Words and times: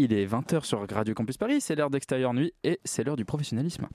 Il 0.00 0.12
est 0.12 0.26
20h 0.26 0.64
sur 0.64 0.88
Radio 0.88 1.12
Campus 1.12 1.36
Paris, 1.36 1.60
c'est 1.60 1.74
l'heure 1.74 1.90
d'extérieur 1.90 2.32
nuit 2.32 2.54
et 2.62 2.78
c'est 2.84 3.02
l'heure 3.02 3.16
du 3.16 3.24
professionnalisme. 3.24 3.88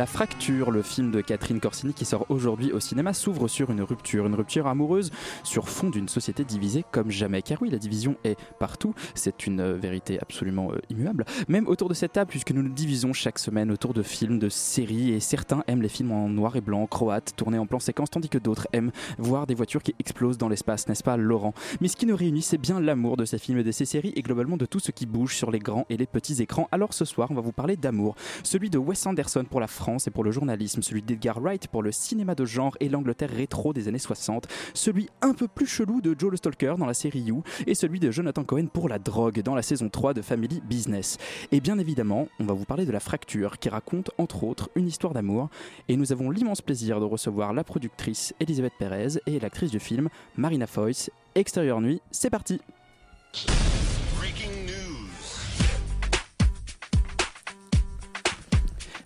La 0.00 0.06
Fracture, 0.06 0.70
le 0.70 0.80
film 0.80 1.10
de 1.10 1.20
Catherine 1.20 1.60
Corsini 1.60 1.92
qui 1.92 2.06
sort 2.06 2.24
aujourd'hui 2.30 2.72
au 2.72 2.80
cinéma, 2.80 3.12
s'ouvre 3.12 3.48
sur 3.48 3.70
une 3.70 3.82
rupture, 3.82 4.24
une 4.24 4.34
rupture 4.34 4.66
amoureuse 4.66 5.10
sur 5.44 5.68
fond 5.68 5.90
d'une 5.90 6.08
société 6.08 6.42
divisée 6.42 6.86
comme 6.90 7.10
jamais. 7.10 7.42
Car 7.42 7.60
oui, 7.60 7.68
la 7.68 7.76
division 7.76 8.16
est 8.24 8.38
partout, 8.58 8.94
c'est 9.14 9.46
une 9.46 9.74
vérité 9.74 10.18
absolument 10.18 10.72
euh, 10.72 10.78
immuable. 10.88 11.26
Même 11.48 11.68
autour 11.68 11.90
de 11.90 11.92
cette 11.92 12.14
table, 12.14 12.30
puisque 12.30 12.52
nous 12.52 12.62
nous 12.62 12.72
divisons 12.72 13.12
chaque 13.12 13.38
semaine 13.38 13.70
autour 13.70 13.92
de 13.92 14.02
films, 14.02 14.38
de 14.38 14.48
séries, 14.48 15.10
et 15.10 15.20
certains 15.20 15.64
aiment 15.66 15.82
les 15.82 15.90
films 15.90 16.12
en 16.12 16.30
noir 16.30 16.56
et 16.56 16.62
blanc, 16.62 16.86
croates, 16.86 17.34
tournés 17.36 17.58
en 17.58 17.66
plan 17.66 17.78
séquence, 17.78 18.08
tandis 18.08 18.30
que 18.30 18.38
d'autres 18.38 18.68
aiment 18.72 18.92
voir 19.18 19.46
des 19.46 19.54
voitures 19.54 19.82
qui 19.82 19.94
explosent 19.98 20.38
dans 20.38 20.48
l'espace, 20.48 20.88
n'est-ce 20.88 21.04
pas, 21.04 21.18
Laurent? 21.18 21.52
Mais 21.82 21.88
ce 21.88 21.96
qui 21.98 22.06
nous 22.06 22.16
réunit, 22.16 22.40
c'est 22.40 22.56
bien 22.56 22.80
l'amour 22.80 23.18
de 23.18 23.26
ces 23.26 23.36
films 23.36 23.58
et 23.58 23.64
de 23.64 23.72
ces 23.72 23.84
séries, 23.84 24.14
et 24.16 24.22
globalement 24.22 24.56
de 24.56 24.64
tout 24.64 24.80
ce 24.80 24.92
qui 24.92 25.04
bouge 25.04 25.36
sur 25.36 25.50
les 25.50 25.58
grands 25.58 25.84
et 25.90 25.98
les 25.98 26.06
petits 26.06 26.40
écrans. 26.40 26.68
Alors 26.72 26.94
ce 26.94 27.04
soir, 27.04 27.30
on 27.30 27.34
va 27.34 27.42
vous 27.42 27.52
parler 27.52 27.76
d'amour, 27.76 28.14
celui 28.44 28.70
de 28.70 28.78
Wes 28.78 29.06
Anderson 29.06 29.44
pour 29.44 29.60
la 29.60 29.66
France 29.66 29.89
et 29.98 30.10
pour 30.10 30.24
le 30.24 30.30
journalisme, 30.30 30.82
celui 30.82 31.02
d'Edgar 31.02 31.40
Wright 31.40 31.66
pour 31.68 31.82
le 31.82 31.92
cinéma 31.92 32.34
de 32.34 32.44
genre 32.44 32.76
et 32.80 32.88
l'Angleterre 32.88 33.30
rétro 33.30 33.72
des 33.72 33.88
années 33.88 33.98
60, 33.98 34.46
celui 34.74 35.08
un 35.22 35.34
peu 35.34 35.48
plus 35.48 35.66
chelou 35.66 36.00
de 36.00 36.14
Joe 36.18 36.30
le 36.30 36.36
Stalker 36.36 36.74
dans 36.78 36.86
la 36.86 36.94
série 36.94 37.20
You 37.20 37.42
et 37.66 37.74
celui 37.74 38.00
de 38.00 38.10
Jonathan 38.10 38.44
Cohen 38.44 38.66
pour 38.66 38.88
la 38.88 38.98
drogue 38.98 39.42
dans 39.42 39.54
la 39.54 39.62
saison 39.62 39.88
3 39.88 40.14
de 40.14 40.22
Family 40.22 40.62
Business. 40.68 41.18
Et 41.52 41.60
bien 41.60 41.78
évidemment, 41.78 42.28
on 42.38 42.44
va 42.44 42.54
vous 42.54 42.64
parler 42.64 42.86
de 42.86 42.92
La 42.92 43.00
Fracture 43.00 43.58
qui 43.58 43.68
raconte 43.68 44.10
entre 44.18 44.44
autres 44.44 44.70
une 44.74 44.86
histoire 44.86 45.12
d'amour 45.12 45.48
et 45.88 45.96
nous 45.96 46.12
avons 46.12 46.30
l'immense 46.30 46.62
plaisir 46.62 47.00
de 47.00 47.04
recevoir 47.04 47.52
la 47.52 47.64
productrice 47.64 48.34
Elisabeth 48.40 48.74
Perez 48.78 49.20
et 49.26 49.40
l'actrice 49.40 49.70
du 49.70 49.80
film 49.80 50.08
Marina 50.36 50.66
Foyce. 50.66 51.10
Extérieur 51.34 51.80
nuit, 51.80 52.00
c'est 52.10 52.30
parti. 52.30 52.60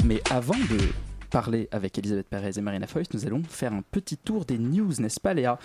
Mais 0.05 0.21
avant 0.31 0.53
de 0.53 0.79
parler 1.31 1.67
avec 1.73 1.97
Elisabeth 1.97 2.29
Perez 2.29 2.59
et 2.59 2.61
Marina 2.61 2.87
Foyce, 2.87 3.07
nous 3.15 3.25
allons 3.25 3.43
faire 3.43 3.73
un 3.73 3.81
petit 3.81 4.19
tour 4.19 4.45
des 4.45 4.59
news, 4.59 4.93
n'est-ce 4.99 5.19
pas 5.19 5.33
Léa? 5.33 5.59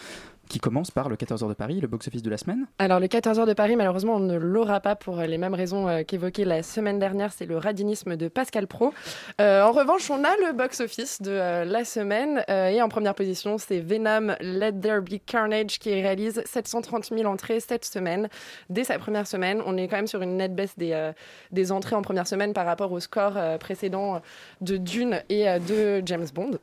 Qui 0.50 0.60
commence 0.60 0.92
par 0.92 1.08
le 1.08 1.16
14h 1.16 1.48
de 1.48 1.54
Paris, 1.54 1.80
le 1.80 1.88
box-office 1.88 2.24
de 2.24 2.30
la 2.30 2.38
semaine. 2.38 2.66
Alors 2.80 3.00
le 3.00 3.06
14h 3.06 3.46
de 3.46 3.54
Paris, 3.54 3.76
malheureusement, 3.76 4.16
on 4.16 4.20
ne 4.20 4.36
l'aura 4.36 4.80
pas 4.80 4.96
pour 4.96 5.18
les 5.18 5.38
mêmes 5.38 5.54
raisons 5.54 5.88
euh, 5.88 6.02
qu'évoquées 6.04 6.44
la 6.44 6.64
semaine 6.64 6.98
dernière, 6.98 7.32
c'est 7.32 7.46
le 7.46 7.58
radinisme 7.58 8.18
de 8.18 8.28
Pascal 8.28 8.66
Pro. 8.66 8.92
Euh, 9.40 9.62
en 9.62 9.72
revanche, 9.72 10.10
on 10.10 10.24
a 10.24 10.36
le 10.48 10.54
box-office 10.54 11.22
de 11.22 11.32
euh, 11.32 11.66
la 11.66 11.86
semaine 11.86 12.44
et 12.50 12.82
en 12.82 12.90
première 12.90 13.14
position, 13.14 13.58
c'est 13.60 13.80
Venom 13.80 14.36
Let 14.42 14.74
There 14.82 15.02
Be 15.02 15.20
Carnage 15.24 15.78
qui 15.78 15.94
réalise 15.94 16.42
730 16.46 17.12
000 17.16 17.26
entrées 17.26 17.60
cette 17.60 17.86
semaine. 17.86 18.28
Dès 18.70 18.84
sa 18.84 18.98
première 18.98 19.28
semaine, 19.28 19.62
on 19.66 19.78
est 19.78 19.88
quand 19.88 19.98
même 19.98 20.08
sur 20.08 20.22
une 20.24 20.38
nette 20.38 20.56
baisse 20.56 20.76
des, 20.78 21.12
des 21.52 21.72
entrées 21.72 21.96
en 21.96 22.02
première 22.02 22.26
semaine 22.26 22.54
par 22.54 22.66
rapport 22.66 22.92
au 22.92 23.00
score 23.00 23.38
précédent 23.60 24.22
de 24.62 24.78
Dune 24.78 25.22
et 25.30 25.46
de 25.60 26.02
James 26.06 26.28
Bond. 26.34 26.58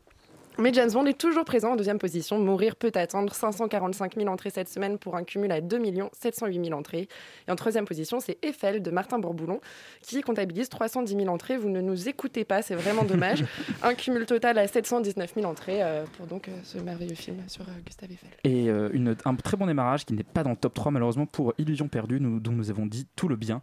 Mais 0.59 0.73
James 0.73 0.91
Bond 0.91 1.05
est 1.05 1.19
toujours 1.19 1.45
présent 1.45 1.73
en 1.73 1.77
deuxième 1.77 1.99
position. 1.99 2.39
Mourir 2.39 2.77
peut 2.77 2.91
attendre 2.95 3.35
545 3.35 4.17
000 4.17 4.27
entrées 4.29 4.49
cette 4.49 4.71
semaine 4.71 4.99
pour 4.99 5.15
un 5.15 5.23
cumul 5.23 5.53
à 5.53 5.61
2 5.61 5.81
708 6.13 6.65
000 6.65 6.79
entrées. 6.79 7.09
Et 7.47 7.51
en 7.51 7.57
troisième 7.57 7.85
position, 7.85 8.21
c'est 8.21 8.39
Eiffel 8.43 8.83
de 8.83 8.91
Martin 8.91 9.19
Bourboulon 9.19 9.61
qui 10.01 10.23
comptabilise 10.23 10.71
310 10.71 11.15
000 11.15 11.29
entrées. 11.29 11.59
Vous 11.59 11.69
ne 11.69 11.83
nous 11.83 12.09
écoutez 12.09 12.45
pas, 12.45 12.63
c'est 12.63 12.75
vraiment 12.75 13.05
dommage. 13.05 13.45
un 13.83 13.93
cumul 13.95 14.25
total 14.25 14.57
à 14.57 14.67
719 14.67 15.35
000 15.35 15.47
entrées 15.47 15.83
euh, 15.83 16.05
pour 16.17 16.27
donc 16.27 16.49
euh, 16.49 16.53
ce 16.65 16.79
merveilleux 16.79 17.15
film 17.15 17.37
sur 17.49 17.63
euh, 17.63 17.73
Gustave 17.85 18.11
Eiffel. 18.13 18.31
Et 18.45 18.67
une, 18.97 19.15
un 19.25 19.35
très 19.35 19.59
bon 19.59 19.67
démarrage 19.67 20.07
qui 20.07 20.15
n'est 20.15 20.23
pas 20.23 20.43
dans 20.43 20.51
le 20.51 20.57
top 20.57 20.73
3 20.73 20.91
malheureusement 20.91 21.27
pour 21.27 21.53
Illusion 21.59 21.89
perdue, 21.89 22.19
nous, 22.19 22.41
dont 22.41 22.53
nous 22.53 22.71
avons 22.71 22.87
dit 22.87 23.07
tout 23.15 23.29
le 23.29 23.37
bien 23.37 23.61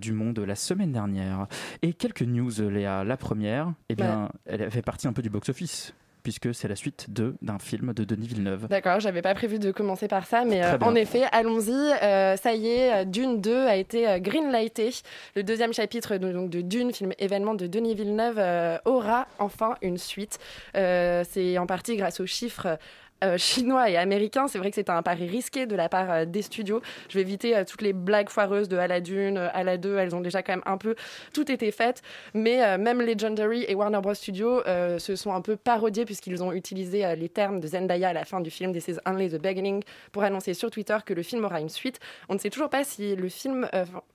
du 0.00 0.12
monde 0.12 0.38
la 0.38 0.54
semaine 0.54 0.92
dernière. 0.92 1.46
Et 1.82 1.94
quelques 1.94 2.22
news, 2.22 2.50
Léa. 2.60 3.04
La 3.04 3.16
première, 3.16 3.72
eh 3.88 3.94
bien, 3.94 4.30
elle 4.44 4.70
fait 4.70 4.82
partie 4.82 5.08
un 5.08 5.12
peu 5.12 5.22
du 5.22 5.30
box-office 5.30 5.94
puisque 6.26 6.52
c'est 6.52 6.66
la 6.66 6.74
suite 6.74 7.06
de 7.08 7.36
d'un 7.40 7.60
film 7.60 7.92
de 7.94 8.02
Denis 8.02 8.26
Villeneuve. 8.26 8.66
D'accord, 8.66 8.98
j'avais 8.98 9.22
pas 9.22 9.32
prévu 9.32 9.60
de 9.60 9.70
commencer 9.70 10.08
par 10.08 10.26
ça, 10.26 10.44
mais 10.44 10.60
euh, 10.60 10.76
en 10.80 10.96
effet, 10.96 11.22
allons-y. 11.30 11.70
Euh, 12.02 12.34
ça 12.34 12.52
y 12.52 12.66
est, 12.66 13.04
Dune 13.06 13.40
2 13.40 13.66
a 13.68 13.76
été 13.76 14.08
euh, 14.08 14.18
greenlighté. 14.18 14.90
Le 15.36 15.44
deuxième 15.44 15.72
chapitre 15.72 16.16
de, 16.16 16.32
donc, 16.32 16.50
de 16.50 16.62
Dune, 16.62 16.92
film 16.92 17.12
événement 17.20 17.54
de 17.54 17.68
Denis 17.68 17.94
Villeneuve, 17.94 18.40
aura 18.86 19.28
enfin 19.38 19.76
une 19.82 19.98
suite. 19.98 20.40
c'est 20.74 21.58
en 21.58 21.66
partie 21.68 21.96
grâce 21.96 22.18
aux 22.18 22.26
chiffres 22.26 22.76
euh, 23.24 23.38
chinois 23.38 23.88
et 23.88 23.96
américains. 23.96 24.46
C'est 24.46 24.58
vrai 24.58 24.68
que 24.68 24.74
c'était 24.74 24.90
un 24.90 25.02
pari 25.02 25.26
risqué 25.26 25.64
de 25.64 25.74
la 25.74 25.88
part 25.88 26.10
euh, 26.10 26.24
des 26.26 26.42
studios. 26.42 26.82
Je 27.08 27.14
vais 27.14 27.22
éviter 27.22 27.56
euh, 27.56 27.64
toutes 27.64 27.80
les 27.80 27.94
blagues 27.94 28.28
foireuses 28.28 28.68
de 28.68 28.76
à 28.76 28.86
la 28.86 29.00
Dune, 29.00 29.38
à 29.38 29.64
la 29.64 29.78
2. 29.78 29.96
Elles 29.96 30.14
ont 30.14 30.20
déjà 30.20 30.42
quand 30.42 30.52
même 30.52 30.62
un 30.66 30.76
peu 30.76 30.94
tout 31.32 31.50
été 31.50 31.70
faites. 31.70 32.02
Mais 32.34 32.76
même 32.78 33.00
Legendary 33.00 33.64
et 33.68 33.74
Warner 33.74 34.00
Bros. 34.02 34.14
Studios 34.14 34.62
se 34.98 35.16
sont 35.16 35.32
un 35.32 35.40
peu 35.40 35.56
parodiés 35.56 36.04
puisqu'ils 36.04 36.42
ont 36.42 36.52
utilisé 36.52 37.14
les 37.16 37.28
termes 37.28 37.60
de 37.60 37.66
Zendaya 37.66 38.10
à 38.10 38.12
la 38.12 38.24
fin 38.24 38.40
du 38.40 38.50
film 38.50 38.72
This 38.72 38.88
is 38.88 38.96
only 39.06 39.30
the 39.30 39.40
beginning 39.40 39.82
pour 40.12 40.22
annoncer 40.22 40.54
sur 40.54 40.70
Twitter 40.70 40.96
que 41.04 41.14
le 41.14 41.22
film 41.22 41.44
aura 41.44 41.60
une 41.60 41.68
suite. 41.68 41.98
On 42.28 42.34
ne 42.34 42.38
sait 42.38 42.50
toujours 42.50 42.68
pas 42.68 42.84
si 42.84 43.16
le 43.16 43.28
film 43.28 43.68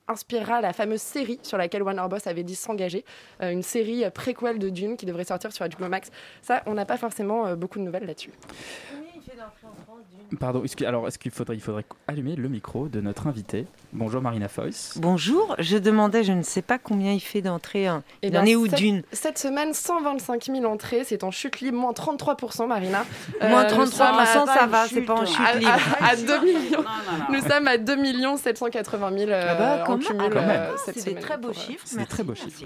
inspirera 0.08 0.60
la 0.60 0.72
fameuse 0.72 1.02
série 1.02 1.40
sur 1.42 1.58
laquelle 1.58 1.82
Warner 1.82 2.06
Bros. 2.08 2.18
avait 2.26 2.44
dit 2.44 2.56
s'engager. 2.56 3.04
une 3.40 3.62
série 3.62 4.04
préquelle 4.10 4.58
de 4.58 4.68
Dune 4.68 4.96
qui 4.96 5.06
devrait 5.06 5.24
sortir 5.24 5.52
sur 5.52 5.66
HBO 5.66 5.88
Max. 5.88 6.10
Ça, 6.42 6.62
on 6.66 6.74
n'a 6.74 6.84
pas 6.84 6.96
forcément 6.96 7.54
beaucoup 7.56 7.78
de 7.78 7.84
nouvelles 7.84 8.06
là-dessus 8.06 8.30
d'entrer 9.42 9.66
en 9.66 9.74
France 9.74 10.08
Pardon, 10.38 10.62
alors 10.86 11.08
est-ce 11.08 11.18
qu'il 11.18 11.30
faudrait, 11.30 11.56
il 11.56 11.60
faudrait 11.60 11.84
allumer 12.08 12.36
le 12.36 12.48
micro 12.48 12.88
de 12.88 13.00
notre 13.00 13.26
invité 13.26 13.66
Bonjour 13.92 14.22
Marina 14.22 14.48
Foyce. 14.48 14.96
Bonjour, 14.96 15.54
je 15.58 15.76
demandais, 15.76 16.24
je 16.24 16.32
ne 16.32 16.42
sais 16.42 16.62
pas 16.62 16.78
combien 16.78 17.12
il 17.12 17.20
fait 17.20 17.42
d'entrées. 17.42 17.86
Hein. 17.86 18.02
Eh 18.22 18.28
il 18.28 18.38
en 18.38 18.44
est 18.44 18.56
où 18.56 18.66
d'une? 18.66 19.02
Cette 19.12 19.38
semaine, 19.38 19.74
125 19.74 20.44
000 20.44 20.64
entrées, 20.64 21.02
c'est 21.04 21.24
en 21.24 21.30
chute 21.30 21.60
libre, 21.60 21.78
moins 21.78 21.92
33 21.92 22.36
Marina. 22.66 23.04
moins 23.42 23.64
33 23.64 24.26
ça 24.26 24.66
va, 24.66 24.88
c'est 24.88 25.02
pas 25.02 25.14
en 25.14 25.26
chute 25.26 25.38
libre. 25.58 25.72
À, 26.00 26.16
2 26.16 26.40
millions. 26.40 26.84
Nous 27.30 27.40
sommes 27.40 27.68
à 27.68 27.76
2 27.76 27.96
780 28.36 29.18
000 29.18 29.30
ah 29.32 29.54
bah, 29.54 29.84
en 29.86 29.98
cumul 29.98 30.32
ah, 30.34 30.38
euh, 30.38 30.76
C'est 30.84 31.04
des 31.04 31.14
très 31.14 31.36
beaux 31.36 31.52
chiffres. 31.52 31.84
C'est 31.84 31.98
des 31.98 32.06
très 32.06 32.22
beaux 32.22 32.34
chiffres. 32.34 32.64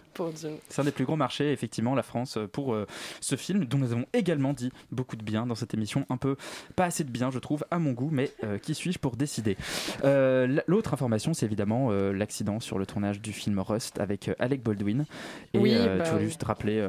C'est 0.68 0.80
un 0.80 0.84
des 0.84 0.92
plus 0.92 1.04
gros 1.04 1.16
marchés, 1.16 1.52
effectivement, 1.52 1.94
la 1.94 2.02
France, 2.02 2.38
pour 2.52 2.74
euh, 2.74 2.86
ce 3.20 3.36
film, 3.36 3.64
dont 3.64 3.78
nous 3.78 3.92
avons 3.92 4.06
également 4.12 4.52
dit 4.52 4.70
beaucoup 4.92 5.16
de 5.16 5.24
bien 5.24 5.46
dans 5.46 5.54
cette 5.54 5.74
émission. 5.74 6.06
Un 6.10 6.16
peu, 6.16 6.36
pas 6.76 6.84
assez 6.84 7.04
de 7.04 7.10
bien, 7.10 7.30
je 7.30 7.38
trouve 7.38 7.55
à 7.70 7.78
mon 7.78 7.92
goût, 7.92 8.10
mais 8.12 8.30
euh, 8.44 8.58
qui 8.58 8.74
suis-je 8.74 8.98
pour 8.98 9.16
décider? 9.16 9.56
Euh, 10.04 10.60
L'autre 10.66 10.94
information, 10.94 11.34
c'est 11.34 11.46
évidemment 11.46 11.88
euh, 11.90 12.12
l'accident 12.12 12.60
sur 12.60 12.78
le 12.78 12.86
tournage 12.86 13.20
du 13.20 13.32
film 13.32 13.58
Rust 13.58 14.00
avec 14.00 14.30
Alec 14.38 14.62
Baldwin. 14.62 15.04
Et 15.54 15.58
oui, 15.58 15.74
bah 15.74 16.04
tu 16.04 16.12
veux 16.12 16.20
juste 16.20 16.42
rappeler 16.42 16.86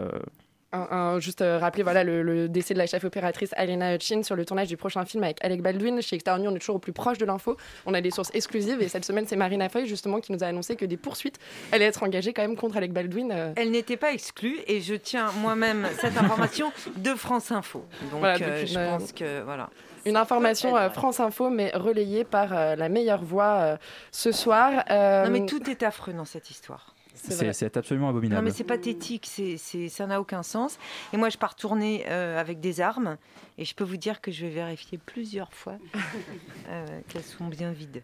juste 1.20 1.42
rappeler 1.42 1.84
voilà, 1.84 2.04
le, 2.04 2.48
décès 2.50 2.74
de 2.74 2.80
la 2.80 2.88
chef 2.88 3.04
opératrice 3.04 3.52
Alena 3.56 3.96
Hutchin 3.96 4.24
sur 4.24 4.36
le 4.36 4.46
tournage 4.46 4.68
du 4.68 4.78
prochain 4.78 5.06
film 5.06 5.24
avec 5.24 5.44
Alec 5.44 5.62
Baldwin. 5.62 6.02
Chez 6.02 6.16
Extérieur 6.16 6.52
on 6.52 6.56
est 6.56 6.60
toujours 6.60 6.76
au 6.76 6.80
plus 6.80 6.94
proche 6.94 7.18
de 7.18 7.26
l'info. 7.26 7.58
On 7.86 7.94
a 7.94 8.02
des 8.02 8.12
sources 8.12 8.32
exclusives 8.34 8.82
et 8.82 8.88
cette 8.88 9.06
semaine, 9.06 9.26
c'est 9.28 9.36
Marina 9.36 9.70
Foy 9.70 9.86
justement 9.86 10.20
qui 10.20 10.32
nous 10.32 10.44
a 10.44 10.48
annoncé 10.48 10.76
que 10.76 10.86
des 10.86 10.98
poursuites 10.98 11.40
allaient 11.72 11.86
être 11.86 12.04
engagées 12.04 12.34
quand 12.34 12.42
même 12.42 12.56
contre 12.56 12.78
Alec 12.78 12.94
Baldwin. 12.94 13.54
Elle 13.56 13.72
n'était 13.72 13.98
pas 13.98 14.14
exclue 14.14 14.58
et 14.68 14.82
je 14.82 14.96
tiens 14.96 15.32
moi-même 15.40 15.88
cette 16.00 16.18
information 16.18 16.72
de 16.98 17.12
France 17.12 17.52
Info. 17.52 17.86
Donc 18.12 18.24
je 18.24 18.74
pense 18.74 19.12
que 19.12 19.42
voilà. 19.44 19.70
Une 20.08 20.16
information 20.16 20.78
euh, 20.78 20.90
France 20.90 21.20
Info, 21.20 21.50
mais 21.50 21.70
relayée 21.74 22.24
par 22.24 22.54
euh, 22.54 22.76
la 22.76 22.88
meilleure 22.88 23.24
voix 23.24 23.58
euh, 23.60 23.78
ce 24.12 24.32
soir. 24.32 24.72
Non, 24.90 25.30
mais 25.30 25.46
tout 25.46 25.70
est 25.70 25.84
affreux 25.84 26.14
dans 26.14 26.26
cette 26.26 26.50
histoire. 26.50 26.96
C'est 27.18 27.78
absolument 27.78 28.10
abominable. 28.10 28.42
Non, 28.42 28.46
mais 28.46 28.56
c'est 28.56 28.64
pathétique, 28.64 29.28
c'est 29.28 29.58
ça 29.90 30.08
n'a 30.08 30.22
aucun 30.22 30.44
sens. 30.44 30.78
Et 31.14 31.18
moi, 31.18 31.30
je 31.30 31.38
pars 31.38 31.56
tourner 31.56 32.06
avec 32.06 32.60
des 32.60 32.82
armes, 32.82 33.18
et 33.58 33.66
je 33.66 33.76
peux 33.76 33.84
vous 33.84 33.98
dire 33.98 34.22
que 34.22 34.32
je 34.32 34.46
vais 34.46 34.52
vérifier 34.52 34.98
plusieurs 34.98 35.54
fois 35.54 35.78
qu'elles 37.08 37.24
sont 37.24 37.48
bien 37.48 37.72
vides. 37.72 38.04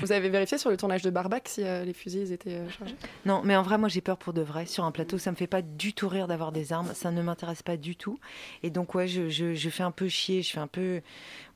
Vous 0.00 0.12
avez 0.12 0.28
vérifié 0.28 0.58
sur 0.58 0.70
le 0.70 0.76
tournage 0.76 1.02
de 1.02 1.10
Barbac 1.10 1.48
si 1.48 1.62
les 1.62 1.92
fusils 1.92 2.32
étaient 2.32 2.60
chargés? 2.70 2.96
Non, 3.24 3.42
mais 3.44 3.56
en 3.56 3.62
vrai, 3.62 3.78
moi 3.78 3.88
j'ai 3.88 4.00
peur 4.00 4.18
pour 4.18 4.32
de 4.32 4.42
vrai. 4.42 4.66
Sur 4.66 4.84
un 4.84 4.92
plateau, 4.92 5.18
ça 5.18 5.30
me 5.30 5.36
fait 5.36 5.46
pas 5.46 5.62
du 5.62 5.92
tout 5.92 6.08
rire 6.08 6.26
d'avoir 6.26 6.52
des 6.52 6.72
armes. 6.72 6.92
Ça 6.94 7.10
ne 7.10 7.22
m'intéresse 7.22 7.62
pas 7.62 7.76
du 7.76 7.96
tout. 7.96 8.18
Et 8.62 8.70
donc, 8.70 8.94
ouais, 8.94 9.08
je, 9.08 9.28
je, 9.28 9.70
fais 9.70 9.82
un 9.82 9.90
peu 9.90 10.08
chier. 10.08 10.42
Je 10.42 10.52
fais 10.52 10.60
un 10.60 10.66
peu. 10.66 11.00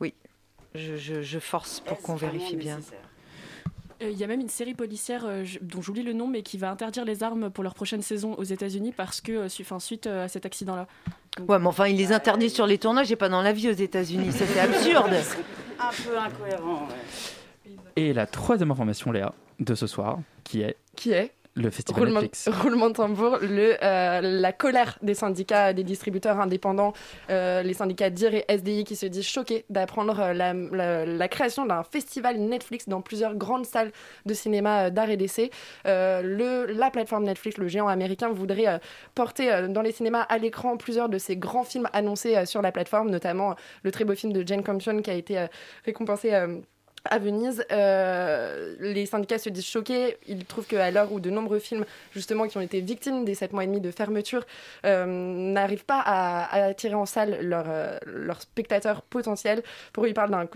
Oui, 0.01 0.15
je, 0.75 0.97
je 0.97 1.39
force 1.39 1.81
pour 1.81 2.01
qu'on 2.01 2.17
vérifie 2.17 2.57
bien. 2.57 2.79
Euh, 2.79 3.08
il 4.01 4.17
y 4.17 4.25
a 4.25 4.27
même 4.27 4.41
une 4.41 4.49
série 4.49 4.75
policière 4.75 5.25
euh, 5.27 5.45
dont 5.61 5.83
j'oublie 5.83 6.03
le 6.03 6.13
nom, 6.13 6.27
mais 6.27 6.43
qui 6.43 6.57
va 6.57 6.71
interdire 6.71 7.05
les 7.05 7.23
armes 7.23 7.51
pour 7.51 7.65
leur 7.65 7.75
prochaine 7.75 8.03
saison 8.03 8.35
aux 8.35 8.45
États-Unis 8.45 8.93
parce 8.97 9.21
que, 9.21 9.33
euh, 9.33 9.49
enfin, 9.61 9.81
suite 9.81 10.07
à 10.07 10.29
cet 10.29 10.47
accident-là. 10.47 10.87
Ouais, 11.49 11.59
mais 11.59 11.67
enfin, 11.67 11.87
ils 11.87 11.97
les 11.97 12.13
interdisent 12.13 12.55
sur 12.55 12.67
les 12.67 12.79
tournages 12.79 13.11
et 13.11 13.17
pas 13.17 13.29
dans 13.29 13.43
la 13.43 13.53
vie 13.53 13.69
aux 13.69 13.73
États-Unis. 13.73 14.33
Ça, 14.33 14.45
c'est 14.47 14.61
absurde. 14.61 15.13
Un 15.79 15.91
peu 16.05 16.19
incohérent. 16.19 16.89
Et 17.97 18.13
la 18.13 18.27
troisième 18.27 18.71
information, 18.71 19.13
Léa, 19.13 19.35
de 19.61 19.75
ce 19.75 19.87
soir, 19.87 20.19
qui 20.45 20.63
est. 20.63 20.77
Qui 20.97 21.13
est? 21.13 21.33
Le 21.59 21.71
festival 21.71 22.03
roulement, 22.03 22.21
Netflix. 22.21 22.49
Roulement 22.63 22.89
de 22.89 22.95
tambour, 22.95 23.39
le, 23.43 23.77
euh, 23.83 24.21
la 24.23 24.53
colère 24.53 24.99
des 25.03 25.15
syndicats, 25.15 25.73
des 25.73 25.85
distributeurs 25.85 26.41
indépendants, 26.41 26.93
euh, 27.31 27.63
les 27.63 27.75
syndicats 27.75 28.11
DIR 28.11 28.35
et 28.35 28.45
SDI 28.49 28.85
qui 28.85 28.97
se 28.97 29.07
disent 29.07 29.27
choqués 29.27 29.65
d'apprendre 29.69 30.19
euh, 30.21 30.33
la, 30.33 30.55
la, 30.55 31.29
création 31.29 31.67
d'un 31.67 31.83
festival 31.83 32.39
Netflix 32.39 32.89
dans 32.89 33.01
plusieurs 33.01 33.35
grandes 33.35 33.67
salles 33.67 33.93
de 34.25 34.35
cinéma 34.35 34.91
d'art 34.91 35.11
et 35.11 35.17
d'essai. 35.17 35.51
le, 35.85 36.67
la 36.67 36.91
plateforme 36.91 37.25
Netflix, 37.25 37.59
le 37.59 37.69
géant 37.69 37.89
américain, 37.89 38.29
voudrait 38.29 38.81
porter 39.15 39.69
dans 39.69 39.83
les 39.83 39.93
cinémas 39.93 40.23
à 40.23 40.39
l'écran 40.39 40.77
plusieurs 40.77 41.09
de 41.09 41.19
ces 41.19 41.37
grands 41.37 41.65
films 41.65 41.89
annoncés 41.93 42.47
sur 42.47 42.63
la 42.63 42.73
plateforme, 42.73 43.11
notamment 43.11 43.57
le 43.83 43.91
très 43.91 44.05
beau 44.05 44.15
film 44.15 44.33
de 44.33 44.47
Jane 44.47 44.63
Campion 44.63 45.03
qui 45.03 45.11
a 45.11 45.15
été 45.15 45.47
récompensé 45.85 46.33
à 47.09 47.19
Venise, 47.19 47.65
euh, 47.73 48.75
les 48.81 49.07
syndicats 49.07 49.39
se 49.39 49.49
disent 49.49 49.67
choqués. 49.67 50.17
Ils 50.27 50.45
trouvent 50.45 50.67
qu'à 50.67 50.91
l'heure 50.91 51.11
où 51.13 51.21
de 51.21 51.31
nombreux 51.31 51.59
films, 51.59 51.85
justement, 52.13 52.47
qui 52.47 52.57
ont 52.59 52.61
été 52.61 52.81
victimes 52.81 53.25
des 53.25 53.35
7 53.35 53.53
mois 53.53 53.65
et 53.65 53.67
demi 53.67 53.81
de 53.81 53.91
fermeture, 53.91 54.45
euh, 54.85 55.07
n'arrivent 55.07 55.85
pas 55.85 56.01
à, 56.05 56.67
attirer 56.67 56.95
en 56.95 57.07
salle 57.07 57.39
leurs 57.43 57.99
leur 58.07 58.41
spectateurs 58.43 59.03
potentiels. 59.03 59.63
Pour 59.93 60.05
eux, 60.05 60.09
ils 60.09 60.15
parlent 60.15 60.49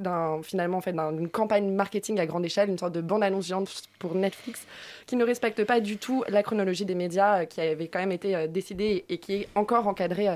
finalement 0.42 0.78
en 0.78 0.80
fait, 0.80 0.92
d'une 0.92 1.28
campagne 1.28 1.70
marketing 1.72 2.20
à 2.20 2.26
grande 2.26 2.44
échelle, 2.44 2.68
une 2.68 2.78
sorte 2.78 2.92
de 2.92 3.00
bande-annonce 3.00 3.46
géante 3.46 3.70
pour 3.98 4.14
Netflix, 4.14 4.66
qui 5.06 5.16
ne 5.16 5.24
respecte 5.24 5.64
pas 5.64 5.80
du 5.80 5.96
tout 5.96 6.24
la 6.28 6.42
chronologie 6.42 6.84
des 6.84 6.94
médias, 6.94 7.40
euh, 7.40 7.44
qui 7.44 7.60
avait 7.60 7.88
quand 7.88 8.00
même 8.00 8.12
été 8.12 8.48
décidée 8.48 9.04
et 9.08 9.18
qui 9.18 9.34
est 9.34 9.48
encore 9.54 9.86
encadrée 9.86 10.28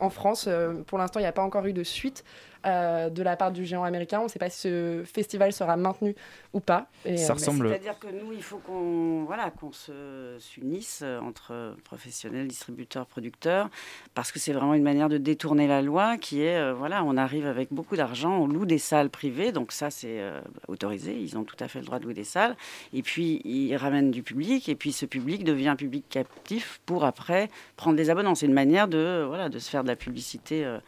en 0.00 0.10
France. 0.10 0.48
pour 0.86 0.98
l'instant, 0.98 1.20
il 1.20 1.22
n'y 1.22 1.28
a 1.28 1.32
pas 1.32 1.42
encore 1.42 1.66
eu 1.66 1.72
de 1.72 1.82
suite. 1.82 2.24
Euh, 2.64 3.10
de 3.10 3.22
la 3.22 3.36
part 3.36 3.50
du 3.50 3.64
géant 3.64 3.82
américain. 3.82 4.20
On 4.20 4.24
ne 4.24 4.28
sait 4.28 4.38
pas 4.38 4.48
si 4.48 4.60
ce 4.60 5.02
festival 5.04 5.52
sera 5.52 5.76
maintenu 5.76 6.14
ou 6.52 6.60
pas. 6.60 6.86
ça 7.04 7.10
euh, 7.10 7.34
ressemble. 7.34 7.68
C'est-à-dire 7.68 7.98
que 7.98 8.06
nous, 8.06 8.32
il 8.32 8.42
faut 8.42 8.58
qu'on 8.58 9.24
voilà, 9.24 9.50
qu'on 9.50 9.72
s'unisse 10.38 11.00
euh, 11.02 11.18
entre 11.20 11.76
professionnels, 11.82 12.46
distributeurs, 12.46 13.06
producteurs, 13.06 13.68
parce 14.14 14.30
que 14.30 14.38
c'est 14.38 14.52
vraiment 14.52 14.74
une 14.74 14.84
manière 14.84 15.08
de 15.08 15.18
détourner 15.18 15.66
la 15.66 15.82
loi 15.82 16.16
qui 16.18 16.42
est 16.42 16.72
voilà, 16.72 17.02
on 17.04 17.16
arrive 17.16 17.46
avec 17.46 17.72
beaucoup 17.72 17.96
d'argent, 17.96 18.32
on 18.38 18.46
loue 18.46 18.66
des 18.66 18.78
salles 18.78 19.10
privées, 19.10 19.50
donc 19.50 19.72
ça 19.72 19.90
c'est 19.90 20.20
autorisé, 20.68 21.16
ils 21.18 21.36
ont 21.36 21.44
tout 21.44 21.56
à 21.58 21.68
fait 21.68 21.80
le 21.80 21.86
droit 21.86 21.98
de 21.98 22.04
louer 22.04 22.14
des 22.14 22.24
salles, 22.24 22.56
et 22.92 23.02
puis 23.02 23.40
ils 23.44 23.74
ramènent 23.76 24.10
du 24.10 24.22
public, 24.22 24.68
et 24.68 24.74
puis 24.74 24.92
ce 24.92 25.06
public 25.06 25.44
devient 25.44 25.68
un 25.68 25.76
public 25.76 26.04
captif 26.08 26.80
pour 26.86 27.04
après 27.04 27.50
prendre 27.76 27.96
des 27.96 28.10
abonnements. 28.10 28.34
C'est 28.34 28.46
une 28.46 28.52
manière 28.52 28.88
de 28.88 29.24
voilà 29.26 29.48
de 29.48 29.58
se 29.58 29.68
faire 29.68 29.82
de 29.82 29.88
la 29.88 29.96
publicité. 29.96 30.64
Euh, 30.64 30.78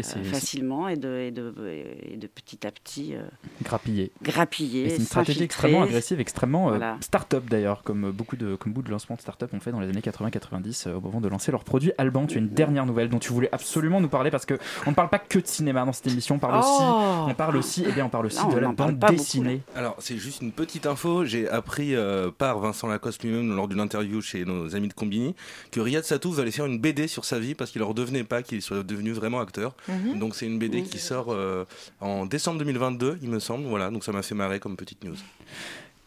facilement 0.00 0.88
et 0.88 0.96
de, 0.96 1.18
et, 1.18 1.30
de, 1.30 1.54
et 2.02 2.16
de, 2.16 2.26
petit 2.26 2.66
à 2.66 2.70
petit 2.70 3.14
euh, 3.14 3.22
grappiller. 3.62 4.12
grappiller 4.22 4.90
c'est 4.90 4.96
une 4.96 5.04
stratégie 5.04 5.42
extrêmement 5.42 5.82
agressive, 5.82 6.20
extrêmement 6.20 6.72
euh, 6.72 6.94
start-up 7.00 7.44
d'ailleurs, 7.48 7.82
comme 7.82 8.10
beaucoup 8.10 8.36
de 8.36 8.54
comme 8.54 8.72
beaucoup 8.72 8.86
de 8.86 8.90
lancements 8.90 9.16
de 9.16 9.20
start-up 9.20 9.52
ont 9.52 9.60
fait 9.60 9.72
dans 9.72 9.80
les 9.80 9.88
années 9.88 10.00
80-90 10.00 10.90
au 10.90 11.00
moment 11.00 11.20
de 11.20 11.28
lancer 11.28 11.52
leurs 11.52 11.64
produits. 11.64 11.92
Alban, 11.98 12.26
tu 12.26 12.36
as 12.36 12.40
une 12.40 12.48
dernière 12.48 12.86
nouvelle 12.86 13.08
dont 13.08 13.18
tu 13.18 13.32
voulais 13.32 13.50
absolument 13.52 14.00
nous 14.00 14.08
parler 14.08 14.30
parce 14.30 14.46
que 14.46 14.54
on 14.86 14.90
ne 14.90 14.94
parle 14.94 15.08
pas 15.08 15.18
que 15.18 15.38
de 15.38 15.46
cinéma 15.46 15.84
dans 15.84 15.92
cette 15.92 16.06
émission, 16.06 16.36
on 16.36 16.38
parle 16.38 16.58
aussi, 16.58 16.82
oh 16.82 17.26
on 17.28 17.34
parle 17.34 17.56
aussi, 17.56 17.82
et 17.82 17.88
eh 17.88 17.92
bien 17.92 18.06
on 18.06 18.10
parle 18.10 18.26
aussi 18.26 18.46
de 18.46 18.58
la 18.58 18.72
bande 18.72 18.98
dessinée. 18.98 19.60
Alors 19.74 19.96
c'est 19.98 20.16
juste 20.16 20.42
une 20.42 20.52
petite 20.52 20.86
info, 20.86 21.24
j'ai 21.24 21.48
appris 21.48 21.94
par 22.38 22.58
Vincent 22.58 22.88
Lacoste 22.88 23.22
lui-même 23.22 23.54
lors 23.54 23.68
d'une 23.68 23.80
interview 23.80 24.20
chez 24.20 24.44
nos 24.44 24.74
amis 24.74 24.88
de 24.88 24.94
Combini 24.94 25.34
que 25.70 25.80
Riyad 25.80 26.04
Satouf 26.04 26.38
allait 26.38 26.50
faire 26.50 26.66
une 26.66 26.78
BD 26.78 27.08
sur 27.08 27.24
sa 27.24 27.38
vie 27.38 27.54
parce 27.54 27.70
qu'il 27.70 27.80
ne 27.80 27.86
redevenait 27.86 28.24
pas 28.24 28.42
qu'il 28.42 28.62
soit 28.62 28.82
devenu 28.82 29.12
vraiment 29.12 29.40
acteur. 29.40 29.74
Mhm. 29.88 30.18
Donc 30.18 30.34
c'est 30.34 30.46
une 30.46 30.58
BD 30.58 30.82
qui 30.82 30.98
sort 30.98 31.26
euh, 31.30 31.64
en 32.00 32.26
décembre 32.26 32.58
2022, 32.58 33.18
il 33.22 33.30
me 33.30 33.38
semble. 33.38 33.66
Voilà, 33.66 33.90
donc 33.90 34.04
ça 34.04 34.12
m'a 34.12 34.22
fait 34.22 34.34
marrer 34.34 34.60
comme 34.60 34.76
petite 34.76 35.04
news. 35.04 35.16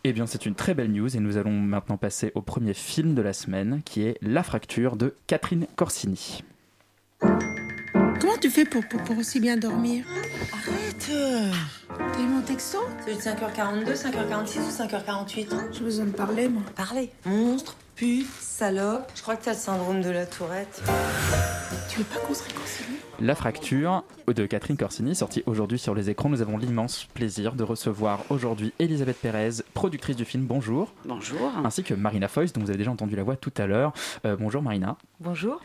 Eh 0.07 0.13
bien, 0.13 0.27
c'est 0.27 0.45
une 0.45 0.53
très 0.53 0.75
belle 0.75 0.91
news 0.91 1.15
et 1.15 1.19
nous 1.19 1.37
allons 1.37 1.51
maintenant 1.51 1.97
passer 1.97 2.31
au 2.35 2.41
premier 2.41 2.75
film 2.75 3.15
de 3.15 3.23
la 3.23 3.33
semaine 3.33 3.81
qui 3.83 4.03
est 4.03 4.19
La 4.21 4.43
fracture 4.43 4.97
de 4.97 5.15
Catherine 5.25 5.65
Corsini. 5.75 6.43
Comment 7.19 8.37
tu 8.39 8.51
fais 8.51 8.65
pour, 8.65 8.87
pour, 8.87 9.17
aussi 9.17 9.39
bien 9.39 9.57
dormir? 9.57 10.05
Arrête 10.53 11.11
T'as 11.97 12.19
eu 12.19 12.27
mon 12.27 12.41
texto? 12.41 12.77
C'est 13.05 13.31
5h42, 13.31 13.95
5h46 13.95 14.59
ou 14.59 14.69
5h48 14.69 15.47
J'ai 15.71 15.83
besoin 15.83 16.05
de 16.05 16.11
parler, 16.11 16.49
moi. 16.49 16.61
Parler 16.75 17.09
Monstre, 17.25 17.75
pute, 17.95 18.27
salope. 18.39 19.11
Je 19.15 19.21
crois 19.21 19.35
que 19.35 19.45
t'as 19.45 19.53
le 19.53 19.57
syndrome 19.57 20.01
de 20.01 20.11
la 20.11 20.25
tourette. 20.25 20.83
Tu 21.89 21.97
veux 21.99 22.05
pas 22.05 22.19
qu'on 22.19 22.33
se 22.33 22.43
réconcilie? 22.43 22.99
La 23.21 23.33
fracture 23.33 24.03
de 24.27 24.45
Catherine 24.45 24.75
Corsini, 24.75 25.15
sortie 25.15 25.41
aujourd'hui 25.45 25.79
sur 25.79 25.95
les 25.95 26.09
écrans. 26.09 26.27
Nous 26.27 26.41
avons 26.41 26.57
l'immense 26.57 27.05
plaisir 27.13 27.53
de 27.53 27.63
recevoir 27.63 28.19
aujourd'hui 28.29 28.73
Elisabeth 28.77 29.17
Pérez, 29.21 29.61
productrice 29.73 30.17
du 30.17 30.25
film. 30.25 30.43
Bonjour. 30.43 30.91
Bonjour. 31.05 31.49
Ainsi 31.63 31.83
que 31.83 31.93
Marina 31.93 32.27
Foyce, 32.27 32.51
dont 32.51 32.59
vous 32.59 32.69
avez 32.69 32.77
déjà 32.77 32.91
entendu 32.91 33.15
la 33.15 33.23
voix 33.23 33.37
tout 33.37 33.53
à 33.57 33.67
l'heure. 33.67 33.93
Euh, 34.25 34.35
bonjour 34.35 34.61
Marina. 34.61 34.97
Bonjour. 35.21 35.61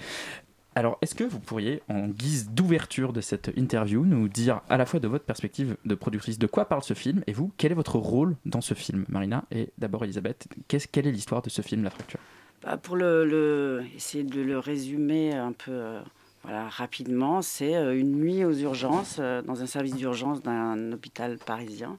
Alors, 0.76 0.96
est-ce 1.02 1.16
que 1.16 1.24
vous 1.24 1.40
pourriez, 1.40 1.82
en 1.88 2.06
guise 2.06 2.50
d'ouverture 2.50 3.12
de 3.12 3.20
cette 3.20 3.50
interview, 3.56 4.06
nous 4.06 4.28
dire 4.28 4.60
à 4.68 4.76
la 4.76 4.86
fois 4.86 5.00
de 5.00 5.08
votre 5.08 5.24
perspective 5.24 5.76
de 5.84 5.94
productrice 5.96 6.38
de 6.38 6.46
quoi 6.46 6.66
parle 6.66 6.84
ce 6.84 6.94
film 6.94 7.24
et 7.26 7.32
vous, 7.32 7.50
quel 7.56 7.72
est 7.72 7.74
votre 7.74 7.96
rôle 7.98 8.36
dans 8.46 8.60
ce 8.60 8.74
film, 8.74 9.04
Marina? 9.08 9.44
Et 9.50 9.70
d'abord, 9.78 10.04
Elisabeth, 10.04 10.46
quelle 10.68 11.08
est 11.08 11.12
l'histoire 11.12 11.42
de 11.42 11.50
ce 11.50 11.62
film, 11.62 11.82
La 11.82 11.90
Fracture? 11.90 12.20
Bah, 12.62 12.76
Pour 12.76 12.94
le, 12.94 13.82
essayer 13.96 14.22
de 14.22 14.40
le 14.40 14.60
résumer 14.60 15.34
un 15.34 15.52
peu 15.52 15.72
euh, 15.72 16.00
voilà, 16.42 16.68
rapidement, 16.68 17.42
c'est 17.42 17.76
euh, 17.76 17.98
une 17.98 18.12
nuit 18.12 18.44
aux 18.44 18.54
urgences, 18.54 19.16
euh, 19.18 19.42
dans 19.42 19.62
un 19.62 19.66
service 19.66 19.94
d'urgence 19.94 20.42
d'un 20.42 20.92
hôpital 20.92 21.38
parisien, 21.38 21.98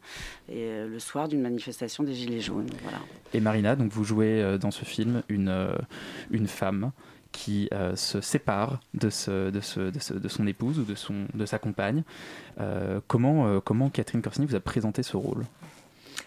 et 0.49 0.83
le 0.85 0.99
soir 0.99 1.27
d'une 1.27 1.41
manifestation 1.41 2.03
des 2.03 2.13
Gilets 2.13 2.41
jaunes. 2.41 2.69
Et 3.33 3.39
Marina, 3.39 3.75
donc 3.75 3.91
vous 3.91 4.03
jouez 4.03 4.57
dans 4.59 4.71
ce 4.71 4.83
film 4.83 5.23
une, 5.29 5.75
une 6.31 6.47
femme 6.47 6.91
qui 7.31 7.69
euh, 7.73 7.95
se 7.95 8.21
sépare 8.21 8.79
de, 8.93 9.09
ce, 9.09 9.49
de, 9.49 9.59
ce, 9.59 9.79
de, 9.79 10.27
son 10.27 10.47
épouse 10.47 10.79
ou 10.79 10.83
de, 10.83 10.95
son, 10.95 11.27
de 11.33 11.45
sa 11.45 11.59
compagne. 11.59 12.03
Euh, 12.59 12.99
comment, 13.07 13.47
euh, 13.47 13.59
comment 13.59 13.89
Catherine 13.89 14.21
Corsini 14.21 14.47
vous 14.47 14.55
a 14.55 14.59
présenté 14.59 15.03
ce 15.03 15.17
rôle? 15.17 15.45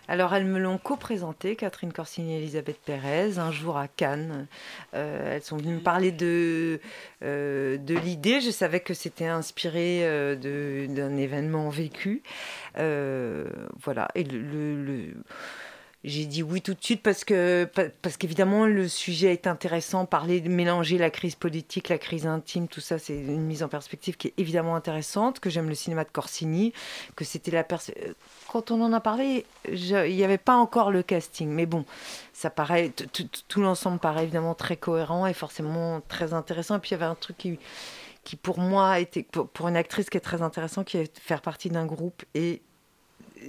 Alors, 0.09 0.35
elles 0.35 0.45
me 0.45 0.59
l'ont 0.59 0.79
co-présenté, 0.79 1.57
Catherine 1.57 1.93
Corsini 1.93 2.35
et 2.35 2.39
Elisabeth 2.39 2.79
Pérez, 2.85 3.39
un 3.39 3.53
jour 3.53 3.77
à 3.77 3.89
Cannes. 3.89 4.47
elles 4.93 5.43
sont 5.43 5.57
venues 5.57 5.77
me 5.77 5.81
parler 5.81 6.13
de, 6.13 6.81
de 7.23 7.99
l'idée. 7.99 8.41
Je 8.41 8.51
savais 8.51 8.81
que 8.81 8.95
c'était 8.95 9.27
inspiré 9.27 10.01
d'un 10.37 11.17
événement 11.17 11.69
vécu. 11.71 12.23
voilà. 12.77 14.09
Et 14.15 14.25
j'ai 16.05 16.27
dit 16.27 16.43
oui 16.43 16.61
tout 16.61 16.75
de 16.75 16.85
suite 16.85 17.03
parce 17.03 17.25
que 17.25 17.67
parce 18.03 18.19
qu'évidemment 18.19 18.67
le 18.67 18.89
sujet 18.89 19.33
est 19.33 19.47
intéressant, 19.47 20.05
parler 20.05 20.43
de 20.43 20.51
mélanger 20.51 20.99
la 20.99 21.09
crise 21.09 21.35
politique, 21.35 21.89
la 21.89 21.97
crise 21.97 22.27
intime, 22.27 22.69
tout 22.69 22.83
ça 22.83 22.99
c'est 22.99 23.17
une 23.17 23.47
mise 23.47 23.63
en 23.63 23.69
perspective 23.69 24.19
qui 24.19 24.29
est 24.29 24.35
évidemment 24.37 24.77
intéressante, 24.77 25.41
que 25.41 25.49
j'aime 25.49 25.69
le 25.69 25.75
cinéma 25.75 26.05
de 26.05 26.11
Corsini, 26.11 26.75
que 27.17 27.25
c'était 27.25 27.51
la 27.51 27.65
quand 28.55 28.71
on 28.71 28.81
en 28.83 28.93
a 28.93 29.01
parlé, 29.01 29.47
il 29.69 30.15
n'y 30.15 30.23
avait 30.23 30.39
pas 30.39 30.55
encore 30.55 30.93
le 30.93 31.03
casting, 31.03 31.49
mais 31.49 31.67
bon, 31.67 31.85
ça 32.33 32.51
paraît 32.51 32.93
tout 33.49 33.61
l'ensemble 33.61 33.99
paraît 33.99 34.23
évidemment 34.23 34.55
très 34.55 34.77
cohérent 34.77 35.27
et 35.27 35.35
forcément 35.35 36.01
très 36.07 36.35
intéressant. 36.35 36.77
Et 36.77 36.79
puis 36.79 36.91
il 36.91 36.93
y 36.93 36.95
avait 36.95 37.05
un 37.05 37.17
truc 37.17 37.37
qui 37.37 37.59
qui 38.23 38.37
pour 38.37 38.61
moi 38.61 39.01
était 39.01 39.25
pour 39.25 39.67
une 39.67 39.77
actrice 39.77 40.09
qui 40.09 40.19
est 40.19 40.21
très 40.21 40.41
intéressant 40.41 40.85
qui 40.85 40.99
est 40.99 41.19
faire 41.19 41.43
partie 41.43 41.69
d'un 41.69 41.85
groupe 41.85 42.23
et 42.37 42.63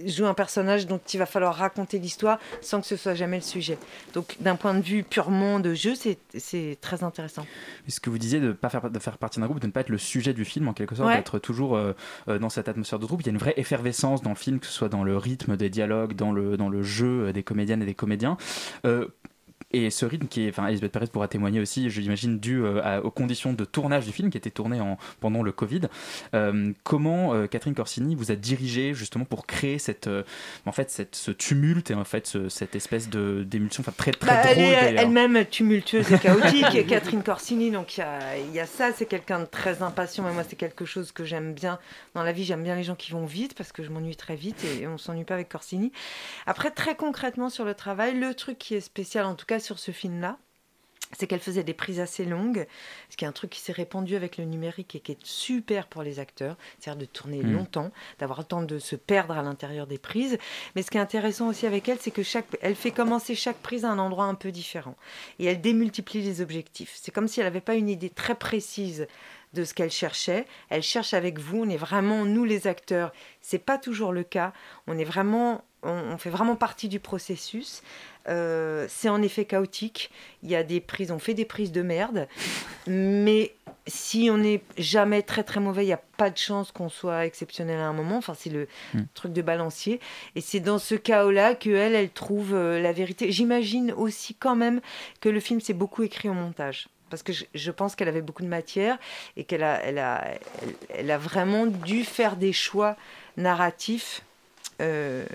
joue 0.06 0.26
un 0.26 0.34
personnage 0.34 0.88
dont 0.88 1.00
il 1.14 1.18
va 1.18 1.26
falloir 1.26 1.56
raconter 1.56 2.00
l'histoire 2.00 2.40
sans 2.62 2.82
que 2.82 2.88
ce 2.88 2.96
soit 2.96 3.14
jamais 3.14 3.38
le 3.38 3.44
sujet. 3.44 3.78
Donc 4.14 4.38
d'un 4.40 4.56
point 4.56 4.74
de 4.74 4.82
vue 4.82 5.04
purement 5.04 5.60
de 5.60 5.74
jeu, 5.74 5.94
c'est 5.96 6.78
très 6.82 7.04
intéressant. 7.04 7.46
Ce 7.88 8.00
que 8.00 8.10
vous 8.10 8.18
disiez 8.18 8.40
de 8.40 8.48
ne 8.48 8.54
pas 8.54 8.70
faire, 8.70 8.90
de 8.90 9.00
faire 9.00 9.18
partie 9.18 9.40
d'un 9.40 9.46
groupe, 9.46 9.60
de 9.60 9.68
ne 9.68 9.72
pas 9.72 9.82
être 9.82 9.90
le 9.90 9.98
sujet 9.98 10.34
du 10.34 10.46
film 10.46 10.68
en 10.68 10.74
quelque 10.74 10.96
sorte, 10.96 11.14
d'être 11.14 11.40
toujours 11.40 11.76
euh, 11.76 11.94
euh, 12.28 12.40
dans 12.40 12.50
cette 12.50 12.70
atmosphère 12.70 13.00
de 13.00 13.06
groupe, 13.06 13.22
il 13.22 13.28
y 13.28 13.30
a 13.30 13.32
une 13.32 13.38
vraie 13.38 13.54
effervescence 13.58 14.22
dans 14.22 14.32
le 14.32 14.36
film, 14.36 14.60
que 14.60 14.66
ce 14.66 14.74
soit 14.74 14.90
dans 14.90 15.04
le 15.04 15.18
rythme 15.18 15.58
des 15.58 15.70
dialogues, 15.70 16.14
dans 16.14 16.32
le, 16.32 16.58
dans 16.58 16.70
le 16.70 16.84
jeu 16.84 17.32
des 17.34 17.44
comédiennes 17.44 17.82
et 17.82 17.86
des 17.86 17.96
comédiens. 17.96 18.38
Euh, 18.86 19.08
et 19.72 19.90
ce 19.90 20.06
rythme 20.06 20.28
qui 20.28 20.46
est, 20.46 20.50
enfin, 20.50 20.68
Elisabeth 20.68 20.92
Perez 20.92 21.08
pourra 21.08 21.28
témoigner 21.28 21.60
aussi, 21.60 21.90
je 21.90 22.02
l'imagine, 22.02 22.40
dû 22.40 22.64
aux 22.64 23.12
conditions 23.12 23.54
de 23.54 23.66
tournage 23.66 24.06
du 24.06 24.12
film 24.12 24.30
qui 24.30 24.38
était 24.38 24.50
tourné 24.50 24.80
en, 24.80 24.98
pendant 25.20 25.44
le 25.44 25.52
Covid. 25.52 25.82
comment 26.84 27.48
Catherine 27.48 27.76
Corsini 27.76 28.16
vous 28.16 28.32
a 28.32 28.36
dirigé 28.36 28.94
justement 28.94 29.26
pour 29.26 29.46
créer 29.46 29.80
cette, 29.80 30.10
en 30.66 30.72
fait, 30.72 30.90
cette, 30.90 31.16
ce 31.16 31.32
tumulte 31.32 31.92
et 31.92 31.94
en 31.94 32.04
fait 32.04 32.38
cette 32.50 32.76
espèce 32.76 33.10
de 33.10 33.44
d'émulsion, 33.44 33.82
enfin 33.82 33.94
très 33.96 34.12
très 34.12 34.28
bah, 34.28 34.44
drôle. 34.44 34.58
Elle 34.58 34.98
est 34.98 35.02
elle-même 35.02 35.46
tumultueuse 35.46 36.12
et 36.12 36.20
chaotique. 36.20 36.88
Catherine 36.88 37.24
Corsini, 37.24 37.72
donc 37.72 37.98
il 37.98 38.02
y 38.02 38.04
a, 38.04 38.38
y 38.38 38.60
a, 38.60 38.66
ça, 38.66 38.92
c'est 38.94 39.06
quelqu'un 39.06 39.40
de 39.40 39.46
très 39.46 39.82
impatient. 39.82 40.24
Mais 40.24 40.34
moi, 40.34 40.44
c'est 40.48 40.56
quelque 40.56 40.86
chose 40.86 41.12
que 41.12 41.24
j'aime 41.24 41.54
bien 41.54 41.80
dans 42.14 42.24
la 42.24 42.32
vie. 42.32 42.44
J'aime 42.44 42.64
bien 42.64 42.76
les 42.76 42.84
gens 42.84 42.96
qui 42.96 43.12
vont 43.12 43.26
vite 43.26 43.56
parce 43.56 43.72
que 43.72 43.84
je 43.84 43.90
m'ennuie 43.90 44.16
très 44.16 44.36
vite 44.36 44.64
et 44.64 44.88
on 44.88 44.98
s'ennuie 44.98 45.24
pas 45.24 45.36
avec 45.36 45.50
Corsini. 45.50 45.92
Après, 46.46 46.72
très 46.72 46.96
concrètement 46.96 47.50
sur 47.50 47.66
le 47.66 47.74
travail, 47.74 48.18
le 48.18 48.34
truc 48.34 48.58
qui 48.58 48.76
est 48.76 48.82
spécial, 48.82 49.26
en 49.26 49.36
tout 49.36 49.46
cas 49.46 49.55
sur 49.60 49.80
ce 49.80 49.92
film-là, 49.92 50.38
c'est 51.18 51.28
qu'elle 51.28 51.40
faisait 51.40 51.64
des 51.64 51.74
prises 51.74 52.00
assez 52.00 52.26
longues, 52.26 52.66
ce 53.10 53.18
qui 53.18 53.26
est 53.26 53.28
un 53.28 53.32
truc 53.32 53.52
qui 53.52 53.60
s'est 53.60 53.72
répandu 53.72 54.16
avec 54.16 54.38
le 54.38 54.46
numérique 54.46 54.96
et 54.96 55.00
qui 55.00 55.14
est 55.14 55.26
super 55.26 55.88
pour 55.88 56.04
les 56.04 56.20
acteurs, 56.20 56.58
c'est-à-dire 56.80 57.02
de 57.02 57.06
tourner 57.06 57.44
mm. 57.44 57.54
longtemps, 57.54 57.92
d'avoir 58.20 58.40
le 58.40 58.46
temps 58.46 58.64
de 58.64 58.80
se 58.80 58.96
perdre 58.96 59.38
à 59.38 59.44
l'intérieur 59.44 59.88
des 59.88 59.98
prises. 59.98 60.38
Mais 60.76 60.82
ce 60.82 60.92
qui 60.92 60.98
est 60.98 61.02
intéressant 61.02 61.48
aussi 61.48 61.66
avec 61.66 61.88
elle, 61.88 62.00
c'est 62.00 62.12
que 62.12 62.24
chaque, 62.24 62.48
elle 62.62 62.76
fait 62.76 62.92
commencer 62.92 63.36
chaque 63.36 63.58
prise 63.58 63.86
à 63.86 63.92
un 63.92 64.00
endroit 64.00 64.26
un 64.26 64.36
peu 64.36 64.52
différent 64.52 64.96
et 65.40 65.46
elle 65.46 65.62
démultiplie 65.62 66.22
les 66.22 66.42
objectifs. 66.42 66.98
C'est 67.02 67.12
comme 67.12 67.28
si 67.28 67.40
elle 67.40 67.46
n'avait 67.46 67.62
pas 67.62 67.76
une 67.76 67.90
idée 67.90 68.10
très 68.10 68.36
précise 68.36 69.08
de 69.54 69.64
ce 69.64 69.74
qu'elle 69.74 69.92
cherchait. 69.92 70.46
Elle 70.70 70.84
cherche 70.84 71.14
avec 71.14 71.40
vous. 71.40 71.64
On 71.64 71.70
est 71.70 71.78
vraiment 71.78 72.26
nous 72.26 72.44
les 72.44 72.68
acteurs. 72.68 73.14
C'est 73.42 73.60
pas 73.60 73.78
toujours 73.78 74.12
le 74.12 74.24
cas. 74.24 74.52
On 74.86 74.98
est 74.98 75.06
vraiment, 75.06 75.64
on 75.82 76.18
fait 76.18 76.30
vraiment 76.30 76.58
partie 76.58 76.90
du 76.90 77.00
processus. 77.00 77.82
Euh, 78.28 78.86
c'est 78.90 79.10
en 79.10 79.22
effet 79.22 79.46
chaotique. 79.46 80.10
Il 80.44 80.50
y 80.50 80.56
a 80.56 80.64
des 80.64 80.80
prises, 80.80 81.12
on 81.12 81.20
fait 81.20 81.34
des 81.34 81.46
prises 81.46 81.72
de 81.72 81.82
merde, 81.82 82.28
mais 82.88 83.54
si 83.88 84.30
on 84.32 84.38
n'est 84.38 84.62
jamais 84.78 85.22
très 85.22 85.44
très 85.44 85.60
mauvais, 85.60 85.84
il 85.84 85.88
n'y 85.88 85.94
a 85.94 86.02
pas 86.18 86.30
de 86.30 86.38
chance 86.38 86.72
qu'on 86.72 86.90
soit 86.90 87.26
exceptionnel 87.26 87.80
à 87.80 87.88
un 87.88 87.94
moment. 87.94 88.18
Enfin, 88.18 88.34
c'est 88.36 88.50
le 88.50 88.68
hmm. 88.94 89.02
truc 89.14 89.34
de 89.34 89.42
balancier. 89.42 90.00
Et 90.36 90.42
c'est 90.42 90.60
dans 90.60 90.80
ce 90.80 90.96
chaos-là 90.96 91.56
qu'elle, 91.56 91.94
elle 91.94 92.10
trouve 92.10 92.54
euh, 92.54 92.82
la 92.82 92.92
vérité. 92.94 93.32
J'imagine 93.32 93.92
aussi 93.92 94.34
quand 94.34 94.56
même 94.56 94.82
que 95.22 95.30
le 95.30 95.40
film 95.40 95.62
s'est 95.62 95.74
beaucoup 95.74 96.04
écrit 96.04 96.30
au 96.30 96.34
montage. 96.34 96.88
Parce 97.12 97.22
que 97.22 97.32
je, 97.32 97.72
pense 97.72 97.96
qu'elle 97.96 98.08
avait 98.08 98.24
beaucoup 98.24 98.42
de 98.42 98.48
matière 98.48 98.98
et 99.38 99.44
qu'elle 99.44 99.64
a, 99.64 99.80
elle 99.84 100.00
a, 100.00 100.26
elle, 100.90 101.12
a 101.12 101.18
vraiment 101.20 101.68
dû 101.68 102.04
faire 102.04 102.36
des 102.36 102.52
choix 102.52 102.98
narratifs 103.38 104.24
euh, 104.82 105.26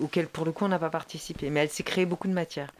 auquel 0.00 0.26
pour 0.26 0.44
le 0.44 0.52
coup 0.52 0.64
on 0.64 0.68
n'a 0.68 0.78
pas 0.78 0.90
participé. 0.90 1.50
Mais 1.50 1.60
elle 1.60 1.70
s'est 1.70 1.82
créée 1.82 2.06
beaucoup 2.06 2.28
de 2.28 2.32
matière. 2.32 2.72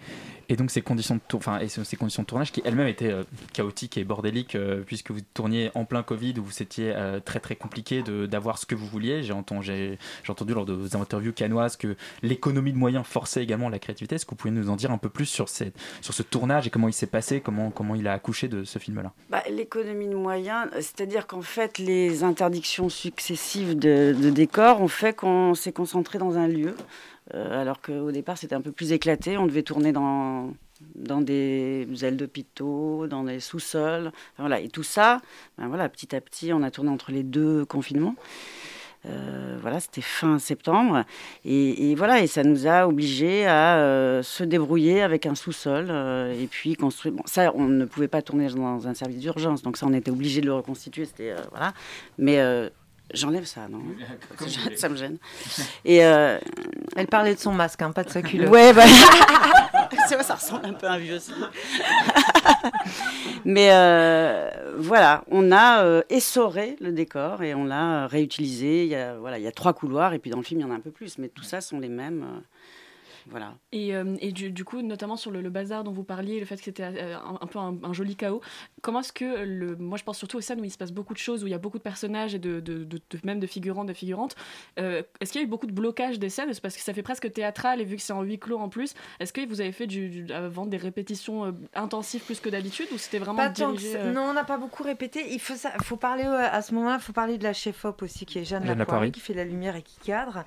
Et 0.49 0.57
donc 0.57 0.71
ces 0.71 0.83
conditions 0.83 1.17
de, 1.17 1.21
enfin, 1.35 1.61
ces 1.67 1.97
conditions 1.97 2.23
de 2.23 2.27
tournage 2.27 2.53
qui 2.53 2.63
elles-mêmes 2.65 2.89
étaient 2.89 3.11
euh, 3.11 3.25
chaotiques 3.53 3.99
et 3.99 4.05
bordéliques 4.05 4.55
euh, 4.55 4.83
puisque 4.87 5.11
vous 5.11 5.21
tourniez 5.35 5.71
en 5.75 5.85
plein 5.85 6.03
Covid 6.03 6.35
où 6.39 6.51
c'était 6.51 6.93
euh, 6.95 7.21
très 7.21 7.41
très 7.41 7.57
compliqué 7.57 8.03
d'avoir 8.03 8.59
ce 8.59 8.67
que 8.67 8.75
vous 8.75 8.87
vouliez. 8.87 9.23
J'ai 9.23 9.33
entendu, 9.33 9.97
lors 10.49 10.67
de 10.67 10.73
vos 10.73 10.97
interviews 10.97 11.33
canoises 11.33 11.77
que 11.77 11.97
l'économie 12.23 12.73
de 12.73 12.79
moyens 12.79 13.05
forçait 13.05 13.43
également 13.43 13.69
la 13.69 13.79
créativité. 13.79 14.15
Est-ce 14.15 14.27
que 14.27 14.31
vous 14.31 14.37
pouvez 14.37 14.53
nous 14.53 14.71
en 14.71 14.77
dire 14.77 14.91
un 14.91 14.99
peu 14.99 15.09
plus 15.09 15.27
sur, 15.27 15.49
sur 15.49 16.15
ce 16.15 16.23
tournage 16.23 16.67
et 16.67 16.71
comment 16.71 16.89
il 16.89 16.93
s'est 16.93 17.07
passé, 17.07 17.41
comment, 17.41 17.71
comment 17.71 17.95
il 17.95 18.07
a 18.07 18.13
accouché 18.13 18.49
de 18.49 18.65
ce 18.65 18.79
film-là? 18.79 19.13
Bah, 19.31 19.43
L'économie 19.51 20.09
de 20.09 20.15
moyens, 20.15 20.69
c'est-à-dire 20.75 21.27
qu'en 21.27 21.43
fait 21.43 21.79
les 21.79 22.23
interdictions 22.23 22.89
successives 22.89 23.79
de, 23.79 24.15
de 24.19 24.31
décors 24.31 24.81
ont 24.81 24.89
fait 24.89 25.15
qu'on 25.15 25.55
s'est 25.55 25.73
concentré 25.73 26.19
dans 26.19 26.37
un 26.37 26.49
lieu. 26.49 26.75
Euh, 27.35 27.61
alors 27.61 27.81
qu'au 27.81 28.13
départ 28.13 28.39
c'était 28.39 28.55
un 28.55 28.61
peu 28.61 28.73
plus 28.73 28.93
éclaté. 28.93 29.37
On 29.39 29.47
devait 29.47 29.63
tourner 29.63 29.93
dans, 29.93 30.53
dans 30.95 31.21
des 31.21 31.87
ailes 32.03 32.17
d'hôpitaux, 32.17 33.07
dans 33.07 33.25
des 33.25 33.41
sous-sols. 33.41 34.13
voilà. 34.39 34.61
Et 34.61 34.69
tout 34.69 34.83
ça, 34.83 35.21
ben 35.59 35.69
voilà, 35.69 35.89
petit 35.89 36.15
à 36.15 36.21
petit, 36.21 36.53
on 36.53 36.63
a 36.63 36.71
tourné 36.71 36.91
entre 36.91 37.13
les 37.13 37.23
deux 37.23 37.65
confinements. 37.65 38.15
Euh, 39.07 39.57
voilà, 39.61 39.79
c'était 39.79 40.01
fin 40.01 40.41
septembre. 40.41 41.05
Et, 41.45 41.95
voilà, 41.95 42.23
et 42.23 42.27
ça 42.27 42.43
nous 42.43 42.67
a 42.67 42.89
obligés 42.89 43.47
à 43.47 43.79
euh, 43.79 44.23
se 44.25 44.43
débrouiller 44.43 45.01
avec 45.01 45.27
un 45.27 45.37
sous-sol 45.37 45.91
et 45.91 46.47
puis 46.49 46.75
construire. 46.75 47.15
Bon, 47.15 47.23
ça, 47.25 47.53
on 47.55 47.67
ne 47.67 47.85
pouvait 47.85 48.09
pas 48.09 48.23
tourner 48.23 48.49
dans 48.49 48.89
un 48.89 48.95
service 48.95 49.21
d'urgence, 49.21 49.63
donc 49.63 49.77
ça, 49.77 49.87
on 49.87 49.93
était 49.93 50.11
obligé 50.11 50.41
de 50.41 50.47
le 50.47 50.55
reconstituer. 50.55 51.05
C'était 51.05 51.35
voilà. 51.53 51.73
Mais 52.19 52.41
J'enlève 53.15 53.45
ça, 53.45 53.69
non 53.69 53.83
Ça 54.77 54.89
me 54.89 54.97
gêne. 54.97 55.19
Et 55.85 56.05
euh, 56.05 56.39
Elle 56.97 57.07
parlait 57.07 57.35
de 57.35 57.41
son 57.41 57.53
masque, 57.53 57.83
hein, 57.83 57.93
pas 57.93 58.05
de 58.05 58.11
sa 58.11 58.23
culotte. 58.23 58.51
Ouais, 58.51 58.73
bah... 58.73 58.85
ça 60.23 60.35
ressemble 60.35 60.67
un 60.67 60.73
peu 60.73 60.87
à 60.87 60.93
un 60.93 60.99
vieux. 60.99 61.19
Mais 63.45 63.71
euh, 63.73 64.51
voilà, 64.79 65.25
on 65.31 65.53
a 65.53 65.85
euh, 65.85 66.03
essoré 66.11 66.77
le 66.81 66.91
décor 66.91 67.43
et 67.43 67.55
on 67.55 67.65
l'a 67.65 68.07
réutilisé. 68.07 68.85
Il 68.85 68.91
y, 68.91 68.97
a, 68.97 69.17
voilà, 69.17 69.39
il 69.39 69.45
y 69.45 69.49
a 69.49 69.53
trois 69.53 69.73
couloirs 69.73 70.13
et 70.13 70.19
puis 70.19 70.31
dans 70.31 70.39
le 70.39 70.43
film, 70.43 70.61
il 70.61 70.65
y 70.65 70.67
en 70.67 70.73
a 70.73 70.77
un 70.77 70.81
peu 70.81 70.91
plus. 70.91 71.19
Mais 71.19 71.29
tout 71.29 71.45
ça 71.45 71.61
sont 71.61 71.79
les 71.79 71.89
mêmes. 71.89 72.25
Voilà. 73.29 73.55
Et, 73.73 73.95
euh, 73.95 74.17
et 74.21 74.31
du, 74.31 74.65
coup, 74.65 74.83
notamment 74.83 75.17
sur 75.17 75.31
le, 75.31 75.49
bazar 75.51 75.83
dont 75.83 75.91
vous 75.91 76.05
parliez, 76.05 76.39
le 76.39 76.47
fait 76.47 76.57
que 76.57 76.65
c'était 76.65 76.85
euh, 76.85 77.17
un, 77.19 77.47
peu 77.47 77.59
un, 77.59 77.93
joli 77.93 78.15
chaos, 78.15 78.41
comment 78.83 79.01
est-ce 79.01 79.13
que, 79.13 79.45
le, 79.45 79.77
moi 79.77 79.99
je 79.99 80.05
pense 80.05 80.19
surtout 80.19 80.37
aux 80.37 80.41
scènes 80.41 80.61
où 80.61 80.65
il 80.65 80.71
se 80.71 80.79
passe 80.79 80.93
beaucoup 80.93 81.13
de 81.13 81.19
choses, 81.19 81.43
où 81.43 81.47
il 81.47 81.51
y 81.51 81.55
a 81.55 81.59
beaucoup 81.59 81.79
de 81.79 81.83
personnages 81.83 82.35
et 82.35 82.39
de, 82.39 82.61
de, 82.61 82.87
même 83.25 83.41
de 83.41 83.47
figurants, 83.47 83.85
de 83.85 83.93
figurantes, 83.93 84.37
euh, 84.79 85.03
est-ce 85.21 85.33
qu'il 85.33 85.41
y 85.41 85.45
a 85.45 85.47
eu 85.47 85.51
beaucoup 85.51 85.67
de 85.67 85.73
blocage 85.73 86.19
des 86.19 86.29
scènes? 86.29 86.51
Parce 86.63 86.77
que 86.77 86.83
ça 86.83 86.95
fait 86.95 87.03
presque 87.03 87.33
théâtral 87.33 87.81
et 87.81 87.85
vu 87.85 87.97
que 87.97 88.03
c'est 88.03 88.13
en 88.13 88.23
huis 88.23 88.39
clos 88.39 88.59
en 88.59 88.69
plus, 88.69 88.95
est-ce 89.19 89.33
que 89.33 89.47
vous 89.47 89.61
avez 89.61 89.73
fait 89.73 89.87
du, 89.87 90.27
avant 90.33 90.67
des 90.67 90.77
répétitions 90.77 91.55
intensives 91.75 92.25
plus 92.25 92.41
que 92.41 92.49
d'habitude 92.49 92.87
ou 92.93 92.99
c'était 92.99 93.19
vraiment 93.19 93.49
dirigé, 93.51 93.99
Non, 94.13 94.23
on 94.23 94.33
n'a 94.35 94.45
pas 94.45 94.59
beaucoup 94.59 94.85
répété. 94.85 95.33
Il 95.33 95.41
faut, 95.41 95.55
ça, 95.55 95.73
faut 95.83 95.97
parler 95.97 96.25
à 96.25 96.63
ce 96.63 96.75
moment-là, 96.75 96.99
il 97.01 97.03
faut 97.03 97.13
parler 97.13 97.39
de 97.39 97.45
la 97.45 97.53
chef-op 97.53 98.03
aussi, 98.03 98.25
qui 98.25 98.39
est 98.39 98.45
Jeanne, 98.45 98.65
Jeanne 98.65 99.11
qui 99.11 99.21
fait 99.21 99.35
la 99.35 99.45
lumière 99.45 99.75
et 99.75 99.83
qui 99.83 99.99
cadre. 99.99 100.45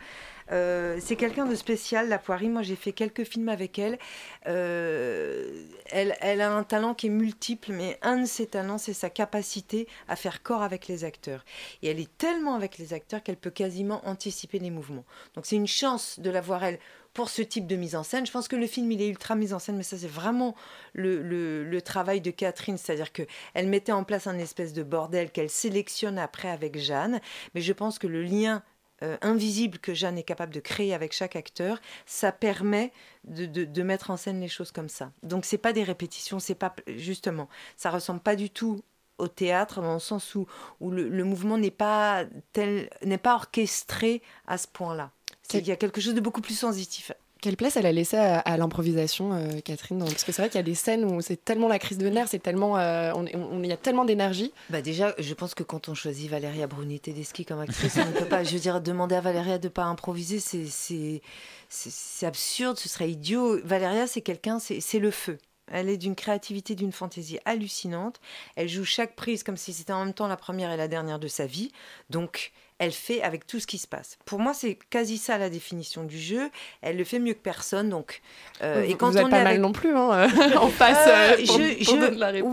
Euh, 0.51 0.97
c'est 1.01 1.15
quelqu'un 1.15 1.45
de 1.45 1.55
spécial, 1.55 2.09
la 2.09 2.17
Poirie. 2.17 2.49
Moi, 2.49 2.63
j'ai 2.63 2.75
fait 2.75 2.91
quelques 2.91 3.23
films 3.23 3.49
avec 3.49 3.77
elle. 3.77 3.99
Euh, 4.47 5.65
elle. 5.87 6.15
elle. 6.21 6.41
a 6.41 6.51
un 6.51 6.63
talent 6.63 6.93
qui 6.93 7.07
est 7.07 7.11
multiple, 7.11 7.71
mais 7.71 7.97
un 8.01 8.21
de 8.21 8.25
ses 8.25 8.47
talents, 8.47 8.77
c'est 8.77 8.93
sa 8.93 9.09
capacité 9.09 9.87
à 10.07 10.15
faire 10.15 10.41
corps 10.41 10.63
avec 10.63 10.87
les 10.87 11.03
acteurs. 11.03 11.45
Et 11.81 11.89
elle 11.89 11.99
est 11.99 12.17
tellement 12.17 12.55
avec 12.55 12.77
les 12.77 12.93
acteurs 12.93 13.21
qu'elle 13.23 13.37
peut 13.37 13.49
quasiment 13.49 14.01
anticiper 14.07 14.59
les 14.59 14.71
mouvements. 14.71 15.05
Donc, 15.35 15.45
c'est 15.45 15.55
une 15.55 15.67
chance 15.67 16.19
de 16.19 16.29
la 16.29 16.41
voir, 16.41 16.63
elle, 16.63 16.79
pour 17.13 17.29
ce 17.29 17.41
type 17.41 17.67
de 17.67 17.75
mise 17.75 17.95
en 17.95 18.03
scène. 18.03 18.25
Je 18.25 18.31
pense 18.31 18.47
que 18.47 18.55
le 18.55 18.67
film, 18.67 18.91
il 18.91 19.01
est 19.01 19.07
ultra 19.07 19.35
mis 19.35 19.53
en 19.53 19.59
scène, 19.59 19.77
mais 19.77 19.83
ça, 19.83 19.97
c'est 19.97 20.07
vraiment 20.07 20.55
le, 20.93 21.21
le, 21.21 21.81
travail 21.81 22.21
de 22.21 22.31
Catherine. 22.31 22.77
C'est-à-dire 22.77 23.11
qu'elle 23.11 23.67
mettait 23.67 23.91
en 23.91 24.03
place 24.03 24.27
un 24.27 24.37
espèce 24.37 24.73
de 24.73 24.83
bordel 24.83 25.31
qu'elle 25.31 25.49
sélectionne 25.49 26.17
après 26.17 26.49
avec 26.49 26.77
Jeanne. 26.77 27.19
Mais 27.55 27.61
je 27.61 27.73
pense 27.73 27.99
que 27.99 28.07
le 28.07 28.21
lien 28.21 28.63
euh, 29.03 29.17
invisible 29.21 29.79
que 29.79 29.93
Jeanne 29.93 30.17
est 30.17 30.23
capable 30.23 30.53
de 30.53 30.59
créer 30.59 30.93
avec 30.93 31.13
chaque 31.13 31.35
acteur, 31.35 31.79
ça 32.05 32.31
permet 32.31 32.91
de, 33.23 33.45
de, 33.45 33.83
mettre 33.83 34.11
en 34.11 34.17
scène 34.17 34.41
les 34.41 34.47
choses 34.47 34.71
comme 34.71 34.89
ça. 34.89 35.11
Donc 35.23 35.45
c'est 35.45 35.57
pas 35.57 35.73
des 35.73 35.83
répétitions, 35.83 36.39
c'est 36.39 36.55
pas 36.55 36.73
justement, 36.87 37.49
ça 37.77 37.91
ressemble 37.91 38.19
pas 38.19 38.35
du 38.35 38.49
tout 38.49 38.81
au 39.17 39.27
théâtre 39.27 39.81
dans 39.81 39.93
le 39.93 39.99
sens 39.99 40.35
où, 40.35 40.47
où 40.79 40.91
le, 40.91 41.09
le 41.09 41.23
mouvement 41.23 41.57
n'est 41.57 41.71
pas 41.71 42.25
tel 42.53 42.89
n'est 43.03 43.17
pas 43.17 43.35
orchestré 43.35 44.21
à 44.47 44.57
ce 44.57 44.67
point-là. 44.67 45.11
Il 45.53 45.67
y 45.67 45.71
a 45.71 45.75
quelque 45.75 45.99
chose 45.99 46.13
de 46.13 46.21
beaucoup 46.21 46.41
plus 46.41 46.57
sensitif 46.57 47.11
quelle 47.41 47.55
place 47.55 47.77
elle 47.77 47.85
a 47.85 47.91
laissé 47.91 48.17
à, 48.17 48.57
l'improvisation, 48.57 49.33
euh, 49.33 49.59
Catherine 49.63 49.99
Parce 49.99 50.23
que 50.23 50.31
c'est 50.31 50.41
vrai 50.41 50.49
qu'il 50.49 50.57
y 50.57 50.59
a 50.59 50.63
des 50.63 50.75
scènes 50.75 51.05
où 51.05 51.21
c'est 51.21 51.43
tellement 51.43 51.67
la 51.67 51.79
crise 51.79 51.97
de 51.97 52.07
nerfs, 52.09 52.27
c'est 52.29 52.39
tellement, 52.39 52.77
euh, 52.77 53.11
on, 53.15 53.63
y 53.63 53.71
a 53.71 53.77
tellement 53.77 54.05
d'énergie. 54.05 54.53
Bah 54.69 54.81
déjà, 54.81 55.13
je 55.17 55.33
pense 55.33 55.53
que 55.53 55.63
quand 55.63 55.89
on 55.89 55.93
choisit 55.93 56.29
Valéria 56.29 56.67
Bruni 56.67 56.99
Tedeschi 56.99 57.45
comme 57.45 57.59
actrice, 57.59 57.97
on 57.97 58.05
ne 58.05 58.11
peut 58.11 58.25
pas. 58.25 58.43
Je 58.43 58.53
veux 58.53 58.59
dire, 58.59 58.81
demander 58.81 59.15
à 59.15 59.21
Valéria 59.21 59.57
de 59.57 59.67
pas 59.67 59.83
improviser, 59.83 60.39
c'est 60.39 61.21
c'est 61.69 62.25
absurde, 62.25 62.77
ce 62.77 62.89
serait 62.89 63.11
idiot. 63.11 63.59
Valéria, 63.63 64.07
c'est 64.07 64.21
quelqu'un, 64.21 64.59
c'est 64.59 64.99
le 64.99 65.11
feu. 65.11 65.37
Elle 65.71 65.89
est 65.89 65.97
d'une 65.97 66.15
créativité, 66.15 66.75
d'une 66.75 66.91
fantaisie 66.91 67.39
hallucinante. 67.45 68.19
Elle 68.55 68.67
joue 68.67 68.85
chaque 68.85 69.15
prise 69.15 69.43
comme 69.43 69.57
si 69.57 69.71
c'était 69.71 69.93
en 69.93 70.03
même 70.03 70.13
temps 70.13 70.27
la 70.27 70.37
première 70.37 70.71
et 70.71 70.77
la 70.77 70.87
dernière 70.87 71.19
de 71.19 71.27
sa 71.27 71.45
vie. 71.45 71.71
Donc, 72.09 72.51
elle 72.79 72.93
fait 72.93 73.21
avec 73.21 73.45
tout 73.45 73.59
ce 73.59 73.67
qui 73.67 73.77
se 73.77 73.87
passe. 73.87 74.17
Pour 74.25 74.39
moi, 74.39 74.53
c'est 74.53 74.79
quasi 74.89 75.17
ça 75.17 75.37
la 75.37 75.49
définition 75.49 76.05
du 76.05 76.17
jeu. 76.17 76.49
Elle 76.81 76.95
le 76.95 77.03
fait 77.03 77.19
mieux 77.19 77.33
que 77.33 77.41
personne. 77.41 77.89
Donc, 77.89 78.21
euh, 78.63 78.83
et 78.83 78.95
quand 78.95 79.11
vous 79.11 79.17
on 79.17 79.29
pas 79.29 79.43
mal 79.43 79.59
non 79.59 79.73
plus, 79.73 79.95
hein, 79.95 80.27
en 80.57 80.69
face. 80.69 81.07
Euh, 81.07 81.33
euh, 81.33 81.37
je, 81.39 81.83
je... 81.83 82.43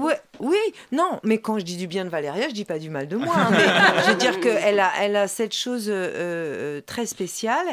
oui, 0.40 0.58
non, 0.90 1.20
mais 1.22 1.38
quand 1.38 1.60
je 1.60 1.64
dis 1.64 1.76
du 1.76 1.86
bien 1.86 2.04
de 2.04 2.10
Valéria, 2.10 2.48
je 2.48 2.54
dis 2.54 2.64
pas 2.64 2.80
du 2.80 2.90
mal 2.90 3.06
de 3.06 3.16
moi. 3.16 3.34
Hein, 3.36 3.48
mais 3.52 4.02
je 4.02 4.10
veux 4.10 4.16
dire 4.16 4.40
qu'elle 4.40 4.80
a, 4.80 4.90
elle 5.00 5.14
a 5.14 5.28
cette 5.28 5.54
chose 5.54 5.92
très 6.86 7.06
spéciale. 7.06 7.66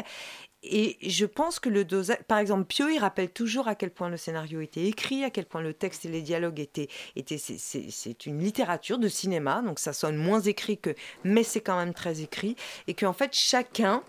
Et 0.66 0.96
je 1.02 1.26
pense 1.26 1.60
que 1.60 1.68
le 1.68 1.84
dosage, 1.84 2.22
par 2.26 2.38
exemple, 2.38 2.64
Pio, 2.64 2.88
il 2.88 2.98
rappelle 2.98 3.30
toujours 3.30 3.68
à 3.68 3.74
quel 3.74 3.90
point 3.90 4.08
le 4.08 4.16
scénario 4.16 4.60
était 4.60 4.86
écrit, 4.86 5.22
à 5.22 5.30
quel 5.30 5.44
point 5.44 5.60
le 5.60 5.74
texte 5.74 6.06
et 6.06 6.08
les 6.08 6.22
dialogues 6.22 6.58
étaient, 6.58 6.88
étaient 7.16 7.38
c'est 7.38 8.26
une 8.26 8.40
littérature 8.40 8.98
de 8.98 9.08
cinéma, 9.08 9.62
donc 9.62 9.78
ça 9.78 9.92
sonne 9.92 10.16
moins 10.16 10.40
écrit 10.40 10.78
que, 10.78 10.94
mais 11.22 11.42
c'est 11.42 11.60
quand 11.60 11.76
même 11.76 11.92
très 11.92 12.22
écrit, 12.22 12.56
et 12.86 12.94
qu'en 12.94 13.12
fait 13.12 13.34
chacun 13.34 14.02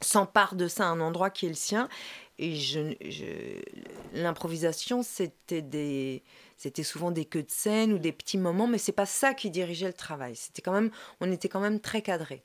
s'empare 0.00 0.56
de 0.56 0.66
ça 0.66 0.84
à 0.84 0.88
un 0.88 1.00
endroit 1.00 1.30
qui 1.30 1.46
est 1.46 1.50
le 1.50 1.54
sien 1.54 1.88
et 2.38 2.54
je, 2.54 2.94
l'improvisation, 4.12 5.02
c'était 5.02 5.62
des, 5.62 6.22
c'était 6.58 6.82
souvent 6.82 7.10
des 7.10 7.24
queues 7.24 7.42
de 7.42 7.50
scène 7.50 7.92
ou 7.92 7.98
des 7.98 8.12
petits 8.12 8.36
moments, 8.36 8.66
mais 8.66 8.78
c'est 8.78 8.92
pas 8.92 9.06
ça 9.06 9.32
qui 9.32 9.50
dirigeait 9.50 9.86
le 9.86 9.94
travail. 9.94 10.36
C'était 10.36 10.60
quand 10.60 10.72
même, 10.72 10.90
on 11.20 11.32
était 11.32 11.48
quand 11.48 11.60
même 11.60 11.80
très 11.80 12.02
cadré. 12.02 12.44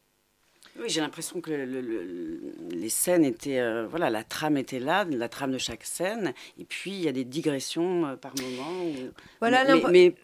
Oui, 0.80 0.86
j'ai 0.88 1.02
l'impression 1.02 1.42
que 1.42 1.52
les 1.52 2.90
scènes 2.90 3.26
étaient, 3.26 3.60
euh, 3.60 3.86
voilà, 3.88 4.10
la 4.10 4.24
trame 4.24 4.58
était 4.58 4.80
là, 4.80 5.06
la 5.10 5.30
trame 5.30 5.52
de 5.52 5.58
chaque 5.58 5.84
scène, 5.84 6.34
et 6.60 6.64
puis 6.64 6.92
il 6.92 7.02
y 7.02 7.08
a 7.08 7.12
des 7.12 7.26
digressions 7.26 8.08
euh, 8.08 8.16
par 8.16 8.34
moment. 8.42 9.10
Voilà, 9.40 9.66
mais, 9.90 10.16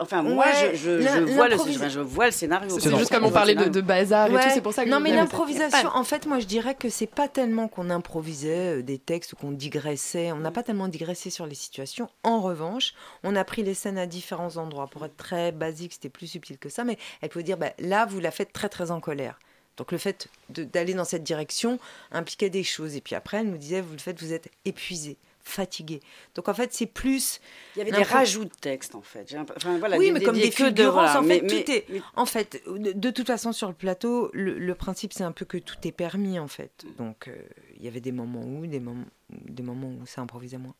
enfin 0.00 0.22
moi 0.22 0.46
je, 0.52 0.76
je, 0.76 1.20
vois 1.34 1.48
le, 1.48 1.56
je, 1.88 2.00
vois 2.00 2.26
le 2.26 2.32
scénario. 2.32 2.78
C'est 2.78 2.96
juste 2.96 3.12
comme 3.12 3.24
on 3.24 3.30
parlait 3.30 3.54
de, 3.54 3.80
bazar 3.80 4.26
et 4.28 4.32
tout 4.32 4.50
c'est 4.52 4.60
pour 4.60 4.72
ça 4.72 4.84
que 4.84 4.90
non 4.90 5.00
mais 5.00 5.14
l'improvisation 5.14 5.88
en 5.94 6.04
fait 6.04 6.26
moi 6.26 6.40
je 6.40 6.46
dirais 6.46 6.74
que 6.74 6.88
c'est 6.88 7.06
pas 7.06 7.28
tellement 7.28 7.68
qu'on 7.68 7.90
improvisait 7.90 8.78
euh, 8.78 8.82
des 8.82 8.98
textes 8.98 9.34
ou 9.34 9.36
qu'on 9.36 9.52
digressait. 9.52 10.32
On 10.32 10.38
n'a 10.38 10.50
pas 10.50 10.62
tellement 10.62 10.88
digressé 10.88 11.30
sur 11.30 11.46
les 11.46 11.54
situations. 11.54 12.08
En 12.24 12.40
revanche 12.40 12.94
on 13.22 13.36
a 13.36 13.44
pris 13.44 13.62
les 13.62 13.74
scènes 13.74 13.98
à 13.98 14.06
différents 14.06 14.56
endroits. 14.56 14.88
Pour 14.88 15.04
être 15.04 15.16
très 15.16 15.52
basique 15.52 15.92
c'était 15.92 16.08
plus 16.08 16.26
subtil 16.26 16.58
que 16.58 16.68
ça 16.68 16.82
mais 16.84 16.98
elle 17.20 17.28
pouvait 17.28 17.44
dire 17.44 17.56
bah, 17.56 17.72
là 17.78 18.04
vous 18.06 18.20
la 18.20 18.30
faites 18.30 18.52
très 18.52 18.68
très 18.68 18.90
en 18.90 19.00
colère 19.00 19.38
donc 19.76 19.92
le 19.92 19.98
fait 19.98 20.28
d'aller 20.48 20.94
dans 20.94 21.04
cette 21.04 21.24
direction 21.24 21.78
impliquait 22.10 22.50
des 22.50 22.64
choses. 22.64 22.96
Et 22.96 23.00
puis 23.00 23.14
après, 23.14 23.38
elle 23.38 23.50
nous 23.50 23.58
disait, 23.58 23.80
vous 23.80 23.92
le 23.92 23.98
faites, 23.98 24.20
vous 24.20 24.32
êtes 24.32 24.50
épuisé 24.64 25.16
fatigué. 25.44 26.00
Donc 26.34 26.48
en 26.48 26.54
fait, 26.54 26.72
c'est 26.72 26.86
plus. 26.86 27.40
Il 27.74 27.80
y 27.80 27.82
avait 27.82 27.90
des 27.90 28.02
rajouts 28.02 28.44
de 28.44 28.54
texte 28.60 28.94
en 28.94 29.02
fait. 29.02 29.34
Enfin, 29.56 29.78
voilà, 29.78 29.98
oui, 29.98 30.12
mais 30.12 30.20
comme 30.20 30.36
des 30.36 30.50
fulgurances, 30.50 31.16
en 31.16 31.22
fait, 31.22 31.40
tout 31.40 31.70
est. 31.70 31.86
En 32.16 32.26
fait, 32.26 32.62
de, 32.68 33.10
toute 33.10 33.26
façon, 33.26 33.52
sur 33.52 33.68
le 33.68 33.74
plateau, 33.74 34.30
le, 34.32 34.74
principe, 34.74 35.12
c'est 35.12 35.24
un 35.24 35.32
peu 35.32 35.44
que 35.44 35.58
tout 35.58 35.76
est 35.84 35.92
permis 35.92 36.38
en 36.38 36.48
fait. 36.48 36.84
Donc 36.98 37.28
euh, 37.28 37.36
il 37.76 37.84
y 37.84 37.88
avait 37.88 38.00
des 38.00 38.12
moments 38.12 38.42
où, 38.42 38.66
des 38.66 38.80
moments, 38.80 39.04
des 39.30 39.62
moments 39.62 39.88
où 39.88 40.06
ça 40.06 40.20
improvisait 40.20 40.58
moins. 40.58 40.74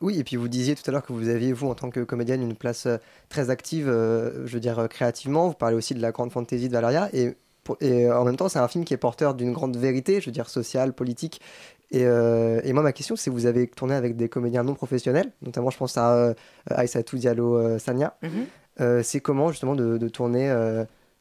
Oui, 0.00 0.18
et 0.18 0.24
puis 0.24 0.36
vous 0.36 0.48
disiez 0.48 0.74
tout 0.74 0.82
à 0.86 0.92
l'heure 0.92 1.04
que 1.04 1.12
vous 1.12 1.28
aviez, 1.28 1.52
vous, 1.52 1.68
en 1.68 1.74
tant 1.74 1.90
que 1.90 2.00
comédienne, 2.00 2.40
une 2.40 2.54
place 2.54 2.86
euh, 2.86 2.98
très 3.28 3.50
active, 3.50 3.88
euh, 3.88 4.46
je 4.46 4.54
veux 4.54 4.60
dire, 4.60 4.86
créativement. 4.88 5.48
Vous 5.48 5.54
parlez 5.54 5.76
aussi 5.76 5.94
de 5.94 6.00
la 6.00 6.12
grande 6.12 6.30
fantaisie 6.30 6.68
de 6.68 6.72
Valeria. 6.72 7.10
Et 7.12 7.34
et 7.80 8.10
en 8.10 8.24
même 8.24 8.36
temps, 8.36 8.48
c'est 8.48 8.58
un 8.58 8.68
film 8.68 8.84
qui 8.84 8.94
est 8.94 8.98
porteur 8.98 9.34
d'une 9.34 9.52
grande 9.52 9.76
vérité, 9.76 10.20
je 10.20 10.26
veux 10.26 10.32
dire 10.32 10.48
sociale, 10.48 10.92
politique. 10.92 11.40
Et, 11.90 12.04
euh, 12.04 12.60
et 12.64 12.72
moi, 12.72 12.82
ma 12.82 12.92
question, 12.92 13.16
c'est 13.16 13.30
vous 13.30 13.46
avez 13.46 13.68
tourné 13.68 13.94
avec 13.94 14.16
des 14.16 14.28
comédiens 14.28 14.64
non 14.64 14.74
professionnels, 14.74 15.30
notamment 15.42 15.70
je 15.70 15.78
pense 15.78 15.96
à 15.96 16.14
euh, 16.14 16.34
Aïssatou 16.70 17.16
Diallo 17.16 17.56
euh, 17.56 17.78
Sania. 17.78 18.16
Mhm. 18.22 19.02
c'est 19.02 19.20
comment 19.20 19.50
justement 19.50 19.74
de, 19.74 20.08
tourner 20.08 20.52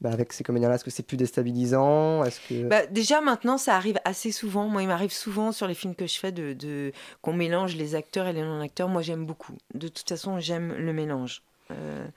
bah, 0.02 0.10
avec 0.12 0.34
ces 0.34 0.44
comédiens-là? 0.44 0.76
Est-ce 0.76 0.84
que 0.84 0.92
c'est 0.92 1.04
plus 1.06 1.18
déstabilisant? 1.18 2.24
Est-ce 2.24 2.40
que... 2.50 2.68
Bah, 2.68 2.86
déjà, 2.88 3.22
maintenant, 3.22 3.58
ça 3.58 3.76
arrive 3.76 4.00
assez 4.06 4.32
souvent. 4.32 4.68
Moi, 4.68 4.82
il 4.82 4.88
m'arrive 4.88 5.14
souvent 5.14 5.52
sur 5.52 5.68
les 5.68 5.76
films 5.76 5.96
que 5.96 6.08
je 6.08 6.20
fais 6.20 6.32
de, 6.32 6.54
de... 6.54 6.92
qu'on 7.22 7.34
mélange 7.34 7.76
les 7.76 7.96
acteurs 7.96 8.28
et 8.28 8.34
les 8.34 8.42
non-acteurs. 8.42 8.90
Moi, 8.90 9.02
j'aime 9.02 9.26
beaucoup. 9.26 9.54
De 9.74 9.88
toute 9.88 10.10
façon, 10.10 10.40
j'aime 10.40 10.74
le 10.74 10.94
mélange. 10.94 11.44
Euh, 11.72 12.08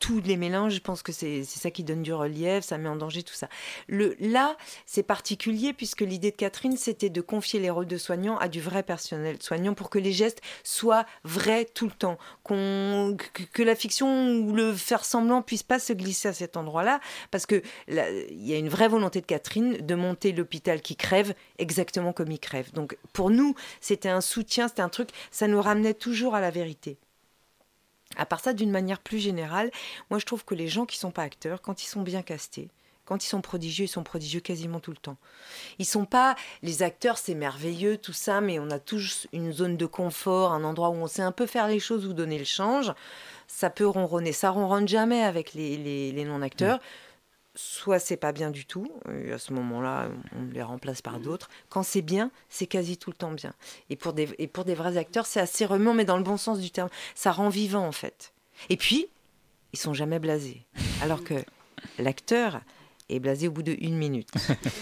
tous 0.00 0.20
les 0.20 0.36
mélanges, 0.36 0.74
je 0.74 0.80
pense 0.80 1.02
que 1.02 1.12
c'est 1.12 1.44
ça 1.44 1.70
qui 1.70 1.84
donne 1.84 2.02
du 2.02 2.12
relief, 2.12 2.64
ça 2.64 2.78
met 2.78 2.88
en 2.88 2.96
danger 2.96 3.22
tout 3.22 3.34
ça. 3.34 3.48
Le, 3.86 4.16
là, 4.18 4.56
c'est 4.86 5.02
particulier 5.02 5.72
puisque 5.72 6.00
l'idée 6.00 6.30
de 6.32 6.36
Catherine, 6.36 6.76
c'était 6.76 7.10
de 7.10 7.20
confier 7.20 7.60
les 7.60 7.70
rôles 7.70 7.86
de 7.86 7.96
soignants 7.96 8.36
à 8.38 8.48
du 8.48 8.60
vrai 8.60 8.82
personnel 8.82 9.36
soignant 9.40 9.74
pour 9.74 9.90
que 9.90 9.98
les 9.98 10.12
gestes 10.12 10.40
soient 10.64 11.06
vrais 11.24 11.64
tout 11.64 11.86
le 11.86 11.92
temps, 11.92 12.18
qu'on 12.42 13.16
que, 13.52 13.62
la 13.62 13.74
fiction 13.74 14.30
ou 14.30 14.52
le 14.52 14.72
faire 14.74 15.04
semblant 15.04 15.42
puisse 15.42 15.62
pas 15.62 15.78
se 15.78 15.92
glisser 15.92 16.28
à 16.28 16.32
cet 16.32 16.56
endroit-là, 16.56 17.00
parce 17.30 17.46
que 17.46 17.62
il 17.88 18.46
y 18.46 18.54
a 18.54 18.58
une 18.58 18.68
vraie 18.68 18.88
volonté 18.88 19.20
de 19.20 19.26
Catherine 19.26 19.78
de 19.78 19.94
monter 19.94 20.32
l'hôpital 20.32 20.80
qui 20.80 20.96
crève 20.96 21.34
exactement 21.58 22.12
comme 22.12 22.30
il 22.30 22.38
crève. 22.38 22.72
Donc 22.72 22.96
pour 23.12 23.30
nous, 23.30 23.54
c'était 23.80 24.08
un 24.08 24.20
soutien, 24.20 24.68
c'était 24.68 24.82
un 24.82 24.88
truc, 24.88 25.10
ça 25.30 25.48
nous 25.48 25.60
ramenait 25.60 25.94
toujours 25.94 26.34
à 26.34 26.40
la 26.40 26.50
vérité. 26.50 26.98
À 28.16 28.26
part 28.26 28.40
ça, 28.40 28.52
d'une 28.52 28.70
manière 28.70 29.00
plus 29.00 29.18
générale, 29.18 29.70
moi 30.10 30.18
je 30.18 30.26
trouve 30.26 30.44
que 30.44 30.54
les 30.54 30.68
gens 30.68 30.86
qui 30.86 30.98
sont 30.98 31.10
pas 31.10 31.22
acteurs, 31.22 31.62
quand 31.62 31.82
ils 31.82 31.86
sont 31.86 32.02
bien 32.02 32.22
castés, 32.22 32.68
quand 33.06 33.24
ils 33.24 33.28
sont 33.28 33.40
prodigieux, 33.40 33.84
ils 33.84 33.88
sont 33.88 34.02
prodigieux 34.02 34.40
quasiment 34.40 34.80
tout 34.80 34.90
le 34.90 34.96
temps. 34.96 35.16
Ils 35.78 35.86
sont 35.86 36.04
pas 36.04 36.34
les 36.62 36.82
acteurs, 36.82 37.18
c'est 37.18 37.34
merveilleux 37.34 37.96
tout 37.96 38.12
ça, 38.12 38.40
mais 38.40 38.58
on 38.58 38.70
a 38.70 38.80
tous 38.80 39.28
une 39.32 39.52
zone 39.52 39.76
de 39.76 39.86
confort, 39.86 40.52
un 40.52 40.64
endroit 40.64 40.90
où 40.90 40.94
on 40.94 41.06
sait 41.06 41.22
un 41.22 41.32
peu 41.32 41.46
faire 41.46 41.68
les 41.68 41.78
choses 41.78 42.04
ou 42.04 42.12
donner 42.12 42.38
le 42.38 42.44
change. 42.44 42.92
Ça 43.46 43.70
peut 43.70 43.86
ronronner, 43.86 44.32
ça 44.32 44.50
ronronne 44.50 44.88
jamais 44.88 45.22
avec 45.22 45.54
les, 45.54 46.24
non 46.26 46.42
acteurs 46.42 46.80
soit 47.56 47.98
c'est 47.98 48.16
pas 48.16 48.32
bien 48.32 48.50
du 48.50 48.66
tout, 48.66 48.86
et 49.12 49.32
à 49.32 49.38
ce 49.38 49.52
moment-là, 49.54 50.08
on 50.38 50.52
les 50.52 50.62
remplace 50.62 51.02
par 51.02 51.18
d'autres. 51.18 51.48
Quand 51.68 51.82
c'est 51.82 52.02
bien, 52.02 52.30
c'est 52.48 52.66
quasi 52.66 52.96
tout 52.96 53.10
le 53.10 53.16
temps 53.16 53.32
bien. 53.32 53.52
Et 53.90 53.96
pour 53.96 54.12
des, 54.12 54.28
et 54.38 54.46
pour 54.46 54.64
des 54.64 54.74
vrais 54.74 54.96
acteurs, 54.96 55.26
c'est 55.26 55.40
assez 55.40 55.64
remuant, 55.64 55.94
mais 55.94 56.04
dans 56.04 56.18
le 56.18 56.22
bon 56.22 56.36
sens 56.36 56.60
du 56.60 56.70
terme. 56.70 56.90
Ça 57.14 57.32
rend 57.32 57.48
vivant, 57.48 57.86
en 57.86 57.92
fait. 57.92 58.32
Et 58.68 58.76
puis, 58.76 59.08
ils 59.72 59.78
sont 59.78 59.94
jamais 59.94 60.18
blasés. 60.18 60.64
Alors 61.02 61.24
que 61.24 61.34
l'acteur 61.98 62.60
est 63.08 63.20
blasé 63.20 63.48
au 63.48 63.52
bout 63.52 63.62
de 63.62 63.76
une 63.80 63.96
minute. 63.96 64.30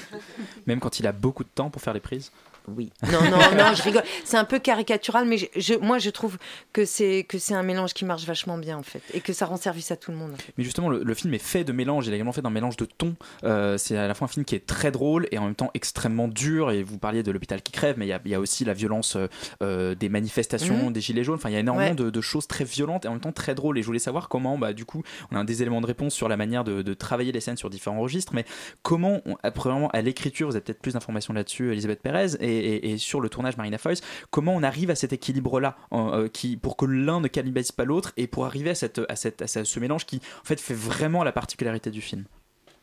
Même 0.66 0.81
quand 0.81 0.98
il 0.98 1.07
a 1.07 1.12
beaucoup 1.12 1.44
de 1.44 1.48
temps 1.48 1.70
pour 1.70 1.81
faire 1.81 1.94
les 1.94 2.01
prises 2.01 2.33
oui. 2.68 2.90
Non, 3.12 3.22
non, 3.22 3.38
non, 3.57 3.74
je 3.74 3.83
rigole. 3.83 4.05
C'est 4.24 4.37
un 4.37 4.44
peu 4.44 4.59
caricatural, 4.59 5.27
mais 5.27 5.37
je, 5.55 5.74
moi, 5.74 5.98
je 5.98 6.11
trouve 6.11 6.38
que 6.72 6.85
c'est 6.85 7.24
que 7.29 7.38
c'est 7.38 7.55
un 7.55 7.62
mélange 7.62 7.92
qui 7.92 8.05
marche 8.05 8.24
vachement 8.24 8.59
bien 8.59 8.79
en 8.79 8.83
fait, 8.83 9.03
et 9.12 9.20
que 9.20 9.33
ça 9.33 9.46
rend 9.46 9.57
service 9.57 9.90
à 9.90 9.96
tout 9.96 10.11
le 10.11 10.16
monde. 10.16 10.33
Mais 10.57 10.64
justement, 10.64 10.88
le, 10.88 11.14
film 11.14 11.35
est 11.35 11.38
fait 11.38 11.64
de 11.64 11.72
mélange. 11.72 12.07
Il 12.07 12.12
est 12.12 12.16
également 12.16 12.33
fait 12.33 12.42
d'un 12.42 12.50
mélange 12.50 12.77
de 12.77 12.87
tons. 12.87 13.14
Euh, 13.44 13.77
c'est 13.79 13.96
à 13.96 14.09
la 14.09 14.14
fois 14.14 14.27
un 14.27 14.29
film 14.29 14.44
qui 14.44 14.55
est 14.55 14.66
très 14.66 14.90
drôle 14.90 15.29
et 15.31 15.38
en 15.38 15.44
même 15.44 15.55
temps 15.55 15.70
extrêmement 15.74 16.29
dur. 16.29 16.70
Et 16.70 16.83
vous 16.83 16.98
parliez 16.98 17.22
de 17.22 17.31
l'hôpital 17.31 17.62
qui 17.62 17.72
crève, 17.72 17.96
mais 17.98 18.07
il 18.07 18.31
y, 18.31 18.35
a, 18.35 18.40
aussi 18.40 18.64
la 18.64 18.74
violence 18.74 19.16
euh, 19.16 19.27
euh, 19.62 19.94
des 19.94 20.09
manifestations, 20.09 20.87
mhm. 20.87 20.92
des 20.92 21.00
gilets 21.00 21.24
jaunes. 21.24 21.37
Enfin, 21.37 21.50
il 21.50 21.55
y 21.55 21.57
a 21.57 21.61
énormément 21.61 21.94
de, 21.94 22.20
choses 22.20 22.46
très 22.46 22.64
violentes 22.64 23.05
et 23.05 23.09
en 23.09 23.12
même 23.12 23.20
temps 23.20 23.33
très 23.33 23.55
drôles. 23.55 23.79
Et 23.79 23.83
je 23.83 23.87
voulais 23.87 23.98
savoir 23.98 24.29
comment, 24.29 24.57
bah, 24.57 24.72
du 24.72 24.85
coup, 24.85 25.03
on 25.31 25.37
a 25.37 25.44
des 25.44 25.61
éléments 25.61 25.83
de 25.83 25.87
réponse 25.87 26.14
sur 26.14 26.29
la 26.29 26.37
manière 26.37 26.64
de, 26.64 26.94
travailler 26.94 27.33
les 27.33 27.40
scènes 27.40 27.57
sur 27.57 27.70
différents 27.70 28.00
registres, 28.00 28.33
mais 28.35 28.44
comment, 28.83 29.20
on, 29.27 29.37
premièrement, 29.50 29.88
à 29.90 30.00
l'écriture, 30.00 30.48
vous 30.48 30.55
avez 30.55 30.62
peut-être 30.62 30.81
plus 30.81 30.94
d'informations 30.94 31.35
là-dessus, 31.35 31.72
Elisabeth 31.72 32.00
Pérez, 32.00 32.37
et, 32.40 32.54
et 32.55 32.99
sur 32.99 33.21
le 33.21 33.29
tournage 33.29 33.57
Marina 33.57 33.79
Foïs, 33.79 34.01
comment 34.31 34.55
on 34.55 34.62
arrive 34.62 34.90
à 34.90 34.95
cet 34.95 35.12
équilibre-là 35.12 35.77
euh, 35.93 36.29
qui, 36.29 36.57
pour 36.57 36.77
que 36.77 36.87
l'un 36.87 37.21
ne 37.21 37.29
cannibalise 37.29 37.73
pas 37.73 37.85
l'autre 37.85 38.12
et 38.17 38.27
pour 38.27 38.47
arriver 38.47 38.71
à, 38.71 38.75
cette, 38.75 39.01
à, 39.09 39.17
cette, 39.17 39.43
à 39.43 39.47
ce 39.47 39.81
mélange 39.81 40.07
qui 40.07 40.17
en 40.43 40.45
fait 40.45 40.61
fait 40.61 40.75
vraiment 40.75 41.25
la 41.25 41.33
particularité 41.33 41.90
du 41.90 42.01
film? 42.01 42.25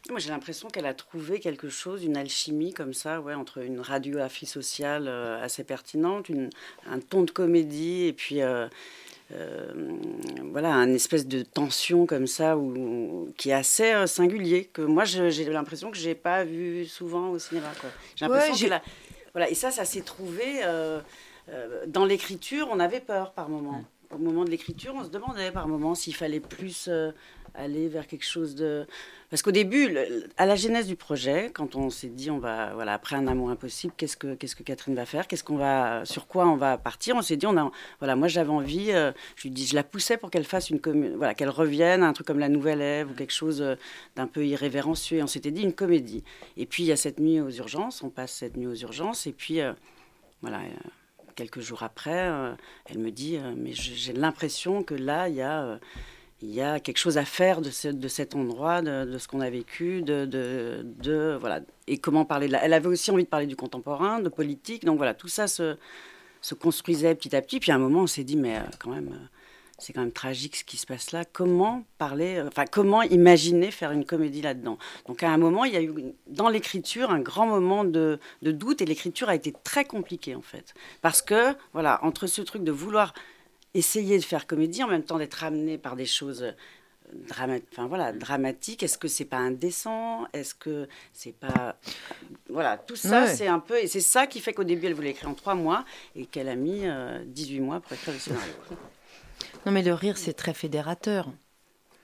Moi, 0.10 0.20
j'ai 0.20 0.30
l'impression 0.30 0.68
qu'elle 0.68 0.88
a 0.88 0.96
trouvé 0.96 1.40
quelque 1.40 1.70
chose, 1.70 2.04
une 2.04 2.18
alchimie 2.18 2.74
comme 2.74 2.94
ça, 2.94 3.22
ouais, 3.22 3.36
entre 3.36 3.60
une 3.60 3.80
radiographie 3.80 4.48
sociale 4.48 5.06
euh, 5.08 5.42
assez 5.44 5.64
pertinente, 5.64 6.28
une, 6.28 6.50
un 6.88 7.00
ton 7.00 7.22
de 7.22 7.32
comédie, 7.32 8.06
et 8.06 8.14
puis 8.14 8.42
euh, 8.42 8.68
voilà, 10.52 10.74
un 10.74 10.92
espèce 10.92 11.28
de 11.28 11.44
tension 11.44 12.06
comme 12.08 12.28
ça, 12.28 12.58
où, 12.58 13.32
qui 13.38 13.52
est 13.52 13.54
assez 13.54 14.08
singulier, 14.08 14.66
que 14.66 14.82
moi, 14.82 15.06
j'ai 15.06 15.46
l'impression 15.46 15.92
que 15.92 15.98
je 15.98 16.10
n'ai 16.10 16.16
pas 16.16 16.44
vu 16.44 16.86
souvent 16.86 17.30
au 17.30 17.40
cinéma. 17.40 17.68
J'ai 18.16 18.26
l'impression 18.26 18.54
que 18.54 18.74
voilà, 19.34 19.50
et 19.50 19.56
ça, 19.56 19.72
ça 19.72 19.86
s'est 19.86 20.02
trouvé 20.02 20.64
euh, 20.64 21.00
euh, 21.50 21.86
dans 21.88 22.06
l'écriture. 22.06 22.68
On 22.72 22.80
avait 22.80 23.00
peur 23.00 23.32
par 23.34 23.50
moment. 23.50 23.84
Au 24.14 24.18
moment 24.18 24.44
de 24.44 24.50
l'écriture, 24.50 24.94
on 24.96 25.06
se 25.06 25.10
demandait 25.10 25.52
par 25.52 25.68
moment 25.68 25.96
s'il 25.96 26.16
fallait 26.16 26.42
plus 26.42 26.88
euh, 26.90 27.12
aller 27.54 27.88
vers 27.88 28.08
quelque 28.08 28.26
chose 28.26 28.56
de. 28.56 28.86
Parce 29.30 29.42
qu'au 29.42 29.52
début, 29.52 29.98
à 30.38 30.46
la 30.46 30.56
genèse 30.56 30.88
du 30.88 30.98
projet, 30.98 31.52
quand 31.54 31.76
on 31.76 31.90
s'est 31.90 32.10
dit, 32.10 32.30
on 32.30 32.40
va, 32.40 32.74
voilà, 32.74 32.94
après 32.94 33.16
un 33.16 33.28
amour 33.28 33.50
impossible, 33.50 33.94
qu'est-ce 33.96 34.18
que, 34.18 34.36
qu'est-ce 34.36 34.58
que 34.58 34.64
Catherine 34.64 34.94
va 34.94 35.06
faire? 35.06 35.26
Qu'est-ce 35.26 35.44
qu'on 35.44 35.56
va, 35.56 36.04
sur 36.04 36.28
quoi 36.28 36.48
on 36.48 36.58
va 36.58 36.78
partir? 36.78 37.16
On 37.16 37.22
s'est 37.22 37.38
dit, 37.38 37.46
on 37.46 37.56
a, 37.58 37.72
voilà, 38.00 38.18
moi 38.18 38.28
j'avais 38.28 38.50
envie, 38.50 38.88
je 38.88 39.44
lui 39.44 39.52
dis, 39.52 39.66
je 39.66 39.76
la 39.76 39.84
poussais 39.84 40.18
pour 40.18 40.32
qu'elle 40.32 40.44
fasse 40.44 40.70
une, 40.70 40.80
voilà, 41.16 41.34
qu'elle 41.34 41.50
revienne 41.50 42.04
à 42.04 42.08
un 42.08 42.14
truc 42.14 42.28
comme 42.28 42.40
La 42.40 42.50
Nouvelle 42.50 42.82
Ève 42.82 43.12
ou 43.12 43.14
quelque 43.14 43.34
chose 43.34 43.64
d'un 44.18 44.28
peu 44.28 44.46
irrévérencieux. 44.46 45.24
On 45.24 45.28
s'était 45.28 45.52
dit 45.52 45.62
une 45.62 45.74
comédie. 45.74 46.24
Et 46.58 46.66
puis 46.66 46.84
il 46.84 46.88
y 46.88 46.92
a 46.92 46.98
cette 46.98 47.20
nuit 47.20 47.40
aux 47.40 47.52
urgences, 47.52 48.04
on 48.04 48.10
passe 48.10 48.34
cette 48.34 48.58
nuit 48.58 48.68
aux 48.68 48.76
urgences, 48.76 49.28
et 49.28 49.32
puis 49.32 49.60
voilà 50.42 50.60
quelques 51.36 51.62
jours 51.62 51.84
après, 51.84 52.30
elle 52.86 53.00
me 53.00 53.12
dit 53.12 53.40
Mais 53.56 53.72
j'ai 53.74 54.14
l'impression 54.14 54.84
que 54.84 54.94
là, 54.94 55.30
il 55.30 55.36
y 55.36 55.42
a 55.42 55.80
il 56.42 56.50
y 56.50 56.62
a 56.62 56.80
quelque 56.80 56.98
chose 56.98 57.18
à 57.18 57.26
faire 57.26 57.62
de, 57.62 57.70
cet 57.70 58.36
endroit, 58.36 58.82
de, 58.82 59.18
ce 59.18 59.28
qu'on 59.28 59.42
a 59.42 59.50
vécu, 59.50 60.02
de, 60.02 61.38
voilà, 61.40 61.62
et 61.88 61.98
comment 61.98 62.26
parler 62.26 62.48
de 62.48 62.54
la... 62.54 62.64
Elle 62.64 62.74
avait 62.74 62.88
aussi 62.88 63.12
envie 63.12 63.24
de 63.24 63.30
parler 63.30 63.46
du 63.46 63.56
contemporain, 63.56 64.20
de 64.20 64.30
politique, 64.30 64.84
donc 64.84 64.98
voilà, 64.98 65.14
tout 65.14 65.28
ça 65.28 65.48
se, 65.48 65.78
se 66.42 66.56
construisait 66.56 67.14
petit 67.16 67.36
à 67.36 67.42
petit. 67.42 67.60
Puis 67.60 67.72
à 67.72 67.76
un 67.76 67.80
moment, 67.80 68.02
on 68.02 68.08
s'est 68.08 68.24
dit, 68.24 68.38
mais 68.38 68.58
euh, 68.58 68.62
quand 68.80 68.90
même, 68.90 69.10
euh, 69.14 69.26
c'est 69.78 69.94
quand 69.94 70.02
même 70.02 70.12
tragique 70.12 70.56
ce 70.56 70.64
qui 70.64 70.78
se 70.78 70.88
passe 70.88 71.12
là. 71.12 71.26
Comment 71.26 71.84
parler, 72.00 72.38
euh, 72.38 72.48
enfin, 72.48 72.66
comment 72.66 73.04
imaginer 73.04 73.70
faire 73.70 73.92
une 73.92 74.06
comédie 74.06 74.42
là-dedans? 74.42 74.78
Donc 75.08 75.22
à 75.22 75.30
un 75.30 75.38
moment, 75.38 75.66
il 75.66 75.74
y 75.74 75.78
a 75.78 75.84
eu 75.84 75.94
dans 76.28 76.50
l'écriture 76.50 77.12
un 77.12 77.20
grand 77.20 77.46
moment 77.46 77.84
de, 77.84 78.20
de 78.42 78.52
doute, 78.52 78.82
et 78.82 78.86
l'écriture 78.86 79.30
a 79.30 79.36
été 79.36 79.54
très 79.64 79.86
compliquée 79.86 80.36
en 80.36 80.42
fait, 80.42 80.74
parce 81.02 81.22
que 81.22 81.56
voilà, 81.74 82.00
entre 82.04 82.26
ce 82.26 82.42
truc 82.42 82.64
de 82.64 82.72
vouloir 82.72 83.14
essayer 83.74 84.18
de 84.18 84.24
faire 84.24 84.48
comédie 84.48 84.84
en 84.84 84.88
même 84.88 85.04
temps 85.04 85.18
d'être 85.18 85.44
amené 85.44 85.78
par 85.78 85.96
des 85.96 86.06
choses 86.06 86.54
enfin 87.30 87.88
voilà, 87.88 88.14
dramatique. 88.14 88.84
Est-ce 88.84 88.98
que 88.98 89.08
c'est 89.08 89.26
pas 89.26 89.38
indécent? 89.38 90.26
Est-ce 90.34 90.56
que 90.56 90.88
c'est 91.14 91.34
pas 91.34 91.78
voilà 92.50 92.78
tout 92.78 92.96
ça 92.96 93.28
c'est 93.28 93.48
un 93.48 93.60
peu 93.60 93.78
et 93.78 93.88
c'est 93.88 94.02
ça 94.02 94.28
qui 94.28 94.40
fait 94.40 94.54
qu'au 94.54 94.64
début 94.64 94.88
elle 94.88 94.94
voulait 94.94 95.12
écrire 95.12 95.30
en 95.30 95.34
trois 95.34 95.56
mois 95.56 95.86
et 96.16 96.26
qu'elle 96.26 96.50
a 96.50 96.56
mis 96.56 96.86
18 97.26 97.60
mois 97.60 97.80
pour 97.80 97.94
écrire 97.94 98.14
le 98.14 98.20
scénario. 98.20 98.54
Non 99.66 99.72
mais 99.72 99.82
le 99.82 99.94
rire 99.94 100.18
c'est 100.18 100.34
très 100.34 100.54
fédérateur. 100.54 101.28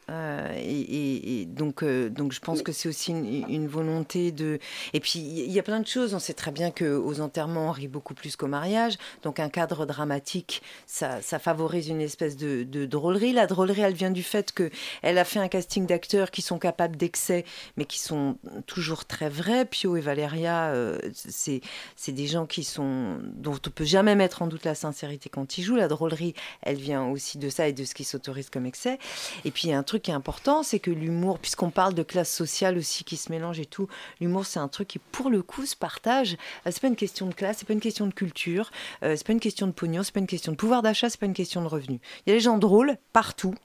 Euh, 0.10 0.54
et, 0.56 1.46
donc, 1.46 1.84
euh, 1.84 2.10
donc 2.10 2.32
je 2.32 2.40
pense 2.40 2.62
que 2.62 2.72
c'est 2.72 2.88
aussi 2.88 3.12
une, 3.12 3.68
volonté 3.68 4.32
de. 4.32 4.58
Et 4.94 5.02
puis 5.02 5.20
il 5.20 5.52
y 5.52 5.60
a 5.60 5.64
plein 5.64 5.82
de 5.82 5.88
choses. 5.88 6.14
On 6.14 6.20
sait 6.20 6.34
très 6.34 6.52
bien 6.52 6.72
qu'aux 6.72 7.20
enterrements 7.20 7.68
on 7.70 7.72
rit 7.72 7.90
beaucoup 7.90 8.14
plus 8.14 8.38
qu'au 8.38 8.48
mariage. 8.48 8.98
Donc 9.24 9.40
un 9.40 9.50
cadre 9.50 9.86
dramatique, 9.86 10.62
ça, 10.86 11.22
ça 11.22 11.40
favorise 11.40 11.90
une 11.90 12.00
espèce 12.00 12.38
de, 12.38 12.64
de, 12.64 12.86
drôlerie. 12.86 13.34
La 13.34 13.48
drôlerie, 13.48 13.82
elle 13.82 13.94
vient 13.94 14.12
du 14.12 14.24
fait 14.24 14.54
que 14.54 14.70
elle 15.02 15.18
a 15.18 15.26
fait 15.26 15.40
un 15.40 15.50
casting 15.50 15.86
d'acteurs 15.86 16.32
qui 16.32 16.42
sont 16.42 16.58
capables 16.58 16.96
d'excès, 16.96 17.44
mais 17.76 17.84
qui 17.84 18.00
sont 18.00 18.38
toujours 18.66 19.06
très 19.06 19.30
vrais. 19.30 19.66
Pio 19.66 19.98
et 19.98 20.02
Valéria, 20.02 20.68
euh, 20.68 20.98
c'est 21.14 21.60
c'est 21.98 22.14
des 22.14 22.28
gens 22.28 22.46
qui 22.46 22.64
sont 22.64 23.18
dont 23.34 23.60
on 23.66 23.70
peut 23.70 23.86
jamais 23.86 24.16
mettre 24.16 24.42
en 24.42 24.48
doute 24.48 24.64
la 24.64 24.76
sincérité 24.76 25.30
quand 25.30 25.58
ils 25.58 25.64
jouent. 25.64 25.76
La 25.76 25.90
drôlerie, 25.90 26.34
elle 26.62 26.78
vient 26.78 27.06
aussi 27.08 27.38
de 27.38 27.50
ça 27.50 27.68
et 27.68 27.74
de 27.74 27.84
ce 27.84 27.94
qui 27.94 28.06
s'autorise 28.06 28.50
comme 28.50 28.66
excès. 28.66 29.00
Et 29.44 29.52
puis 29.52 29.68
il 29.68 29.72
y 29.72 29.74
a 29.74 29.78
un 29.78 29.84
truc 29.84 29.97
qui 30.00 30.12
est 30.12 30.14
important, 30.14 30.64
c'est 30.64 30.80
que 30.80 30.92
l'humour, 30.92 31.40
puisqu'on 31.40 31.70
parle 31.70 31.94
de 31.94 32.04
classe 32.04 32.32
sociale 32.32 32.78
aussi 32.78 33.04
qui 33.04 33.18
se 33.18 33.32
mélange 33.32 33.60
et 33.60 33.66
tout, 33.66 33.88
l'humour 34.20 34.46
c'est 34.46 34.60
un 34.60 34.68
truc 34.68 34.88
qui 34.88 35.00
pour 35.00 35.30
le 35.30 35.42
coup 35.42 35.66
se 35.66 35.76
partage. 35.76 36.38
Euh, 36.66 36.72
c'est 36.72 36.82
pas 36.82 36.88
une 36.88 36.96
question 36.96 37.28
de 37.28 37.34
classe, 37.34 37.58
c'est 37.60 37.68
pas 37.68 37.74
une 37.74 37.80
question 37.80 38.08
de 38.08 38.14
culture, 38.14 38.72
euh, 39.04 39.16
c'est 39.16 39.26
pas 39.26 39.34
une 39.34 39.40
question 39.40 39.68
de 39.68 39.72
pognon, 39.72 40.04
c'est 40.04 40.14
pas 40.14 40.20
une 40.20 40.28
question 40.28 40.52
de 40.52 40.58
pouvoir 40.58 40.82
d'achat, 40.82 41.10
c'est 41.10 41.20
pas 41.20 41.26
une 41.26 41.34
question 41.34 41.62
de 41.62 41.68
revenus. 41.68 42.00
Il 42.26 42.30
y 42.30 42.34
a 42.34 42.36
des 42.36 42.42
gens 42.42 42.58
drôles 42.58 42.98
partout. 43.14 43.56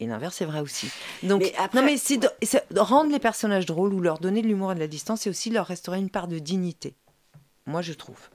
Et 0.00 0.06
l'inverse 0.06 0.40
est 0.40 0.44
vrai 0.44 0.60
aussi. 0.60 0.88
Donc, 1.24 1.40
mais 1.40 1.52
non, 1.74 1.82
mais 1.82 1.96
c'est 1.96 2.20
rendre 2.76 3.10
les 3.10 3.18
personnages 3.18 3.66
drôles 3.66 3.92
ou 3.92 4.00
leur 4.00 4.20
donner 4.20 4.42
de 4.42 4.46
l'humour 4.46 4.70
et 4.70 4.74
de 4.76 4.80
la 4.80 4.86
distance, 4.86 5.22
c'est 5.22 5.30
aussi 5.30 5.50
leur 5.50 5.66
restaurer 5.66 5.98
une 5.98 6.10
part 6.10 6.28
de 6.28 6.38
dignité. 6.38 6.94
Moi, 7.66 7.82
je 7.82 7.92
trouve. 7.92 8.30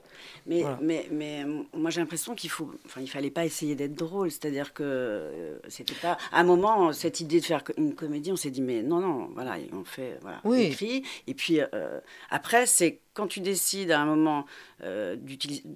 Mais, 0.46 0.64
mais, 0.80 1.06
mais 1.10 1.44
moi, 1.74 1.90
j'ai 1.90 2.00
l'impression 2.00 2.34
qu'il 2.34 2.50
faut, 2.50 2.70
enfin, 2.86 3.00
il 3.00 3.08
fallait 3.08 3.30
pas 3.30 3.44
essayer 3.44 3.74
d'être 3.74 3.94
drôle. 3.94 4.30
C'est-à-dire 4.30 4.72
que 4.72 4.82
euh, 4.82 5.58
c'était 5.68 5.94
pas. 5.94 6.16
À 6.32 6.40
un 6.40 6.44
moment, 6.44 6.92
cette 6.92 7.20
idée 7.20 7.40
de 7.40 7.44
faire 7.44 7.62
une 7.76 7.94
comédie, 7.94 8.32
on 8.32 8.36
s'est 8.36 8.50
dit, 8.50 8.62
mais 8.62 8.82
non, 8.82 9.00
non, 9.00 9.30
voilà, 9.34 9.56
on 9.72 9.84
fait, 9.84 10.18
voilà, 10.22 10.40
on 10.44 10.52
écrit. 10.52 11.04
Et 11.26 11.34
puis 11.34 11.60
euh, 11.60 12.00
après, 12.30 12.66
c'est 12.66 13.00
quand 13.14 13.28
tu 13.28 13.40
décides 13.40 13.92
à 13.92 14.00
un 14.00 14.04
moment 14.04 14.44
euh, 14.82 15.16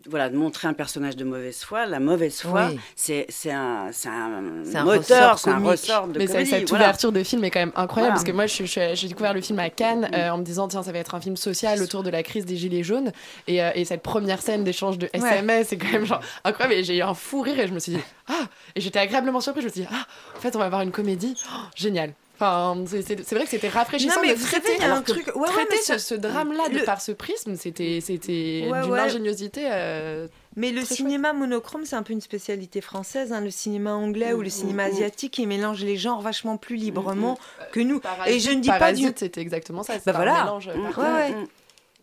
voilà, 0.09 0.29
de 0.29 0.37
montrer 0.37 0.67
un 0.67 0.73
personnage 0.73 1.17
de 1.17 1.25
mauvaise 1.25 1.63
foi, 1.63 1.87
la 1.87 2.01
mauvaise 2.01 2.41
foi, 2.41 2.71
c'est 2.97 3.27
un, 3.51 3.91
un, 4.07 4.85
moteur, 4.85 5.39
c'est 5.39 5.51
un 5.51 5.61
ressort 5.61 6.09
de 6.09 6.19
Mais 6.19 6.27
comédie. 6.27 6.51
cette 6.51 6.73
ouverture 6.73 7.13
de 7.13 7.23
film 7.23 7.45
est 7.45 7.51
quand 7.51 7.61
même 7.61 7.73
incroyable 7.77 8.15
parce 8.15 8.25
que 8.25 8.33
moi, 8.33 8.47
j'ai 8.47 9.09
découvert 9.09 9.35
le 9.35 9.41
film 9.41 9.61
à 9.61 9.71
Cannes 9.71 10.11
euh, 10.13 10.31
en 10.31 10.39
me 10.39 10.43
disant, 10.43 10.67
tiens, 10.67 10.83
ça 10.83 10.91
va 10.91 10.99
être 10.99 11.15
un 11.15 11.21
film 11.21 11.37
social 11.37 11.81
autour 11.81 12.03
de 12.03 12.11
la 12.11 12.25
crise 12.25 12.45
des 12.45 12.57
Gilets 12.57 12.83
jaunes. 12.83 13.13
Et, 13.47 13.63
euh, 13.63 13.71
et 13.75 13.85
cette 13.85 14.03
première 14.03 14.43
scène 14.43 14.65
d'échange 14.65 14.99
de 14.99 15.09
SMS, 15.13 15.69
c'est 15.69 15.79
quand 15.79 15.93
même 15.93 16.07
genre 16.07 16.21
incroyable. 16.43 16.81
Et 16.81 16.85
j'ai 16.85 16.99
eu 16.99 17.03
un 17.03 17.15
fou 17.15 17.41
rire 17.41 17.61
et 17.61 17.69
je 17.69 17.73
me 17.73 17.79
suis 17.79 17.93
dit, 17.93 18.01
ah 18.29 18.47
Et 18.75 18.81
j'étais 18.81 18.99
agréablement 18.99 19.41
surprise. 19.41 19.63
Je 19.63 19.69
me 19.69 19.73
suis 19.73 19.83
dit, 19.83 19.89
ah, 19.93 20.07
en 20.37 20.41
fait, 20.41 20.57
on 20.57 20.59
va 20.59 20.67
avoir 20.67 20.83
une 20.83 20.93
comédie. 20.93 21.35
Oh, 21.47 21.61
génial. 21.77 22.13
Enfin, 22.41 22.85
c'est 22.87 23.33
vrai 23.33 23.45
que 23.45 23.51
c'était 23.51 23.69
rafraîchissant 23.69 24.21
mais 24.23 24.33
de 24.33 24.41
traiter, 24.41 24.81
un 24.85 25.03
truc, 25.03 25.27
ouais, 25.35 25.49
traiter 25.49 25.99
ce, 25.99 26.15
drame-là 26.15 26.69
de 26.69 26.85
par 26.85 27.01
ce 27.01 27.11
prisme, 27.11 27.57
c'était 27.57 27.99
c'était 28.01 28.63
d'une 28.63 28.95
ingéniosité. 28.95 29.63
Euh, 29.65 30.29
mais 30.55 30.71
le 30.71 30.85
cinéma 30.85 31.33
monochrome, 31.33 31.85
c'est 31.85 31.97
un 31.97 32.05
peu 32.05 32.13
une 32.13 32.21
spécialité 32.21 32.81
française. 32.81 33.33
Hein. 33.33 33.41
Le 33.41 33.51
cinéma 33.51 33.95
anglais 33.95 34.35
ou 34.35 34.41
le 34.41 34.47
mm, 34.47 34.51
cinéma 34.51 34.87
mm, 34.87 34.91
mm. 34.91 34.95
asiatique, 34.95 35.39
il 35.39 35.49
mélange 35.49 35.83
les 35.83 35.97
genres 35.97 36.21
vachement 36.21 36.57
plus 36.59 36.77
librement 36.77 37.39
que 37.73 37.81
nous. 37.81 38.01
et 38.27 38.39
je 38.39 38.53
ne 38.53 38.61
dis 38.61 38.69
pas 38.69 38.93
du. 38.93 39.03
C'était 39.17 39.41
exactement 39.41 39.83
ça. 39.83 39.95
Bah 40.07 40.13
voilà. 40.13 40.43
Un 40.43 40.45
mélange 40.45 40.71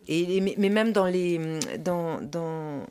et 0.08 0.42
mais, 0.58 0.70
même 0.70 0.92
dans 0.92 1.06
les 1.06 1.40
dans, 1.80 2.20
dans 2.22 2.86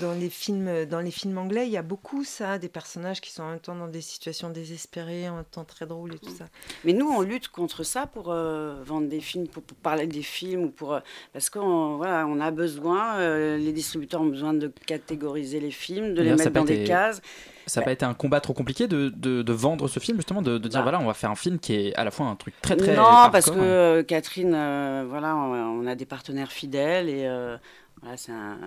dans 0.00 0.12
les 0.12 0.28
films, 0.28 0.84
dans 0.86 1.00
les 1.00 1.10
films 1.10 1.38
anglais, 1.38 1.66
il 1.66 1.72
y 1.72 1.76
a 1.76 1.82
beaucoup 1.82 2.24
ça, 2.24 2.58
des 2.58 2.68
personnages 2.68 3.20
qui 3.20 3.32
sont 3.32 3.42
en 3.42 3.50
même 3.50 3.60
temps 3.60 3.74
dans 3.74 3.88
des 3.88 4.00
situations 4.00 4.50
désespérées, 4.50 5.28
en 5.28 5.36
même 5.36 5.44
temps 5.44 5.64
très 5.64 5.86
drôles 5.86 6.14
et 6.14 6.18
tout 6.18 6.30
ça. 6.30 6.44
Mais 6.84 6.92
nous, 6.92 7.08
on 7.08 7.22
lutte 7.22 7.48
contre 7.48 7.82
ça 7.82 8.06
pour 8.06 8.30
euh, 8.30 8.82
vendre 8.84 9.08
des 9.08 9.20
films, 9.20 9.48
pour, 9.48 9.62
parler 9.82 10.06
des 10.06 10.22
films, 10.22 10.64
ou 10.64 10.68
pour, 10.68 10.94
euh, 10.94 11.00
parce 11.32 11.50
qu'on 11.50 11.96
voilà, 11.96 12.26
on 12.26 12.40
a 12.40 12.50
besoin, 12.50 13.16
euh, 13.16 13.56
les 13.56 13.72
distributeurs 13.72 14.20
ont 14.20 14.26
besoin 14.26 14.54
de 14.54 14.70
catégoriser 14.86 15.60
les 15.60 15.70
films, 15.70 16.14
de 16.14 16.22
les 16.22 16.34
mettre 16.34 16.50
dans 16.50 16.64
des 16.64 16.84
cases. 16.84 17.20
Ça 17.66 17.80
n'a 17.80 17.84
pas 17.84 17.92
été 17.92 18.06
un 18.06 18.14
combat 18.14 18.40
trop 18.40 18.54
compliqué 18.54 18.88
de, 18.88 19.10
de, 19.10 19.52
vendre 19.52 19.88
ce 19.88 20.00
film, 20.00 20.16
justement, 20.16 20.40
de, 20.40 20.56
dire 20.56 20.80
bah. 20.80 20.82
voilà, 20.82 21.00
on 21.00 21.06
va 21.06 21.12
faire 21.12 21.30
un 21.30 21.36
film 21.36 21.58
qui 21.58 21.74
est 21.74 21.94
à 21.96 22.04
la 22.04 22.10
fois 22.10 22.26
un 22.26 22.34
truc 22.34 22.54
très 22.62 22.76
très. 22.76 22.96
Non, 22.96 23.28
parce 23.30 23.50
que 23.50 24.00
Catherine, 24.02 24.52
voilà, 25.08 25.36
on, 25.36 25.86
a 25.86 25.94
des 25.94 26.06
partenaires 26.06 26.50
fidèles 26.50 27.10
et 27.10 27.28
voilà, 28.02 28.16
un, 28.28 28.58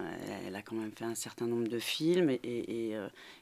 elle 0.46 0.56
a 0.56 0.62
quand 0.62 0.76
même 0.76 0.92
fait 0.92 1.06
un 1.06 1.16
certain 1.16 1.48
nombre 1.48 1.68
de 1.68 1.80
films 1.80 2.30
et, 2.30 2.40
et, 2.44 2.98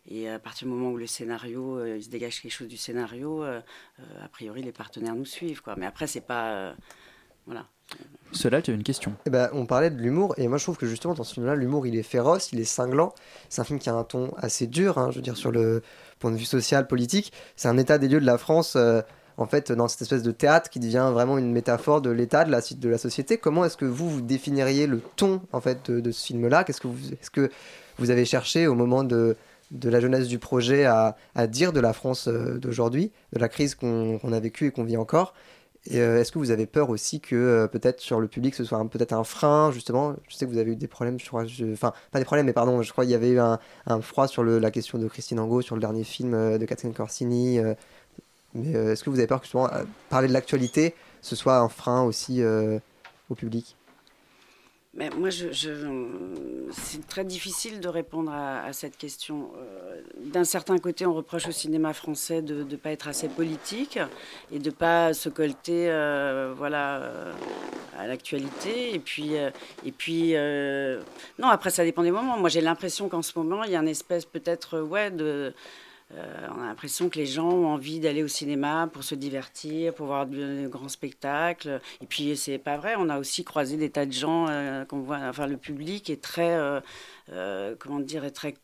et, 0.08 0.30
euh, 0.30 0.36
à 0.36 0.40
partir 0.40 0.68
du 0.68 0.74
moment 0.74 0.92
où 0.92 0.98
le 0.98 1.08
scénario, 1.08 1.80
euh, 1.80 1.98
il 1.98 2.04
se 2.04 2.10
dégage 2.10 2.42
quelque 2.42 2.52
chose 2.52 2.68
du 2.68 2.78
scénario, 2.78 3.44
euh, 3.44 3.62
a 4.24 4.28
priori 4.28 4.62
les 4.62 4.72
partenaires 4.72 5.16
nous 5.16 5.26
suivent. 5.26 5.62
Quoi. 5.62 5.76
Mais 5.78 5.86
après, 5.86 6.08
c'est 6.08 6.22
pas. 6.22 6.74
voilà. 7.46 7.66
Cela, 8.32 8.62
tu 8.62 8.70
as 8.70 8.76
une 8.76 8.84
question? 8.84 9.16
Eh 9.26 9.32
ben, 9.32 9.50
on 9.54 9.66
parlait 9.66 9.90
de 9.90 10.00
l'humour, 10.00 10.36
et 10.38 10.48
moi 10.48 10.60
je 10.60 10.64
trouve 10.64 10.78
que 10.78 10.86
justement 10.86 11.16
dans 11.16 11.24
ce 11.24 11.34
film-là, 11.34 11.56
l'humour 11.56 11.88
il 11.88 11.96
est 11.96 12.04
féroce, 12.04 12.52
il 12.52 12.60
est 12.60 12.66
cinglant. 12.66 13.16
C'est 13.50 13.62
un 13.62 13.64
film 13.64 13.80
qui 13.80 13.90
a 13.90 13.96
un 13.96 14.04
ton 14.04 14.32
assez 14.38 14.68
dur, 14.68 15.00
hein, 15.00 15.10
je 15.10 15.16
veux 15.16 15.24
dire, 15.24 15.38
sur 15.38 15.52
le 15.52 15.82
point 16.20 16.30
de 16.32 16.38
vue 16.38 16.46
social, 16.46 16.86
politique. 16.86 17.34
C'est 17.56 17.68
un 17.68 17.78
état 17.78 17.98
des 17.98 18.08
lieux 18.08 18.20
de 18.20 18.26
la 18.26 18.38
France 18.38 18.78
en 19.40 19.46
fait, 19.46 19.72
dans 19.72 19.88
cette 19.88 20.02
espèce 20.02 20.22
de 20.22 20.32
théâtre 20.32 20.70
qui 20.70 20.80
devient 20.80 21.10
vraiment 21.14 21.38
une 21.38 21.52
métaphore 21.52 22.02
de 22.02 22.10
l'état, 22.10 22.44
de 22.44 22.52
la, 22.52 22.98
société. 22.98 23.38
Comment 23.38 23.64
est-ce 23.64 23.78
que 23.78 23.86
vous, 23.86 24.10
vous 24.10 24.22
définiriez 24.22 24.86
le 24.86 25.02
ton, 25.16 25.42
en 25.54 25.62
fait, 25.62 25.90
de, 25.90 26.12
ce 26.12 26.26
film-là? 26.26 26.66
Qu'est-ce 26.66 26.82
que 26.82 27.50
vous, 27.98 28.12
avez 28.12 28.26
cherché 28.26 28.68
au 28.68 28.76
moment 28.76 29.06
de, 29.06 29.38
la 29.82 30.02
jeunesse 30.02 30.28
du 30.28 30.40
projet 30.40 30.84
à, 30.84 31.16
dire 31.48 31.72
de 31.72 31.80
la 31.80 31.94
France 31.94 32.28
euh, 32.28 32.58
d'aujourd'hui, 32.58 33.12
de 33.32 33.40
la 33.40 33.48
crise 33.48 33.76
qu'on, 33.76 34.20
a 34.22 34.40
vécue 34.42 34.68
et 34.68 34.72
qu'on 34.72 34.84
vit 34.84 34.98
encore? 34.98 35.34
Euh, 35.94 36.20
est-ce 36.20 36.34
que 36.34 36.40
vous 36.40 36.52
avez 36.52 36.66
peur 36.66 36.90
aussi 36.90 37.22
que 37.22 37.38
euh, 37.38 37.68
peut-être 37.68 38.02
sur 38.02 38.20
le 38.20 38.28
public 38.28 38.54
ce 38.54 38.66
soit 38.66 38.84
peut-être 38.90 39.14
un 39.14 39.24
frein 39.24 39.72
justement? 39.72 40.14
Je 40.28 40.36
sais 40.36 40.46
que 40.46 40.52
vous 40.52 40.58
avez 40.58 40.74
eu 40.74 40.76
des 40.76 40.90
problèmes, 40.90 41.18
je 41.18 41.26
crois, 41.26 41.46
enfin 41.72 41.94
pas 42.12 42.20
des 42.20 42.26
problèmes, 42.26 42.46
mais 42.46 42.54
pardon, 42.54 42.82
je 42.82 42.92
crois 42.92 43.06
qu'il 43.06 43.14
y 43.14 43.16
avait 43.16 43.30
eu 43.30 43.40
un, 43.40 43.60
un 43.88 44.02
froid 44.02 44.28
sur 44.28 44.44
la 44.44 44.72
question 44.72 44.98
de 44.98 45.08
Christine 45.08 45.40
Angot 45.40 45.62
sur 45.62 45.76
le 45.76 45.82
dernier 45.82 46.04
film 46.04 46.58
de 46.58 46.66
Catherine 46.66 46.94
Corsini. 46.94 47.62
Mais 48.54 48.76
euh, 48.76 48.92
est-ce 48.92 49.04
que 49.04 49.10
vous 49.10 49.20
avez 49.20 49.28
peur 49.28 49.42
que 49.42 49.48
souvent, 49.48 49.68
euh, 49.68 49.84
parler 50.10 50.28
de 50.28 50.34
l'actualité, 50.34 50.96
ce 51.22 51.36
soit 51.36 51.58
un 51.58 51.70
frein 51.70 52.04
aussi 52.04 52.42
euh, 52.42 52.80
au 53.30 53.36
public? 53.36 53.76
Mais 54.96 55.12
moi, 55.12 55.30
je, 55.30 55.48
c'est 56.72 57.08
très 57.08 57.24
difficile 57.24 57.80
de 57.80 57.88
répondre 57.88 58.34
à, 58.34 58.74
cette 58.74 58.98
question. 58.98 59.52
D'un 60.20 60.44
certain 60.44 60.80
côté, 60.80 61.06
on 61.06 61.14
reproche 61.14 61.48
au 61.48 61.52
cinéma 61.52 61.94
français 61.94 62.42
de 62.42 62.64
ne 62.64 62.76
pas 62.76 62.90
être 62.90 63.08
assez 63.08 63.30
politique 63.30 64.00
et 64.52 64.58
de 64.58 64.66
ne 64.66 64.76
pas 64.76 65.14
se 65.14 65.30
colter 65.30 65.86
voilà, 66.58 67.12
à 67.96 68.08
l'actualité. 68.08 68.96
Et 68.96 69.00
puis, 69.00 69.36
et 69.36 69.92
puis 69.92 70.34
non, 71.38 71.50
après, 71.50 71.70
ça 71.70 71.84
dépend 71.84 72.02
des 72.02 72.12
moments. 72.12 72.38
Moi, 72.40 72.50
j'ai 72.50 72.62
l'impression 72.62 73.10
qu'en 73.10 73.22
ce 73.22 73.38
moment, 73.38 73.64
il 73.64 73.72
y 73.72 73.76
a 73.76 73.80
une 73.80 73.88
espèce 73.88 74.26
peut-être 74.26 74.80
ouais, 74.80 75.12
de 75.12 75.54
euh, 76.16 76.48
on 76.56 76.62
a 76.62 76.66
l'impression 76.66 77.10
que 77.10 77.20
les 77.20 77.28
gens 77.28 77.50
ont 77.50 77.68
envie 77.68 78.00
d'aller 78.00 78.24
au 78.24 78.28
cinéma 78.28 78.90
pour 78.92 79.04
se 79.04 79.14
divertir, 79.14 79.94
pour 79.94 80.08
voir 80.08 80.26
de, 80.26 80.68
grands 80.68 80.90
spectacles. 80.90 81.80
Et 82.02 82.08
puis 82.08 82.36
c'est 82.36 82.58
pas 82.58 82.78
vrai. 82.78 82.96
On 82.98 83.10
a 83.10 83.20
aussi 83.20 83.44
croisé 83.44 83.78
des 83.78 83.92
tas 83.92 84.06
de 84.06 84.12
gens 84.12 84.48
euh, 84.50 84.86
qu'on 84.86 85.00
voit. 85.00 85.20
Enfin, 85.30 85.46
le 85.46 85.58
public 85.58 86.10
est 86.10 86.22
très, 86.22 86.58
euh, 87.32 87.76
comment 87.78 88.00
dire, 88.00 88.26
est 88.26 88.32
très 88.32 88.56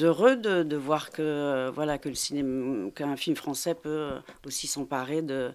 heureux 0.00 0.36
de, 0.36 0.76
voir 0.76 1.10
que 1.10 1.70
voilà 1.74 1.98
que 1.98 2.08
le 2.08 2.14
cinéma, 2.14 2.90
qu'un 2.94 3.16
film 3.16 3.36
français 3.36 3.74
peut 3.74 4.12
aussi 4.46 4.66
s'emparer 4.66 5.22
de 5.22 5.52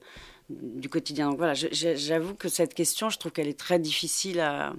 du 0.49 0.89
quotidien. 0.89 1.29
Donc 1.29 1.37
voilà, 1.37 1.53
j'avoue 1.53 2.35
que 2.35 2.49
cette 2.49 2.75
question, 2.75 3.09
je 3.09 3.17
trouve 3.17 3.31
qu'elle 3.31 3.47
est 3.47 3.57
très 3.57 3.79
difficile 3.79 4.41
à, 4.41 4.73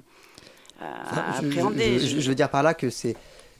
appréhender. 0.78 1.98
je, 1.98 2.28
veux 2.28 2.34
dire 2.36 2.50
par 2.50 2.62
là 2.62 2.74
que 2.74 2.88
c'est 2.88 3.16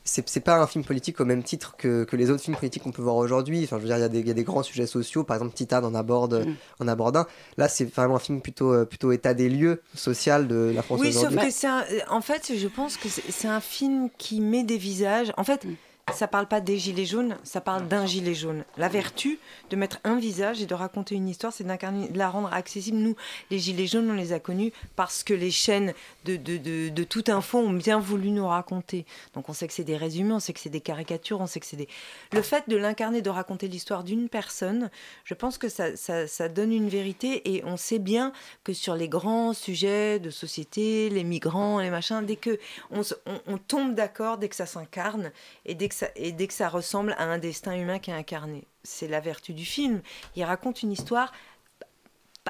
c'est 0.07 0.39
pas 0.39 0.61
un 0.61 0.67
film 0.67 0.83
politique 0.83 1.19
au 1.19 1.25
même 1.25 1.43
titre 1.43 1.75
que, 1.77 2.03
que 2.05 2.15
les 2.15 2.29
autres 2.29 2.43
films 2.43 2.57
politiques 2.57 2.83
qu'on 2.83 2.91
peut 2.91 3.01
voir 3.01 3.15
aujourd'hui. 3.15 3.63
Enfin, 3.63 3.77
je 3.77 3.81
veux 3.83 3.87
dire, 3.87 3.97
il 3.97 4.25
y, 4.25 4.27
y, 4.27 4.31
a 4.31 4.33
des 4.33 4.43
grands 4.43 4.63
sujets 4.63 4.87
sociaux. 4.87 5.23
Par 5.23 5.35
exemple, 5.35 5.53
Titane 5.53 5.85
en 5.85 5.93
aborde, 5.93 6.45
mm. 6.45 6.55
en 6.79 6.87
aborde 6.87 7.17
un. 7.17 7.27
Là, 7.57 7.67
c'est 7.67 7.85
vraiment 7.93 8.15
un 8.15 8.19
film 8.19 8.41
plutôt, 8.41 8.73
euh, 8.73 8.85
plutôt 8.85 9.11
état 9.11 9.33
des 9.33 9.49
lieux 9.49 9.81
social 9.93 10.47
de 10.47 10.71
la 10.73 10.81
France 10.81 11.01
aujourd'hui. 11.01 11.19
Oui, 11.19 11.35
sauf 11.35 11.45
que 11.45 11.51
c'est 11.51 12.07
En 12.09 12.21
fait, 12.21 12.53
je 12.55 12.67
pense 12.67 12.97
que 12.97 13.09
c'est 13.09 13.47
un 13.47 13.61
film 13.61 14.09
qui 14.17 14.41
met 14.41 14.63
des 14.63 14.77
visages. 14.77 15.33
En 15.37 15.43
fait, 15.43 15.65
mm. 15.65 15.75
Ça 16.13 16.27
parle 16.27 16.47
pas 16.47 16.61
des 16.61 16.79
gilets 16.79 17.05
jaunes, 17.05 17.37
ça 17.43 17.59
parle 17.59 17.87
d'un 17.87 18.05
gilet 18.05 18.33
jaune. 18.33 18.63
La 18.77 18.87
vertu 18.87 19.39
de 19.69 19.75
mettre 19.75 19.99
un 20.05 20.17
visage 20.17 20.61
et 20.61 20.65
de 20.65 20.73
raconter 20.73 21.15
une 21.15 21.27
histoire, 21.27 21.51
c'est 21.51 21.65
d'incarner, 21.65 22.07
de 22.07 22.17
la 22.17 22.29
rendre 22.29 22.51
accessible. 22.53 22.97
Nous, 22.97 23.15
les 23.51 23.59
gilets 23.59 23.87
jaunes, 23.87 24.09
on 24.09 24.13
les 24.13 24.31
a 24.31 24.39
connus 24.39 24.71
parce 24.95 25.23
que 25.23 25.33
les 25.33 25.51
chaînes 25.51 25.93
de, 26.23 26.37
de, 26.37 26.57
de, 26.57 26.89
de 26.89 27.03
toute 27.03 27.27
info 27.27 27.57
ont 27.57 27.73
bien 27.73 27.99
voulu 27.99 28.31
nous 28.31 28.47
raconter. 28.47 29.05
Donc 29.33 29.49
on 29.49 29.53
sait 29.53 29.67
que 29.67 29.73
c'est 29.73 29.83
des 29.83 29.97
résumés, 29.97 30.31
on 30.31 30.39
sait 30.39 30.53
que 30.53 30.61
c'est 30.61 30.69
des 30.69 30.81
caricatures, 30.81 31.41
on 31.41 31.47
sait 31.47 31.59
que 31.59 31.65
c'est 31.65 31.75
des... 31.75 31.89
Le 32.31 32.41
fait 32.41 32.69
de 32.69 32.77
l'incarner, 32.77 33.21
de 33.21 33.29
raconter 33.29 33.67
l'histoire 33.67 34.05
d'une 34.05 34.29
personne, 34.29 34.89
je 35.25 35.33
pense 35.33 35.57
que 35.57 35.67
ça, 35.67 35.97
ça, 35.97 36.25
ça 36.25 36.47
donne 36.47 36.71
une 36.71 36.87
vérité 36.87 37.53
et 37.53 37.65
on 37.65 37.75
sait 37.75 37.99
bien 37.99 38.31
que 38.63 38.71
sur 38.71 38.95
les 38.95 39.09
grands 39.09 39.51
sujets 39.51 40.19
de 40.19 40.29
société, 40.29 41.09
les 41.09 41.25
migrants, 41.25 41.79
les 41.79 41.89
machins, 41.89 42.25
dès 42.25 42.37
que 42.37 42.57
on, 42.91 43.01
on, 43.25 43.41
on 43.47 43.57
tombe 43.57 43.93
d'accord, 43.93 44.37
dès 44.37 44.47
que 44.47 44.55
ça 44.55 44.65
s'incarne 44.65 45.31
et 45.65 45.75
dès 45.75 45.89
que 45.89 45.96
et 46.15 46.31
dès 46.31 46.47
que 46.47 46.53
ça 46.53 46.69
ressemble 46.69 47.13
à 47.17 47.23
un 47.23 47.37
destin 47.37 47.73
humain 47.73 47.99
qui 47.99 48.11
est 48.11 48.13
incarné. 48.13 48.67
C'est 48.83 49.07
la 49.07 49.19
vertu 49.19 49.53
du 49.53 49.65
film. 49.65 50.01
Il 50.35 50.43
raconte 50.43 50.83
une 50.83 50.91
histoire 50.91 51.31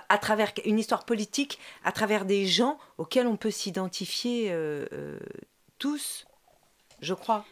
à 0.09 0.17
travers 0.17 0.51
une 0.65 0.79
histoire 0.79 1.05
politique, 1.05 1.59
à 1.83 1.91
travers 1.91 2.25
des 2.25 2.45
gens 2.45 2.77
auxquels 2.97 3.27
on 3.27 3.37
peut 3.37 3.51
s'identifier 3.51 4.51
euh, 4.51 4.85
euh, 4.93 5.19
tous, 5.79 6.27
je 7.01 7.13
crois. 7.13 7.45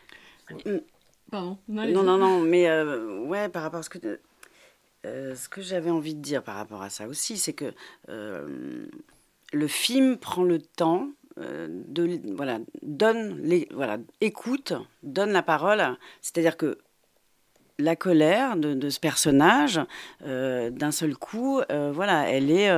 Pardon. 1.31 1.57
Non, 1.67 2.03
non, 2.03 2.17
non, 2.17 2.39
mais 2.39 2.69
euh, 2.69 3.19
ouais, 3.21 3.49
par 3.49 3.63
rapport 3.63 3.79
à 3.79 3.83
ce 3.83 3.89
que 3.89 4.19
ce 5.03 5.49
que 5.49 5.61
j'avais 5.61 5.91
envie 5.91 6.15
de 6.15 6.21
dire 6.21 6.43
par 6.43 6.55
rapport 6.55 6.81
à 6.81 6.89
ça 6.89 7.07
aussi, 7.07 7.37
c'est 7.37 7.53
que 7.53 7.73
le 8.07 9.67
film 9.67 10.17
prend 10.17 10.43
le 10.43 10.59
temps 10.59 11.09
de, 11.37 12.19
voilà, 12.35 12.59
donne 12.81 13.41
les, 13.41 13.67
voilà, 13.73 13.97
écoute, 14.21 14.73
donne 15.03 15.31
la 15.31 15.43
parole. 15.43 15.83
C'est-à-dire 16.21 16.57
que 16.57 16.77
la 17.77 17.97
colère 17.97 18.55
de, 18.55 18.89
ce 18.89 19.01
personnage, 19.01 19.81
euh, 20.25 20.69
d'un 20.69 20.91
seul 20.91 21.17
coup, 21.17 21.59
euh, 21.71 21.91
voilà, 21.93 22.29
elle 22.29 22.49
est. 22.49 22.69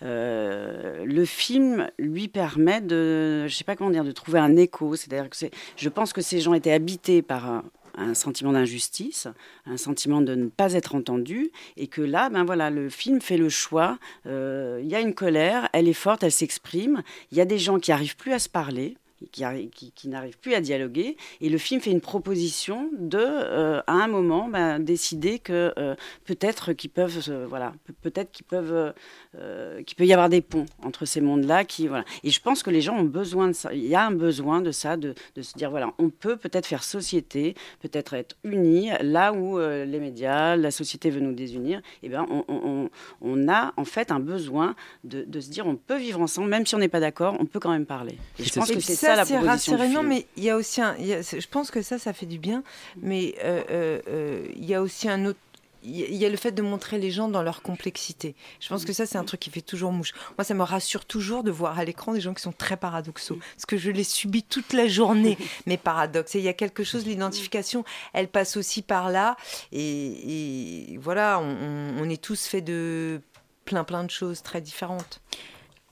le 0.00 1.24
film 1.24 1.90
lui 1.98 2.28
permet 2.28 2.80
de, 2.80 3.46
je 3.48 3.54
sais 3.54 3.64
pas 3.64 3.74
comment 3.74 3.90
dire, 3.90 4.04
de 4.04 4.12
trouver 4.12 4.38
un 4.38 4.56
écho. 4.56 4.94
C'est-à-dire 4.94 5.28
que 5.28 5.36
je 5.76 5.88
pense 5.88 6.12
que 6.12 6.20
ces 6.20 6.40
gens 6.40 6.54
étaient 6.54 6.72
habités 6.72 7.22
par 7.22 7.64
un 8.00 8.14
sentiment 8.14 8.52
d'injustice, 8.52 9.28
un 9.66 9.76
sentiment 9.76 10.20
de 10.20 10.34
ne 10.34 10.48
pas 10.48 10.72
être 10.74 10.94
entendu, 10.94 11.50
et 11.76 11.86
que 11.86 12.02
là, 12.02 12.30
ben 12.30 12.44
voilà, 12.44 12.70
le 12.70 12.88
film 12.88 13.20
fait 13.20 13.36
le 13.36 13.48
choix. 13.48 13.98
Euh, 14.26 14.80
il 14.82 14.88
y 14.88 14.94
a 14.94 15.00
une 15.00 15.14
colère, 15.14 15.68
elle 15.72 15.88
est 15.88 15.92
forte, 15.92 16.22
elle 16.22 16.32
s'exprime. 16.32 17.02
Il 17.30 17.38
y 17.38 17.40
a 17.40 17.44
des 17.44 17.58
gens 17.58 17.78
qui 17.78 17.92
arrivent 17.92 18.16
plus 18.16 18.32
à 18.32 18.38
se 18.38 18.48
parler 18.48 18.96
qui, 19.32 19.92
qui, 19.94 20.08
n'arrivent 20.08 20.38
plus 20.38 20.54
à 20.54 20.60
dialoguer. 20.60 21.16
Et 21.40 21.48
le 21.48 21.58
film 21.58 21.80
fait 21.80 21.90
une 21.90 22.00
proposition 22.00 22.90
de, 22.98 23.18
euh, 23.20 23.80
à 23.86 23.92
un 23.92 24.08
moment, 24.08 24.48
ben, 24.48 24.78
décider 24.78 25.38
que 25.38 25.72
euh, 25.78 25.94
peut-être 26.24 26.72
qu'ils 26.72 26.90
peuvent, 26.90 27.30
voilà, 27.48 27.74
peut-être 28.02 28.30
qu'ils 28.32 28.46
peuvent, 28.46 28.92
euh, 29.38 29.82
qu'il 29.82 29.96
peut 29.96 30.06
y 30.06 30.12
avoir 30.12 30.28
des 30.28 30.40
ponts 30.40 30.66
entre 30.82 31.04
ces 31.04 31.20
mondes-là. 31.20 31.64
Qui, 31.64 31.88
voilà. 31.88 32.04
Et 32.24 32.30
je 32.30 32.40
pense 32.40 32.62
que 32.62 32.70
les 32.70 32.80
gens 32.80 32.96
ont 32.96 33.04
besoin 33.04 33.48
de 33.48 33.52
ça. 33.52 33.72
Il 33.74 33.86
y 33.86 33.94
a 33.94 34.04
un 34.04 34.12
besoin 34.12 34.60
de 34.60 34.70
ça, 34.70 34.96
de, 34.96 35.14
de 35.36 35.42
se 35.42 35.56
dire, 35.56 35.70
voilà, 35.70 35.92
on 35.98 36.10
peut 36.10 36.36
peut-être 36.36 36.66
faire 36.66 36.82
société, 36.82 37.54
peut-être 37.80 38.14
être 38.14 38.36
unis, 38.44 38.90
là 39.02 39.32
où 39.32 39.58
les 39.58 40.00
médias, 40.00 40.56
la 40.56 40.70
société 40.70 41.10
veut 41.10 41.20
nous 41.20 41.34
désunir. 41.34 41.80
Et 42.02 42.10
eh 42.10 42.16
on, 42.16 42.44
on, 42.48 42.90
on, 43.20 43.48
a 43.48 43.72
en 43.76 43.84
fait 43.84 44.10
un 44.10 44.20
besoin 44.20 44.74
de, 45.04 45.24
de, 45.26 45.40
se 45.40 45.50
dire, 45.50 45.66
on 45.66 45.76
peut 45.76 45.98
vivre 45.98 46.20
ensemble, 46.20 46.48
même 46.48 46.66
si 46.66 46.74
on 46.74 46.78
n'est 46.78 46.88
pas 46.88 47.00
d'accord, 47.00 47.36
on 47.38 47.46
peut 47.46 47.60
quand 47.60 47.70
même 47.70 47.86
parler. 47.86 48.18
Et 48.38 48.44
je 48.44 48.52
pense 48.52 48.70
que 48.70 48.80
c'est 48.80 48.94
ça 48.94 49.09
c'est 49.24 49.38
rassurant, 49.38 50.02
mais 50.02 50.26
il 50.36 50.44
y 50.44 50.50
a 50.50 50.56
aussi 50.56 50.80
un. 50.80 50.96
je 50.98 51.46
pense 51.48 51.70
que 51.70 51.82
ça, 51.82 51.98
ça 51.98 52.12
fait 52.12 52.26
du 52.26 52.38
bien, 52.38 52.62
mais 52.96 53.34
euh, 53.44 53.62
euh, 53.70 54.00
euh, 54.08 54.46
il 54.56 54.64
y 54.64 54.74
a 54.74 54.82
aussi 54.82 55.08
un 55.08 55.26
autre 55.26 55.38
il 55.82 56.14
y 56.14 56.26
a 56.26 56.28
le 56.28 56.36
fait 56.36 56.52
de 56.52 56.60
montrer 56.60 56.98
les 56.98 57.10
gens 57.10 57.28
dans 57.28 57.42
leur 57.42 57.62
complexité. 57.62 58.34
Je 58.60 58.68
pense 58.68 58.84
que 58.84 58.92
ça, 58.92 59.06
c'est 59.06 59.16
un 59.16 59.24
truc 59.24 59.40
qui 59.40 59.48
fait 59.48 59.62
toujours 59.62 59.92
mouche. 59.92 60.12
Moi, 60.36 60.44
ça 60.44 60.52
me 60.52 60.62
rassure 60.62 61.06
toujours 61.06 61.42
de 61.42 61.50
voir 61.50 61.78
à 61.78 61.84
l'écran 61.84 62.12
des 62.12 62.20
gens 62.20 62.34
qui 62.34 62.42
sont 62.42 62.52
très 62.52 62.76
paradoxaux. 62.76 63.38
Parce 63.54 63.64
que 63.66 63.78
je 63.78 63.90
les 63.90 64.04
subis 64.04 64.42
toute 64.42 64.74
la 64.74 64.88
journée, 64.88 65.38
mes 65.66 65.78
paradoxes. 65.78 66.34
Et 66.34 66.38
il 66.38 66.44
y 66.44 66.48
a 66.48 66.52
quelque 66.52 66.84
chose, 66.84 67.06
l'identification, 67.06 67.84
elle 68.12 68.28
passe 68.28 68.58
aussi 68.58 68.82
par 68.82 69.10
là. 69.10 69.36
Et, 69.72 70.98
voilà, 71.00 71.40
on, 71.40 71.96
on, 71.98 72.10
est 72.10 72.20
tous 72.20 72.46
faits 72.46 72.64
de 72.64 73.22
plein, 73.64 73.84
plein 73.84 74.04
de 74.04 74.10
choses 74.10 74.42
très 74.42 74.60
différentes. 74.60 75.22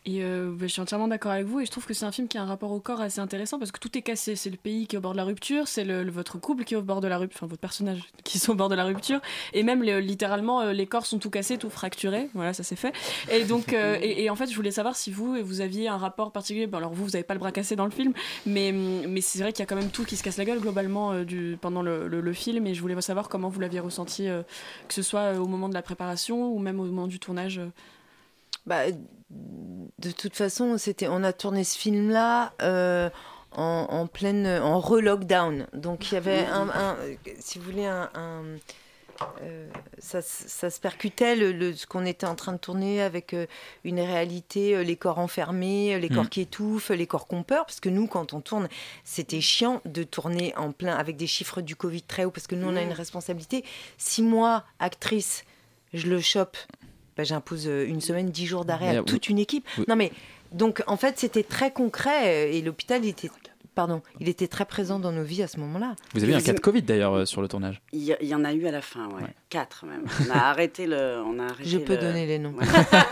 Et 0.09 0.23
euh, 0.23 0.51
bah, 0.51 0.67
je 0.67 0.69
suis 0.69 0.81
entièrement 0.81 1.07
d'accord 1.07 1.33
avec 1.33 1.45
vous 1.45 1.61
et 1.61 1.67
je 1.67 1.71
trouve 1.71 1.85
que 1.85 1.93
c'est 1.93 2.07
un 2.07 2.13
film 2.13 2.29
qui 2.29 2.39
a 2.39 2.43
un 2.43 2.47
rapport 2.47 2.73
au 2.73 2.81
corps 2.81 3.03
assez 3.03 3.21
intéressant 3.21 3.59
parce 3.59 3.73
que 3.73 3.79
tout 3.79 3.97
est 3.99 4.01
cassé. 4.01 4.37
C'est 4.37 4.49
le 4.49 4.57
pays 4.57 4.87
qui 4.87 4.97
est 4.97 4.99
au 4.99 5.03
bord 5.03 5.13
de 5.13 5.19
la 5.19 5.25
rupture, 5.25 5.69
c'est 5.69 5.85
votre 6.05 6.39
couple 6.39 6.65
qui 6.65 6.73
est 6.73 6.77
au 6.79 6.83
bord 6.83 7.03
de 7.03 7.09
la 7.09 7.19
rupture, 7.19 7.41
enfin 7.41 7.47
votre 7.47 7.61
personnage 7.61 8.01
qui 8.25 8.39
sont 8.39 8.53
au 8.53 8.55
bord 8.55 8.71
de 8.71 8.75
la 8.75 8.85
rupture 8.85 9.21
et 9.53 9.63
même 9.63 9.83
littéralement 9.83 10.63
euh, 10.63 10.73
les 10.73 10.87
corps 10.87 11.05
sont 11.05 11.19
tout 11.19 11.29
cassés, 11.29 11.59
tout 11.59 11.69
fracturés. 11.69 12.31
Voilà, 12.33 12.55
ça 12.55 12.63
c'est 12.63 12.77
fait. 12.77 12.95
Et 13.31 13.45
donc, 13.45 13.75
euh, 13.75 13.99
et, 14.01 14.31
en 14.31 14.35
fait, 14.35 14.47
je 14.47 14.57
voulais 14.57 14.71
savoir 14.71 14.97
si 14.97 15.11
vous, 15.11 15.37
vous 15.43 15.61
aviez 15.61 15.89
un 15.89 15.99
rapport 15.99 16.33
particulier. 16.33 16.67
Alors 16.73 16.95
vous, 16.95 17.05
vous 17.05 17.11
n'avez 17.11 17.25
pas 17.25 17.35
le 17.35 17.41
bras 17.41 17.53
cassé 17.53 17.77
dans 17.77 17.85
le 17.85 17.91
film, 17.91 18.15
mais, 18.47 18.73
c'est 19.21 19.41
vrai 19.41 19.53
qu'il 19.53 19.61
y 19.61 19.65
a 19.65 19.67
quand 19.67 19.77
même 19.77 19.91
tout 19.91 20.05
qui 20.05 20.17
se 20.17 20.23
casse 20.23 20.39
la 20.39 20.47
gueule 20.47 20.61
globalement 20.61 21.13
pendant 21.61 21.83
le, 21.83 22.09
le, 22.09 22.33
film 22.33 22.67
et 22.67 22.73
je 22.73 22.81
voulais 22.81 22.99
savoir 23.03 23.29
comment 23.29 23.51
vous 23.51 23.61
l'aviez 23.61 23.81
ressenti, 23.81 24.27
que 24.89 24.95
ce 24.95 25.03
soit 25.03 25.35
au 25.35 25.47
moment 25.47 25.69
de 25.69 25.75
la 25.75 25.83
préparation 25.83 26.51
ou 26.51 26.59
même 26.61 26.81
au 26.81 26.85
moment 26.85 27.07
du 27.07 27.19
tournage. 27.19 27.61
Bah, 28.69 28.83
de 29.99 30.11
toute 30.11 30.37
façon, 30.37 30.77
c'était, 30.77 31.09
on 31.09 31.25
a 31.25 31.33
tourné 31.33 31.65
ce 31.65 31.79
film-là 31.79 32.53
euh, 32.61 33.09
en, 33.53 33.87
en, 33.89 34.07
pleine, 34.07 34.47
en 34.47 34.79
re-lockdown. 34.79 35.67
Donc 35.73 36.11
il 36.13 36.15
y 36.15 36.19
avait 36.19 36.45
un, 36.45 36.97
si 37.41 37.59
vous 37.59 37.65
voulez, 37.65 37.87
un, 37.87 38.11
euh, 39.43 39.69
ça, 39.97 40.21
ça, 40.21 40.69
se 40.69 40.81
percutait 40.81 41.35
le, 41.35 41.75
ce 41.75 41.87
qu'on 41.87 42.05
était 42.05 42.27
en 42.27 42.35
train 42.35 42.53
de 42.53 42.59
tourner 42.59 43.01
avec 43.01 43.33
euh, 43.33 43.47
une 43.85 44.01
réalité, 44.01 44.85
les 44.85 44.97
corps 44.97 45.19
enfermés, 45.19 45.99
les 45.99 46.11
corps 46.11 46.25
mm. 46.25 46.29
qui 46.29 46.43
étouffent, 46.43 46.91
les 46.91 47.07
corps 47.07 47.27
qu'on 47.27 47.43
peur. 47.43 47.65
Parce 47.65 47.81
que 47.81 47.89
nous, 47.89 48.07
quand 48.07 48.35
on 48.35 48.43
tourne, 48.43 48.69
c'était 49.03 49.41
chiant 49.41 49.81
de 49.87 50.03
tourner 50.03 50.55
en 50.59 50.73
plein 50.73 50.95
avec 50.95 51.17
des 51.17 51.27
chiffres 51.27 51.63
du 51.63 51.75
Covid 51.75 52.03
très 52.03 52.27
haut, 52.27 52.31
parce 52.31 52.47
que 52.47 52.55
nous, 52.55 52.69
on 52.69 52.77
a 52.77 52.83
une 52.83 52.93
responsabilité. 52.93 53.65
Si 53.97 54.23
moi, 54.23 54.65
actrice, 54.79 55.45
je 55.95 56.07
le 56.07 56.21
chope 56.21 56.59
bah, 57.19 57.25
j'impose 57.25 57.67
euh, 57.67 57.85
une 57.85 58.01
semaine, 58.01 58.31
dix 58.31 58.47
jours 58.47 58.65
d'arrêt 58.65 58.97
à 58.97 59.03
toute 59.03 59.29
une 59.29 59.41
équipe. 59.41 59.67
Non, 59.89 59.97
mais 59.97 60.13
donc 60.53 60.85
en 60.87 60.97
fait, 60.97 61.19
c'était 61.19 61.43
très 61.43 61.73
concret 61.73 62.47
euh, 62.47 62.53
et 62.53 62.63
l'hôpital 62.63 63.05
était. 63.05 63.29
Pardon, 63.75 64.03
il 64.19 64.29
était 64.29 64.49
très 64.49 64.65
présent 64.65 64.99
dans 64.99 65.13
nos 65.13 65.23
vies 65.23 65.43
à 65.43 65.47
ce 65.47 65.59
moment-là. 65.61 65.95
Vous 66.13 66.23
avez 66.23 66.33
eu 66.33 66.37
un 66.37 66.41
cas 66.41 66.53
de 66.53 66.61
Covid 66.61 66.83
d'ailleurs 66.83 67.15
euh, 67.15 67.25
sur 67.25 67.43
le 67.43 67.49
tournage 67.49 67.81
il 67.93 68.03
y, 68.03 68.35
en 68.35 68.45
a 68.45 68.53
eu 68.53 68.67
à 68.67 68.73
la 68.73 68.81
fin, 68.81 69.07
ouais. 69.09 69.23
Quatre 69.51 69.87
même. 69.87 70.05
On 70.27 70.31
a 70.31 70.37
arrêté 70.37 70.87
le. 70.87 71.23
On 71.25 71.39
a 71.39 71.45
arrêté 71.45 71.69
Je 71.69 71.79
peux 71.79 71.97
donner 71.97 72.27
les 72.27 72.39
noms. 72.39 72.55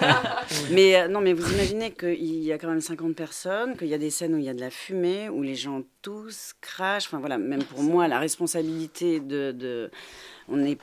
mais 0.72 1.08
non, 1.08 1.20
mais 1.20 1.32
vous 1.32 1.52
imaginez 1.52 1.92
qu'il 1.92 2.44
y 2.44 2.52
a 2.52 2.58
quand 2.58 2.68
même 2.68 2.80
50 2.80 3.14
personnes, 3.14 3.76
qu'il 3.76 3.88
y 3.88 3.94
a 3.94 3.98
des 3.98 4.10
scènes 4.10 4.34
où 4.34 4.38
il 4.38 4.44
y 4.44 4.48
a 4.48 4.54
de 4.54 4.60
la 4.60 4.70
fumée, 4.70 5.28
où 5.28 5.42
les 5.42 5.56
gens 5.56 5.82
tous 6.02 6.52
crachent. 6.60 7.06
Enfin 7.06 7.18
voilà, 7.18 7.38
même 7.38 7.62
pour 7.64 7.82
moi, 7.82 8.06
la 8.06 8.20
responsabilité 8.20 9.18
de. 9.18 9.50
de 9.50 9.90
on 10.48 10.64
est 10.64 10.78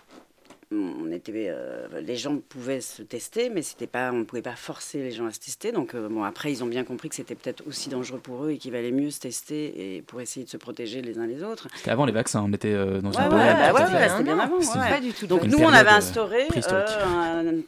on 0.73 1.11
était, 1.11 1.31
euh, 1.35 1.87
les 2.01 2.15
gens 2.15 2.37
pouvaient 2.37 2.81
se 2.81 3.01
tester, 3.01 3.49
mais 3.49 3.61
c'était 3.61 3.87
pas, 3.87 4.11
on 4.11 4.17
ne 4.17 4.23
pouvait 4.23 4.41
pas 4.41 4.55
forcer 4.55 4.99
les 4.99 5.11
gens 5.11 5.25
à 5.25 5.31
se 5.31 5.39
tester. 5.39 5.71
Donc 5.71 5.93
euh, 5.93 6.09
bon, 6.09 6.23
après, 6.23 6.51
ils 6.51 6.63
ont 6.63 6.67
bien 6.67 6.83
compris 6.83 7.09
que 7.09 7.15
c'était 7.15 7.35
peut-être 7.35 7.63
aussi 7.67 7.89
dangereux 7.89 8.19
pour 8.19 8.45
eux 8.45 8.51
et 8.51 8.57
qu'il 8.57 8.71
valait 8.71 8.91
mieux 8.91 9.11
se 9.11 9.19
tester 9.19 9.97
et 9.97 10.01
pour 10.01 10.21
essayer 10.21 10.45
de 10.45 10.49
se 10.49 10.57
protéger 10.57 11.01
les 11.01 11.17
uns 11.17 11.27
les 11.27 11.43
autres. 11.43 11.67
C'était 11.75 11.91
avant 11.91 12.05
les 12.05 12.11
vaccins, 12.11 12.43
on 12.43 12.51
était 12.53 12.73
euh, 12.73 13.01
dans 13.01 13.11
une 13.11 13.29
période. 13.29 13.73
Ouais, 13.75 14.09
c'était 14.09 14.23
bien 14.23 14.39
avant. 14.39 14.59
Pas 14.59 14.99
du 14.99 15.13
tout. 15.13 15.27
Donc 15.27 15.43
nous, 15.43 15.59
on 15.59 15.67
avait 15.67 15.89
instauré 15.89 16.47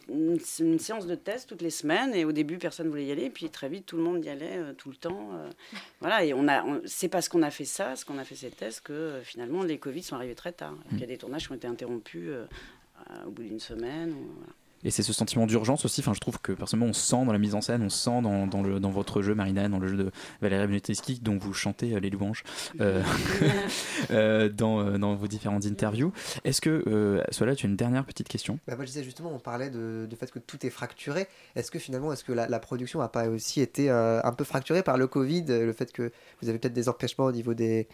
une, 0.08 0.78
séance 0.78 1.06
de 1.06 1.14
test 1.14 1.48
toutes 1.48 1.62
les 1.62 1.70
semaines 1.70 2.14
et 2.14 2.24
au 2.24 2.32
début, 2.32 2.58
personne 2.58 2.88
voulait 2.88 3.06
y 3.06 3.12
aller, 3.12 3.24
et 3.24 3.30
puis 3.30 3.48
très 3.50 3.68
vite, 3.68 3.86
tout 3.86 3.96
le 3.96 4.02
monde 4.02 4.24
y 4.24 4.28
allait 4.28 4.60
tout 4.76 4.90
le 4.90 4.96
temps. 4.96 5.30
voilà, 6.00 6.24
et 6.24 6.34
on 6.34 6.48
a, 6.48 6.64
c'est 6.84 7.08
parce 7.08 7.28
qu'on 7.28 7.42
a 7.42 7.50
fait 7.50 7.64
ça, 7.64 7.96
ce 7.96 8.04
qu'on 8.04 8.18
a 8.18 8.24
fait 8.24 8.34
ces 8.34 8.50
tests, 8.50 8.80
que 8.80 9.20
finalement 9.24 9.62
les 9.62 9.78
Covid 9.78 10.02
sont 10.02 10.16
arrivés 10.16 10.34
très 10.34 10.52
tard. 10.52 10.74
Il 10.92 11.00
y 11.00 11.04
a 11.04 11.06
des 11.06 11.16
tournages 11.16 11.46
qui 11.46 11.52
ont 11.52 11.56
été 11.56 11.66
interrompus 11.66 12.30
au 13.26 13.30
bout 13.30 13.42
d'une 13.42 13.60
semaine. 13.60 14.14
Et 14.84 14.90
c'est 14.90 15.02
ce 15.02 15.12
sentiment 15.12 15.46
d'urgence 15.46 15.84
aussi. 15.84 16.00
Enfin, 16.00 16.14
je 16.14 16.20
trouve 16.20 16.38
que 16.40 16.52
personnellement, 16.52 16.90
on 16.90 16.92
sent 16.92 17.24
dans 17.24 17.32
la 17.32 17.38
mise 17.38 17.54
en 17.54 17.60
scène, 17.60 17.82
on 17.82 17.88
sent 17.88 18.22
dans, 18.22 18.46
dans, 18.46 18.62
le, 18.62 18.78
dans 18.78 18.90
votre 18.90 19.20
jeu, 19.22 19.34
Marina, 19.34 19.68
dans 19.68 19.78
le 19.78 19.88
jeu 19.88 19.96
de 19.96 20.10
Valérie 20.40 20.66
Beneteski, 20.68 21.18
dont 21.20 21.38
vous 21.38 21.52
chantez 21.52 21.94
euh, 21.94 21.98
les 21.98 22.08
louanges 22.10 22.44
euh, 22.80 23.02
euh, 24.10 24.48
dans, 24.48 24.98
dans, 24.98 25.16
vos 25.16 25.26
différentes 25.26 25.66
interviews. 25.66 26.12
Est-ce 26.44 26.60
que, 26.60 26.84
euh, 26.86 27.22
là, 27.44 27.56
tu 27.56 27.66
as 27.66 27.68
une 27.68 27.76
dernière 27.76 28.04
petite 28.04 28.28
question? 28.28 28.60
Bah, 28.68 28.76
Moi, 28.76 28.84
je 28.84 28.90
disais 28.90 29.04
justement, 29.04 29.32
on 29.34 29.40
parlait 29.40 29.70
de, 29.70 30.06
du 30.08 30.14
fait 30.14 30.30
que 30.30 30.38
tout 30.38 30.64
est 30.64 30.70
fracturé. 30.70 31.26
Est-ce 31.56 31.70
que 31.70 31.78
finalement, 31.78 32.12
est-ce 32.12 32.22
que 32.22 32.32
la, 32.32 32.46
la 32.46 32.60
production 32.60 33.00
n'a 33.00 33.08
pas 33.08 33.28
aussi 33.28 33.60
été 33.60 33.90
un 33.90 34.32
peu 34.32 34.44
fracturée 34.44 34.82
par 34.82 34.98
le 34.98 35.06
Covid, 35.06 35.44
le 35.48 35.72
fait 35.72 35.90
que 35.92 36.12
vous 36.40 36.48
avez 36.48 36.58
peut-être 36.58 36.74
des 36.74 36.88
empêchements 36.88 37.24
au 37.24 37.32
niveau 37.32 37.54
des 37.54 37.88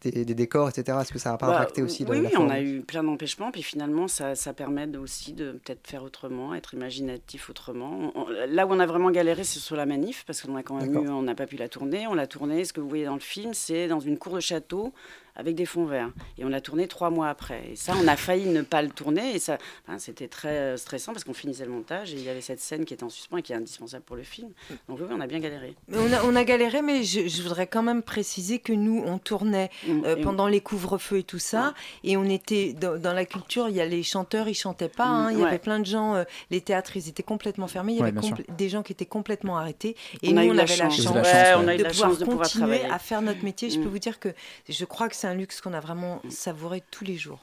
des, 0.00 0.24
décors, 0.24 0.68
etc. 0.68 0.98
Est-ce 1.00 1.12
que 1.12 1.18
ça 1.18 1.30
n'a 1.30 1.38
pas 1.38 1.48
bah, 1.48 1.56
impacté 1.56 1.82
aussi 1.82 2.04
Oui, 2.08 2.20
oui 2.20 2.36
on 2.36 2.48
a 2.48 2.60
eu 2.60 2.82
plein 2.82 3.02
d'empêchements, 3.02 3.50
puis 3.50 3.62
finalement, 3.62 4.08
ça, 4.08 4.34
ça 4.34 4.52
permet 4.52 4.86
aussi 4.96 5.32
de 5.32 5.52
peut-être 5.52 5.86
faire 5.86 6.02
autrement, 6.02 6.54
être 6.54 6.74
imaginatif 6.74 7.50
autrement. 7.50 8.12
là 8.48 8.66
où 8.66 8.72
on 8.72 8.80
a 8.80 8.86
vraiment 8.86 9.10
galéré, 9.10 9.44
c'est 9.44 9.58
sur 9.58 9.76
la 9.76 9.86
manif, 9.86 10.24
parce 10.26 10.42
qu'on 10.42 10.56
a 10.56 10.62
quand 10.62 10.76
même 10.76 10.94
eu, 10.94 11.08
on 11.08 11.22
n'a 11.22 11.34
pas 11.34 11.46
pu 11.46 11.56
la 11.56 11.68
tourner. 11.68 12.06
On 12.06 12.14
l'a 12.14 12.26
tournée, 12.26 12.64
ce 12.64 12.72
que 12.72 12.80
vous 12.80 12.88
voyez 12.88 13.04
dans 13.04 13.14
le 13.14 13.20
film, 13.20 13.54
c'est 13.54 13.88
dans 13.88 14.00
une 14.00 14.18
cour 14.18 14.34
de 14.34 14.40
château 14.40 14.92
avec 15.36 15.54
des 15.54 15.66
fonds 15.66 15.84
verts. 15.84 16.10
Et 16.38 16.44
on 16.44 16.48
l'a 16.48 16.60
tourné 16.60 16.86
trois 16.86 17.10
mois 17.10 17.28
après. 17.28 17.70
Et 17.72 17.76
ça, 17.76 17.94
on 18.00 18.06
a 18.06 18.16
failli 18.16 18.46
ne 18.46 18.62
pas 18.62 18.82
le 18.82 18.90
tourner. 18.90 19.34
Et 19.34 19.38
ça, 19.38 19.58
c'était 19.98 20.28
très 20.28 20.48
euh, 20.48 20.76
stressant 20.76 21.12
parce 21.12 21.24
qu'on 21.24 21.34
finissait 21.34 21.64
le 21.64 21.70
montage 21.70 22.12
et 22.12 22.16
il 22.16 22.22
y 22.22 22.28
avait 22.28 22.40
cette 22.40 22.60
scène 22.60 22.84
qui 22.84 22.94
était 22.94 23.04
en 23.04 23.10
suspens 23.10 23.38
et 23.38 23.42
qui 23.42 23.52
est 23.52 23.56
indispensable 23.56 24.04
pour 24.04 24.16
le 24.16 24.22
film. 24.22 24.50
Donc 24.88 24.98
oui, 25.00 25.06
on 25.10 25.20
a 25.20 25.26
bien 25.26 25.40
galéré. 25.40 25.74
On 25.92 26.12
a, 26.12 26.24
on 26.24 26.36
a 26.36 26.44
galéré, 26.44 26.82
mais 26.82 27.02
je, 27.02 27.42
voudrais 27.42 27.66
quand 27.66 27.82
même 27.82 28.02
préciser 28.02 28.58
que 28.58 28.72
nous, 28.72 29.02
on 29.04 29.18
tournait 29.18 29.70
mm. 29.86 30.04
euh, 30.04 30.16
pendant 30.22 30.46
les 30.46 30.60
couvre-feux 30.60 31.18
et 31.18 31.22
tout 31.22 31.38
ça. 31.38 31.74
Et 32.04 32.16
on 32.16 32.24
était 32.24 32.72
dans, 32.72 33.12
la 33.12 33.24
culture, 33.24 33.68
il 33.68 33.76
y 33.76 33.80
a 33.80 33.86
les 33.86 34.02
chanteurs, 34.02 34.48
ils 34.48 34.54
chantaient 34.54 34.88
pas. 34.88 35.04
Hein. 35.04 35.32
il 35.32 35.40
y 35.40 35.44
avait 35.44 35.58
plein 35.58 35.80
de 35.80 35.86
gens, 35.86 36.14
euh, 36.14 36.24
les 36.50 36.60
théâtres, 36.60 36.96
ils 36.96 37.08
étaient 37.08 37.22
complètement 37.22 37.66
fermés. 37.66 37.94
Il 37.94 37.98
y 37.98 38.02
avait 38.02 38.12
des 38.56 38.68
gens 38.68 38.82
qui 38.82 38.92
étaient 38.92 39.04
complètement 39.04 39.56
arrêtés. 39.56 39.96
Et 40.22 40.32
nous, 40.32 40.42
on 40.42 40.58
avait 40.58 40.76
la 40.76 40.90
chance, 40.90 40.98
de, 40.98 42.24
pouvoir 42.24 42.42
continuer 42.42 42.84
à 42.84 42.98
faire 42.98 43.22
notre 43.22 43.44
métier. 43.44 43.70
Je 43.70 43.78
peux 43.78 43.86
mm. 43.86 43.88
vous 43.88 43.98
dire 43.98 44.20
que 44.20 44.28
je 44.68 44.84
crois 44.84 45.08
que 45.08 45.16
c'est 45.24 45.30
un 45.30 45.34
luxe 45.34 45.62
qu'on 45.62 45.72
a 45.72 45.80
vraiment 45.80 46.20
savouré 46.28 46.82
tous 46.90 47.02
les 47.02 47.16
jours. 47.16 47.42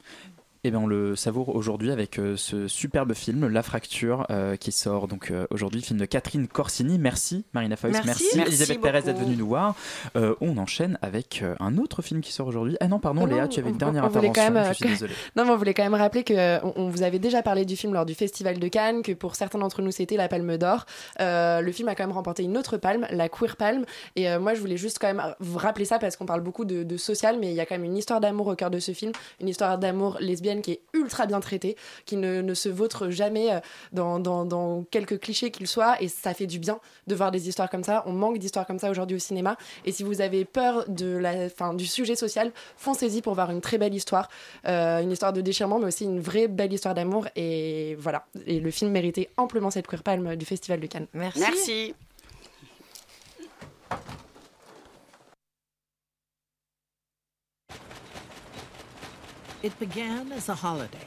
Eh 0.63 0.69
bien, 0.69 0.81
on 0.81 0.85
le 0.85 1.15
savoure 1.15 1.55
aujourd'hui 1.55 1.89
avec 1.89 2.19
euh, 2.19 2.37
ce 2.37 2.67
superbe 2.67 3.15
film, 3.15 3.47
La 3.47 3.63
Fracture, 3.63 4.27
euh, 4.29 4.55
qui 4.57 4.71
sort 4.71 5.07
donc 5.07 5.31
euh, 5.31 5.47
aujourd'hui, 5.49 5.81
film 5.81 5.99
de 5.99 6.05
Catherine 6.05 6.47
Corsini. 6.47 6.99
Merci 6.99 7.45
Marina 7.53 7.75
Foïs, 7.75 7.97
merci, 8.05 8.39
Elisabeth 8.39 8.79
Pérez 8.79 9.01
d'être 9.01 9.17
venue 9.17 9.35
nous 9.35 9.47
voir. 9.47 9.73
on 10.13 10.57
enchaîne 10.57 10.99
avec 11.01 11.43
un 11.59 11.79
autre 11.79 12.03
film 12.03 12.21
qui 12.21 12.31
sort 12.31 12.45
aujourd'hui. 12.45 12.77
Ah 12.79 12.87
non, 12.87 12.99
pardon, 12.99 13.25
Léa, 13.25 13.47
tu 13.47 13.59
avais 13.59 13.71
une 13.71 13.77
dernière 13.77 14.05
intervention. 14.05 14.63
je 14.69 14.73
suis 14.73 14.85
désolée. 14.85 15.13
Non, 15.35 15.45
mais 15.45 15.51
on 15.51 15.57
voulait 15.57 15.73
quand 15.73 15.81
même 15.81 15.95
rappeler 15.95 16.23
que 16.23 16.63
on, 16.77 16.89
vous 16.89 17.01
avait 17.01 17.17
déjà 17.17 17.41
parlé 17.41 17.65
du 17.65 17.75
film 17.75 17.93
lors 17.93 18.05
du 18.05 18.13
Festival 18.13 18.59
de 18.59 18.67
Cannes, 18.67 19.01
que 19.01 19.13
pour 19.13 19.33
certains 19.35 19.57
d'entre 19.57 19.81
nous 19.81 19.89
c'était 19.89 20.15
la 20.15 20.27
Palme 20.27 20.57
d'Or. 20.57 20.85
le 21.17 21.71
film 21.71 21.87
a 21.87 21.95
quand 21.95 22.03
même 22.03 22.15
remporté 22.15 22.43
une 22.43 22.55
autre 22.55 22.77
palme, 22.77 23.07
la 23.09 23.29
Queer 23.29 23.55
Palme. 23.55 23.85
Et 24.15 24.37
moi, 24.37 24.53
je 24.53 24.59
voulais 24.59 24.77
juste 24.77 24.99
quand 24.99 25.07
même 25.07 25.23
vous 25.39 25.57
rappeler 25.57 25.85
ça 25.85 25.97
parce 25.97 26.17
qu'on 26.17 26.27
parle 26.27 26.41
beaucoup 26.41 26.65
de, 26.65 26.83
de 26.83 26.97
social, 26.97 27.37
mais 27.39 27.49
il 27.49 27.55
y 27.55 27.61
a 27.61 27.65
quand 27.65 27.75
même 27.75 27.85
une 27.85 27.97
histoire 27.97 28.19
d'amour 28.21 28.45
au 28.45 28.55
cœur 28.55 28.69
de 28.69 28.77
ce 28.77 28.91
film, 28.91 29.11
une 29.39 29.49
histoire 29.49 29.79
d'amour 29.79 30.17
lesbienne 30.19 30.50
qui 30.59 30.71
est 30.71 30.81
ultra 30.93 31.25
bien 31.25 31.39
traitée, 31.39 31.77
qui 32.05 32.17
ne, 32.17 32.53
se 32.53 32.67
vautre 32.67 33.09
jamais 33.09 33.53
euh, 33.53 33.59
dans, 33.93 34.83
quelques 34.91 35.19
clichés 35.19 35.51
qu'ils 35.51 35.67
soient, 35.67 36.01
et 36.01 36.09
ça 36.09 36.33
fait 36.33 36.47
du 36.47 36.59
bien 36.59 36.79
de 37.07 37.15
voir 37.15 37.31
des 37.31 37.47
histoires 37.47 37.69
comme 37.69 37.83
ça. 37.83 38.03
On 38.05 38.11
manque 38.11 38.37
d'histoires 38.37 38.67
comme 38.67 38.79
ça 38.79 38.89
aujourd'hui 38.89 39.15
au 39.15 39.19
cinéma, 39.19 39.55
et 39.85 39.91
si 39.91 40.03
vous 40.03 40.19
avez 40.19 40.43
peur 40.43 40.85
de 40.89 41.17
la, 41.17 41.49
fin, 41.49 41.73
du 41.73 41.85
sujet 41.85 42.15
social, 42.15 42.51
foncez-y 42.75 43.21
pour 43.21 43.35
voir 43.35 43.51
une 43.51 43.61
très 43.61 43.77
belle 43.77 43.93
histoire, 43.93 44.29
euh, 44.67 45.01
une 45.01 45.11
histoire 45.11 45.31
de 45.31 45.41
déchirement, 45.41 45.79
mais 45.79 45.87
aussi 45.87 46.03
une 46.03 46.19
vraie 46.19 46.47
belle 46.47 46.73
histoire 46.73 46.93
d'amour, 46.93 47.27
et 47.35 47.95
voilà. 47.99 48.25
Et 48.45 48.59
le 48.59 48.71
film 48.71 48.91
méritait 48.91 49.29
amplement 49.37 49.71
cette 49.71 49.87
queer 49.87 50.03
palme 50.03 50.35
du 50.35 50.45
Festival 50.45 50.79
de 50.79 50.87
Cannes. 50.87 51.07
Merci. 51.13 51.39
Merci. 51.39 51.95
It 59.63 59.77
began 59.77 60.31
as 60.31 60.49
a 60.49 60.55
holiday. 60.55 61.05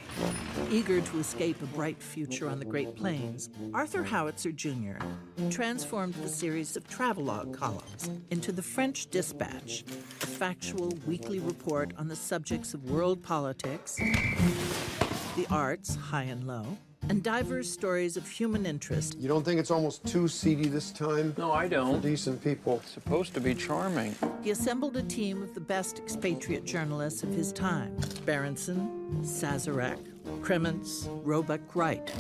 Eager 0.70 1.00
to 1.00 1.18
escape 1.18 1.60
a 1.60 1.66
bright 1.66 2.00
future 2.00 2.48
on 2.48 2.60
the 2.60 2.64
Great 2.64 2.94
Plains, 2.94 3.50
Arthur 3.72 4.04
Howitzer 4.04 4.52
Jr. 4.52 4.98
transformed 5.50 6.14
the 6.14 6.28
series 6.28 6.76
of 6.76 6.86
travelogue 6.86 7.52
columns 7.52 8.08
into 8.30 8.52
the 8.52 8.62
French 8.62 9.10
Dispatch, 9.10 9.82
a 10.22 10.26
factual 10.26 10.92
weekly 11.04 11.40
report 11.40 11.94
on 11.98 12.06
the 12.06 12.14
subjects 12.14 12.74
of 12.74 12.88
world 12.88 13.24
politics, 13.24 13.96
the 13.96 15.46
arts, 15.50 15.96
high 15.96 16.22
and 16.22 16.46
low, 16.46 16.78
and 17.08 17.22
diverse 17.22 17.70
stories 17.70 18.16
of 18.16 18.28
human 18.28 18.66
interest. 18.66 19.18
You 19.18 19.28
don't 19.28 19.44
think 19.44 19.60
it's 19.60 19.70
almost 19.70 20.04
too 20.06 20.28
seedy 20.28 20.68
this 20.68 20.90
time? 20.90 21.34
No, 21.36 21.52
I 21.52 21.68
don't. 21.68 22.00
For 22.00 22.08
decent 22.08 22.42
people. 22.42 22.80
It's 22.82 22.90
supposed 22.92 23.34
to 23.34 23.40
be 23.40 23.54
charming. 23.54 24.14
He 24.42 24.50
assembled 24.50 24.96
a 24.96 25.02
team 25.02 25.42
of 25.42 25.54
the 25.54 25.60
best 25.60 25.98
expatriate 25.98 26.64
journalists 26.64 27.22
of 27.22 27.30
his 27.30 27.52
time 27.52 27.96
Berenson, 28.24 29.20
Sazarek, 29.22 29.98
Kremens, 30.40 31.08
Roebuck 31.24 31.74
Wright. 31.74 32.12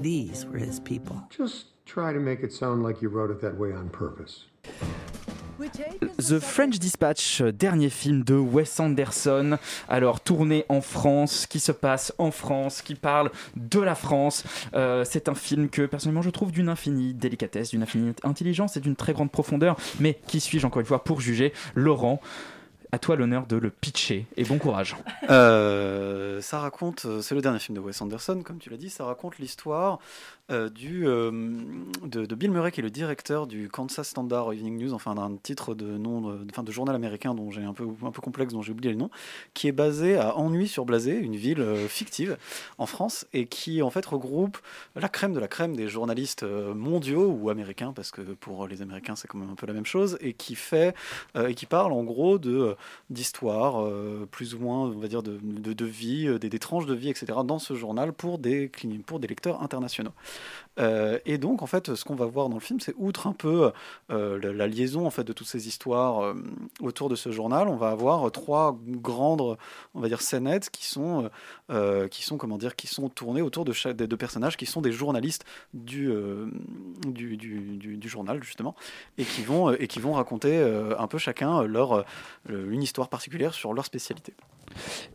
These 0.00 0.46
were 0.46 0.58
his 0.58 0.80
people. 0.80 1.22
Just 1.30 1.66
try 1.86 2.12
to 2.12 2.18
make 2.18 2.40
it 2.40 2.52
sound 2.52 2.82
like 2.82 3.00
you 3.00 3.08
wrote 3.08 3.30
it 3.30 3.40
that 3.40 3.56
way 3.56 3.72
on 3.72 3.88
purpose. 3.88 4.44
The 6.18 6.38
French 6.38 6.78
Dispatch, 6.78 7.40
dernier 7.40 7.88
film 7.88 8.24
de 8.24 8.34
Wes 8.34 8.78
Anderson. 8.78 9.58
Alors, 9.88 10.20
tourné 10.20 10.64
en 10.68 10.80
France, 10.80 11.46
qui 11.46 11.60
se 11.60 11.72
passe 11.72 12.12
en 12.18 12.30
France, 12.30 12.82
qui 12.82 12.94
parle 12.94 13.30
de 13.56 13.80
la 13.80 13.94
France. 13.94 14.44
Euh, 14.74 15.04
c'est 15.04 15.28
un 15.28 15.34
film 15.34 15.68
que, 15.68 15.86
personnellement, 15.86 16.22
je 16.22 16.30
trouve 16.30 16.52
d'une 16.52 16.68
infinie 16.68 17.14
délicatesse, 17.14 17.70
d'une 17.70 17.82
infinie 17.82 18.12
intelligence 18.22 18.76
et 18.76 18.80
d'une 18.80 18.96
très 18.96 19.12
grande 19.12 19.30
profondeur. 19.30 19.76
Mais 19.98 20.18
qui 20.26 20.40
suis-je, 20.40 20.66
encore 20.66 20.80
une 20.80 20.86
fois, 20.86 21.04
pour 21.04 21.20
juger? 21.20 21.52
Laurent 21.74 22.20
à 22.92 22.98
toi 22.98 23.16
l'honneur 23.16 23.46
de 23.46 23.56
le 23.56 23.70
pitcher 23.70 24.26
et 24.36 24.44
bon 24.44 24.58
courage. 24.58 24.96
Euh, 25.28 26.40
ça 26.40 26.60
raconte, 26.60 27.04
euh, 27.04 27.20
c'est 27.20 27.34
le 27.34 27.40
dernier 27.40 27.58
film 27.58 27.76
de 27.76 27.80
Wes 27.80 28.00
Anderson, 28.00 28.42
comme 28.44 28.58
tu 28.58 28.70
l'as 28.70 28.76
dit, 28.76 28.90
ça 28.90 29.04
raconte 29.04 29.38
l'histoire 29.38 29.98
euh, 30.52 30.68
du, 30.70 31.00
de, 31.04 32.34
Bill 32.36 32.52
Murray, 32.52 32.70
qui 32.70 32.80
est 32.80 32.82
le 32.84 32.90
directeur 32.90 33.48
du 33.48 33.68
Kansas 33.68 34.08
Standard 34.08 34.52
Evening 34.52 34.78
News, 34.78 34.92
enfin 34.92 35.16
d'un 35.16 35.36
titre 35.42 35.74
de 35.74 35.98
nom, 35.98 36.38
enfin, 36.48 36.62
de 36.62 36.70
journal 36.70 36.94
américain 36.94 37.34
dont 37.34 37.50
j'ai 37.50 37.64
un 37.64 37.72
peu, 37.72 37.88
un 38.04 38.12
peu 38.12 38.20
complexe, 38.20 38.52
dont 38.52 38.62
j'ai 38.62 38.70
oublié 38.70 38.92
le 38.92 38.98
nom, 38.98 39.10
qui 39.52 39.66
est 39.66 39.72
basé 39.72 40.16
à 40.16 40.36
Ennui-sur-Blasé, 40.36 41.16
une 41.16 41.34
ville 41.34 41.64
fictive 41.88 42.36
en 42.78 42.86
France, 42.86 43.26
et 43.32 43.46
qui 43.46 43.82
en 43.82 43.90
fait 43.90 44.06
regroupe 44.06 44.58
la 44.94 45.08
crème 45.08 45.32
de 45.32 45.40
la 45.40 45.48
crème 45.48 45.74
des 45.74 45.88
journalistes 45.88 46.44
mondiaux 46.44 47.26
ou 47.26 47.50
américains, 47.50 47.92
parce 47.92 48.12
que 48.12 48.22
pour 48.22 48.68
les 48.68 48.80
Américains 48.82 49.16
c'est 49.16 49.26
quand 49.26 49.38
même 49.38 49.50
un 49.50 49.56
peu 49.56 49.66
la 49.66 49.72
même 49.72 49.86
chose, 49.86 50.16
et 50.20 50.34
qui 50.34 50.54
fait 50.54 50.94
et 51.36 51.54
qui 51.54 51.66
parle 51.66 51.92
en 51.92 52.04
gros 52.04 52.38
de 52.38 52.76
d'histoire, 53.10 53.88
plus 54.30 54.54
ou 54.54 54.58
moins, 54.58 54.80
on 54.86 54.98
va 54.98 55.08
dire 55.08 55.22
de, 55.22 55.84
vie, 55.84 56.38
des, 56.38 56.48
des, 56.48 56.58
tranches 56.58 56.86
de 56.86 56.94
vie, 56.94 57.08
etc. 57.08 57.26
dans 57.44 57.58
ce 57.58 57.74
journal 57.74 58.12
pour 58.12 58.38
des 58.38 58.70
pour 59.06 59.20
des 59.20 59.28
lecteurs 59.28 59.62
internationaux. 59.62 60.12
Euh, 60.78 61.18
et 61.24 61.38
donc, 61.38 61.62
en 61.62 61.66
fait, 61.66 61.94
ce 61.94 62.04
qu'on 62.04 62.14
va 62.14 62.26
voir 62.26 62.48
dans 62.48 62.56
le 62.56 62.60
film, 62.60 62.80
c'est 62.80 62.94
outre 62.98 63.26
un 63.26 63.32
peu 63.32 63.72
euh, 64.10 64.52
la, 64.52 64.66
liaison 64.66 65.06
en 65.06 65.10
fait 65.10 65.24
de 65.24 65.32
toutes 65.32 65.46
ces 65.46 65.68
histoires 65.68 66.22
euh, 66.22 66.34
autour 66.80 67.08
de 67.08 67.16
ce 67.16 67.30
journal, 67.30 67.68
on 67.68 67.76
va 67.76 67.90
avoir 67.90 68.30
trois 68.30 68.78
grandes, 68.86 69.56
on 69.94 70.00
va 70.00 70.08
dire, 70.08 70.20
scénettes 70.20 70.70
qui 70.70 70.86
sont, 70.86 71.30
qui 72.10 72.22
sont 72.22 72.36
comment 72.36 72.58
dire, 72.58 72.76
qui 72.76 72.86
sont 72.86 73.08
tournées 73.08 73.42
autour 73.42 73.64
de 73.64 73.72
chaque, 73.72 73.96
des 73.96 74.06
deux 74.06 74.16
personnages 74.16 74.56
qui 74.56 74.66
sont 74.66 74.80
des 74.80 74.92
journalistes 74.92 75.44
du, 75.74 76.12
du, 77.06 77.36
du, 77.36 77.96
du, 77.96 78.08
journal 78.08 78.42
justement, 78.42 78.74
et 79.18 79.24
qui 79.24 79.42
vont 79.42 79.72
et 79.72 79.86
qui 79.86 80.00
vont 80.00 80.12
raconter 80.12 80.60
un 80.98 81.06
peu 81.06 81.18
chacun 81.18 81.62
leur 81.62 82.04
une 82.48 82.82
histoire 82.82 83.08
particulière 83.08 83.54
sur 83.54 83.72
leur 83.72 83.84
spécialité. 83.84 84.34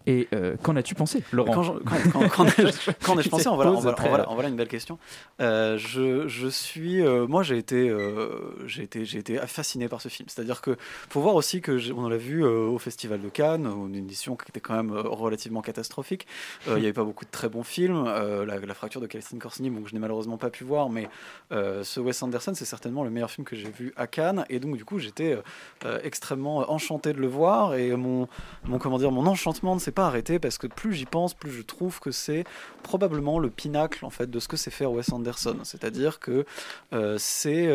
Et 0.08 0.28
euh, 0.34 0.56
qu'en 0.62 0.76
as-tu 0.76 0.95
pensé, 0.95 1.24
Laurent? 1.32 1.54
Quand, 2.32 2.45
ai-je 2.45 3.30
pensé? 3.30 3.47
En 3.47 3.56
voilà, 3.56 3.71
en, 3.71 4.34
voilà, 4.34 4.50
une 4.50 4.56
belle 4.56 4.67
question. 4.67 4.97
Euh, 5.41 5.51
je, 5.78 6.28
je, 6.28 6.48
suis, 6.48 7.02
euh, 7.02 7.28
moi, 7.28 7.44
j'ai 7.44 7.58
été, 7.58 7.94
j'ai 8.66 8.84
été, 8.84 9.06
j'ai 9.06 9.20
été 9.20 9.38
fasciné 9.48 9.88
par 9.88 10.02
ce 10.02 10.10
film. 10.10 10.30
C'est-à-dire 10.30 10.62
que 10.62 10.78
faut 11.10 11.22
voir 11.22 11.36
aussi 11.36 11.62
que 11.62 11.92
on 11.94 12.08
l'a 12.08 12.18
vu 12.18 12.44
au 12.44 12.78
Festival 12.78 13.22
de 13.22 13.30
Cannes, 13.30 13.66
une 13.66 13.96
édition 13.96 14.36
qui 14.36 14.46
était 14.50 14.60
quand 14.60 14.76
même 14.76 14.92
relativement 14.92 15.62
catastrophique. 15.62 16.28
il 16.68 16.74
n'y 16.74 16.80
avait 16.82 16.94
pas 16.94 17.04
beaucoup 17.04 17.26
de 17.26 17.32
très 17.32 17.50
bons 17.50 17.64
films. 17.64 18.06
La, 18.06 18.74
fracture 18.74 19.02
de 19.02 19.08
Calistine 19.08 19.40
Corsini, 19.40 19.70
bon, 19.70 19.86
je 19.86 19.94
n'ai 19.94 20.00
malheureusement 20.00 20.38
pas 20.38 20.50
pu 20.50 20.64
voir, 20.64 20.90
mais 20.90 21.10
ce 21.52 22.00
Wes 22.00 22.22
Anderson, 22.24 22.54
c'est 22.56 22.66
certainement 22.66 23.04
le 23.04 23.10
meilleur 23.10 23.32
film 23.32 23.46
que 23.46 23.56
j'ai 23.56 23.70
vu 23.70 23.94
à 23.96 24.08
Cannes. 24.08 24.46
Et 24.50 24.60
donc, 24.60 24.78
du 24.78 24.86
coup, 24.86 25.00
j'étais 25.00 25.38
extrêmement 26.04 26.72
enchanté 26.72 27.14
de 27.14 27.20
le 27.20 27.28
voir 27.28 27.76
et 27.76 27.96
mon, 27.96 28.28
mon 28.66 28.80
comment 28.80 28.98
dire, 28.98 29.12
mon 29.12 29.26
enchantement 29.28 29.76
ne 29.76 29.80
s'est 29.80 29.92
pas 29.92 30.08
arrêté 30.08 30.40
parce 30.40 30.58
que 30.58 30.68
plus 30.68 30.94
j'y 30.94 31.06
pense, 31.06 31.34
plus 31.34 31.52
je 31.52 31.62
trouve 31.62 32.00
que 32.00 32.12
c'est 32.12 32.44
probablement 32.84 33.40
le 33.40 33.50
pinacle 33.50 34.06
en 34.06 34.10
fait 34.10 34.30
de 34.30 34.40
ce 34.40 34.48
que 34.48 34.58
c'est 34.58 34.72
faire 34.72 34.92
Wes 34.92 35.12
Anderson. 35.12 35.41
C'est-à-dire 35.64 36.20
que 36.20 36.46
euh, 36.94 37.18
c'est 37.18 37.70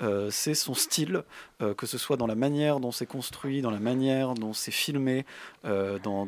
euh, 0.00 0.28
c'est 0.30 0.54
son 0.54 0.74
style, 0.74 1.24
euh, 1.60 1.74
que 1.74 1.86
ce 1.86 1.98
soit 1.98 2.16
dans 2.16 2.28
la 2.28 2.36
manière 2.36 2.78
dont 2.78 2.92
c'est 2.92 3.06
construit, 3.06 3.62
dans 3.62 3.70
la 3.72 3.80
manière 3.80 4.34
dont 4.34 4.52
c'est 4.52 4.70
filmé, 4.70 5.26
euh, 5.64 5.98
dans, 5.98 6.24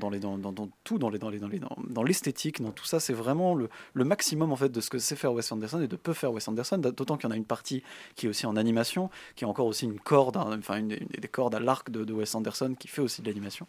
tout, 0.83 0.99
dans, 0.99 1.09
les, 1.09 1.19
dans, 1.19 1.29
les, 1.29 1.39
dans, 1.39 2.03
l'esthétique, 2.03 2.61
dans 2.61 2.73
tout 2.73 2.85
ça, 2.85 2.99
c'est 2.99 3.13
vraiment 3.13 3.55
le, 3.55 3.69
maximum 3.95 4.51
en 4.51 4.57
fait 4.57 4.71
de 4.71 4.81
ce 4.81 4.91
que 4.91 4.99
sait 4.99 5.15
faire 5.15 5.33
Wes 5.33 5.53
Anderson 5.53 5.81
et 5.81 5.87
de 5.87 5.95
peut 5.95 6.15
faire 6.15 6.33
Wes 6.33 6.47
Anderson, 6.49 6.79
d'autant 6.79 7.17
qu'il 7.17 7.29
y 7.29 7.33
en 7.33 7.35
a 7.35 7.37
une 7.37 7.45
partie 7.45 7.85
qui 8.17 8.27
est 8.27 8.29
aussi 8.29 8.45
en 8.45 8.57
animation, 8.57 9.09
qui 9.37 9.45
est 9.45 9.47
encore 9.47 9.67
aussi 9.67 9.85
une 9.85 10.01
corde, 10.01 10.37
hein, 10.37 10.57
enfin 10.59 10.79
une, 10.79 10.89
des 10.89 11.29
cordes 11.29 11.55
à 11.55 11.61
l'arc 11.61 11.91
de, 11.91 12.13
Wes 12.13 12.35
Anderson 12.35 12.75
qui 12.77 12.89
fait 12.89 13.03
aussi 13.03 13.23
de 13.23 13.29
l'animation. 13.29 13.69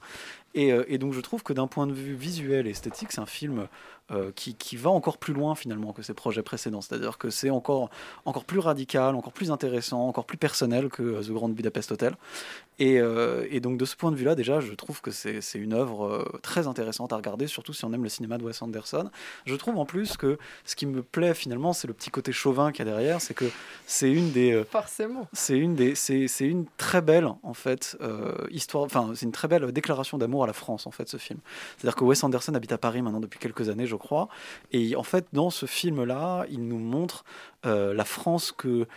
Et, 0.55 0.97
donc 0.97 1.13
je 1.13 1.21
trouve 1.21 1.43
que 1.43 1.53
d'un 1.53 1.67
point 1.67 1.87
de 1.87 1.93
vue 1.93 2.15
visuel 2.15 2.67
et 2.67 2.71
esthétique, 2.71 3.11
c'est 3.11 3.21
un 3.21 3.25
film 3.25 3.67
qui, 4.35 4.75
va 4.75 4.89
encore 4.89 5.17
plus 5.17 5.33
loin 5.33 5.55
finalement 5.55 5.93
que 5.93 6.01
ses 6.01 6.13
projets 6.13 6.43
précédents. 6.43 6.81
C'est-à-dire 6.81 7.17
que 7.17 7.29
c'est 7.29 7.49
encore 7.49 7.89
plus 8.45 8.59
radical, 8.59 9.15
encore 9.15 9.31
plus 9.31 9.51
intéressant, 9.51 9.90
encore 9.97 10.25
plus 10.25 10.37
personnel 10.37 10.89
que 10.89 11.01
euh, 11.01 11.21
The 11.21 11.31
Grand 11.31 11.49
Budapest 11.49 11.91
Hotel. 11.91 12.15
Et, 12.83 12.99
et, 13.49 13.59
donc 13.59 13.77
de 13.77 13.85
ce 13.85 13.95
point 13.95 14.11
de 14.11 14.15
vue-là, 14.15 14.33
déjà, 14.33 14.59
je 14.59 14.73
trouve 14.73 15.01
que 15.01 15.11
c'est 15.11 15.39
une 15.55 15.73
œuvre 15.73 16.39
très 16.41 16.67
intéressante 16.67 17.13
à 17.13 17.15
regarder, 17.15 17.45
surtout 17.45 17.73
si 17.73 17.85
on 17.85 17.93
aime 17.93 18.03
le 18.03 18.09
cinéma 18.09 18.39
de 18.39 18.43
Wes 18.43 18.59
Anderson. 18.61 19.11
Je 19.45 19.55
trouve 19.55 19.77
en 19.77 19.85
plus 19.85 20.17
que 20.17 20.39
ce 20.65 20.75
qui 20.75 20.87
me 20.87 21.03
plaît 21.03 21.35
finalement, 21.35 21.73
c'est 21.73 21.87
le 21.87 21.93
petit 21.93 22.09
côté 22.09 22.31
chauvin 22.31 22.71
qu'il 22.71 22.85
y 22.85 22.89
a 22.89 22.91
derrière, 22.91 23.21
c'est 23.21 23.35
que 23.35 23.45
c'est 23.85 24.11
une 24.11 24.31
des... 24.31 24.63
Forcément. 24.69 25.27
C'est 25.31 25.57
une 25.57 25.75
des... 25.75 25.93
C'est 25.93 26.27
une 26.39 26.65
très 26.77 27.01
belle, 27.01 27.27
en 27.43 27.53
fait, 27.53 27.97
histoire... 28.49 28.83
Enfin, 28.85 29.11
c'est 29.13 29.25
une 29.27 29.31
très 29.31 29.47
belle 29.47 29.71
déclaration 29.71 30.17
d'amour 30.17 30.43
à 30.43 30.47
la 30.47 30.53
France, 30.53 30.87
en 30.87 30.91
fait, 30.91 31.07
ce 31.07 31.17
film. 31.17 31.39
C'est-à-dire 31.77 31.95
que 31.95 32.03
Wes 32.03 32.23
Anderson 32.23 32.55
habite 32.55 32.71
à 32.71 32.79
Paris 32.79 33.01
maintenant 33.03 33.19
depuis 33.19 33.39
quelques 33.39 33.69
années, 33.69 33.85
je 33.85 33.95
crois. 33.95 34.27
Et 34.71 34.95
en 34.95 35.03
fait, 35.03 35.27
dans 35.33 35.49
ce 35.49 35.65
film-là, 35.65 36.45
il 36.49 36.67
nous 36.67 36.79
montre 36.79 37.23
euh, 37.65 37.93
la 37.93 38.05
France 38.05 38.51
que, 38.51 38.87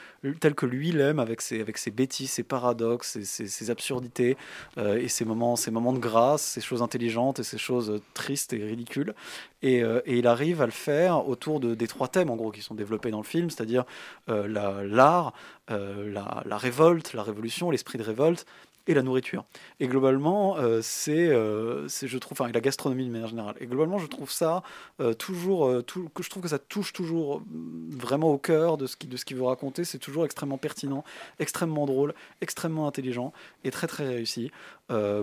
telle 0.40 0.54
que 0.54 0.64
lui 0.64 0.90
l'aime, 0.90 1.18
avec 1.18 1.42
ses, 1.42 1.60
avec 1.60 1.76
ses 1.76 1.90
bêtises, 1.90 2.30
ses 2.30 2.42
paradoxes, 2.42 3.18
ses, 3.22 3.46
ses, 3.46 3.70
absurdités, 3.74 4.36
euh, 4.78 4.96
et 4.96 5.08
ses 5.08 5.24
moments, 5.24 5.56
ses 5.56 5.70
moments 5.70 5.92
de 5.92 5.98
grâce, 5.98 6.42
ses 6.42 6.60
choses 6.60 6.82
intelligentes 6.82 7.38
et 7.40 7.44
ses 7.44 7.58
choses 7.58 8.00
tristes 8.14 8.52
et 8.52 8.64
ridicules. 8.64 9.14
Et, 9.62 9.82
euh, 9.82 10.00
et 10.06 10.18
il 10.18 10.26
arrive 10.26 10.62
à 10.62 10.66
le 10.66 10.72
faire 10.72 11.28
autour 11.28 11.60
de, 11.60 11.74
des 11.74 11.86
trois 11.86 12.08
thèmes, 12.08 12.30
en 12.30 12.36
gros, 12.36 12.50
qui 12.50 12.62
sont 12.62 12.74
développés 12.74 13.10
dans 13.10 13.22
le 13.26 13.30
film, 13.34 13.50
c'est-à-dire 13.50 13.84
l'art, 14.28 15.32
la, 15.68 16.42
la 16.44 16.58
révolte, 16.58 17.12
la 17.12 17.22
révolution, 17.22 17.70
l'esprit 17.70 17.98
de 17.98 18.04
révolte, 18.04 18.46
et 18.86 18.94
la 18.94 19.02
nourriture. 19.02 19.44
Et 19.80 19.88
globalement, 19.88 20.58
euh, 20.58 20.80
euh, 21.08 21.84
c'est, 21.88 22.08
je 22.08 22.18
trouve, 22.18 22.38
enfin, 22.40 22.50
la 22.52 22.60
gastronomie 22.60 23.06
de 23.06 23.10
manière 23.10 23.28
générale. 23.28 23.54
Et 23.60 23.66
globalement, 23.66 23.98
je 23.98 24.06
trouve 24.06 24.30
ça 24.30 24.62
euh, 25.00 25.14
toujours, 25.14 25.84
tout, 25.84 26.08
que 26.14 26.22
je 26.22 26.30
trouve 26.30 26.42
que 26.42 26.48
ça 26.48 26.58
touche 26.58 26.92
toujours 26.92 27.40
mm, 27.40 27.90
vraiment 27.90 28.32
au 28.32 28.38
cœur 28.38 28.76
de 28.76 28.86
ce 28.86 28.96
qui, 28.96 29.06
de 29.06 29.16
ce 29.16 29.24
qu'il 29.24 29.36
veut 29.36 29.44
raconter. 29.44 29.84
C'est 29.84 29.98
toujours 29.98 30.24
extrêmement 30.24 30.58
pertinent, 30.58 31.04
extrêmement 31.38 31.86
drôle, 31.86 32.14
extrêmement 32.40 32.86
intelligent 32.86 33.32
et 33.64 33.70
très 33.70 33.86
très 33.86 34.06
réussi. 34.06 34.50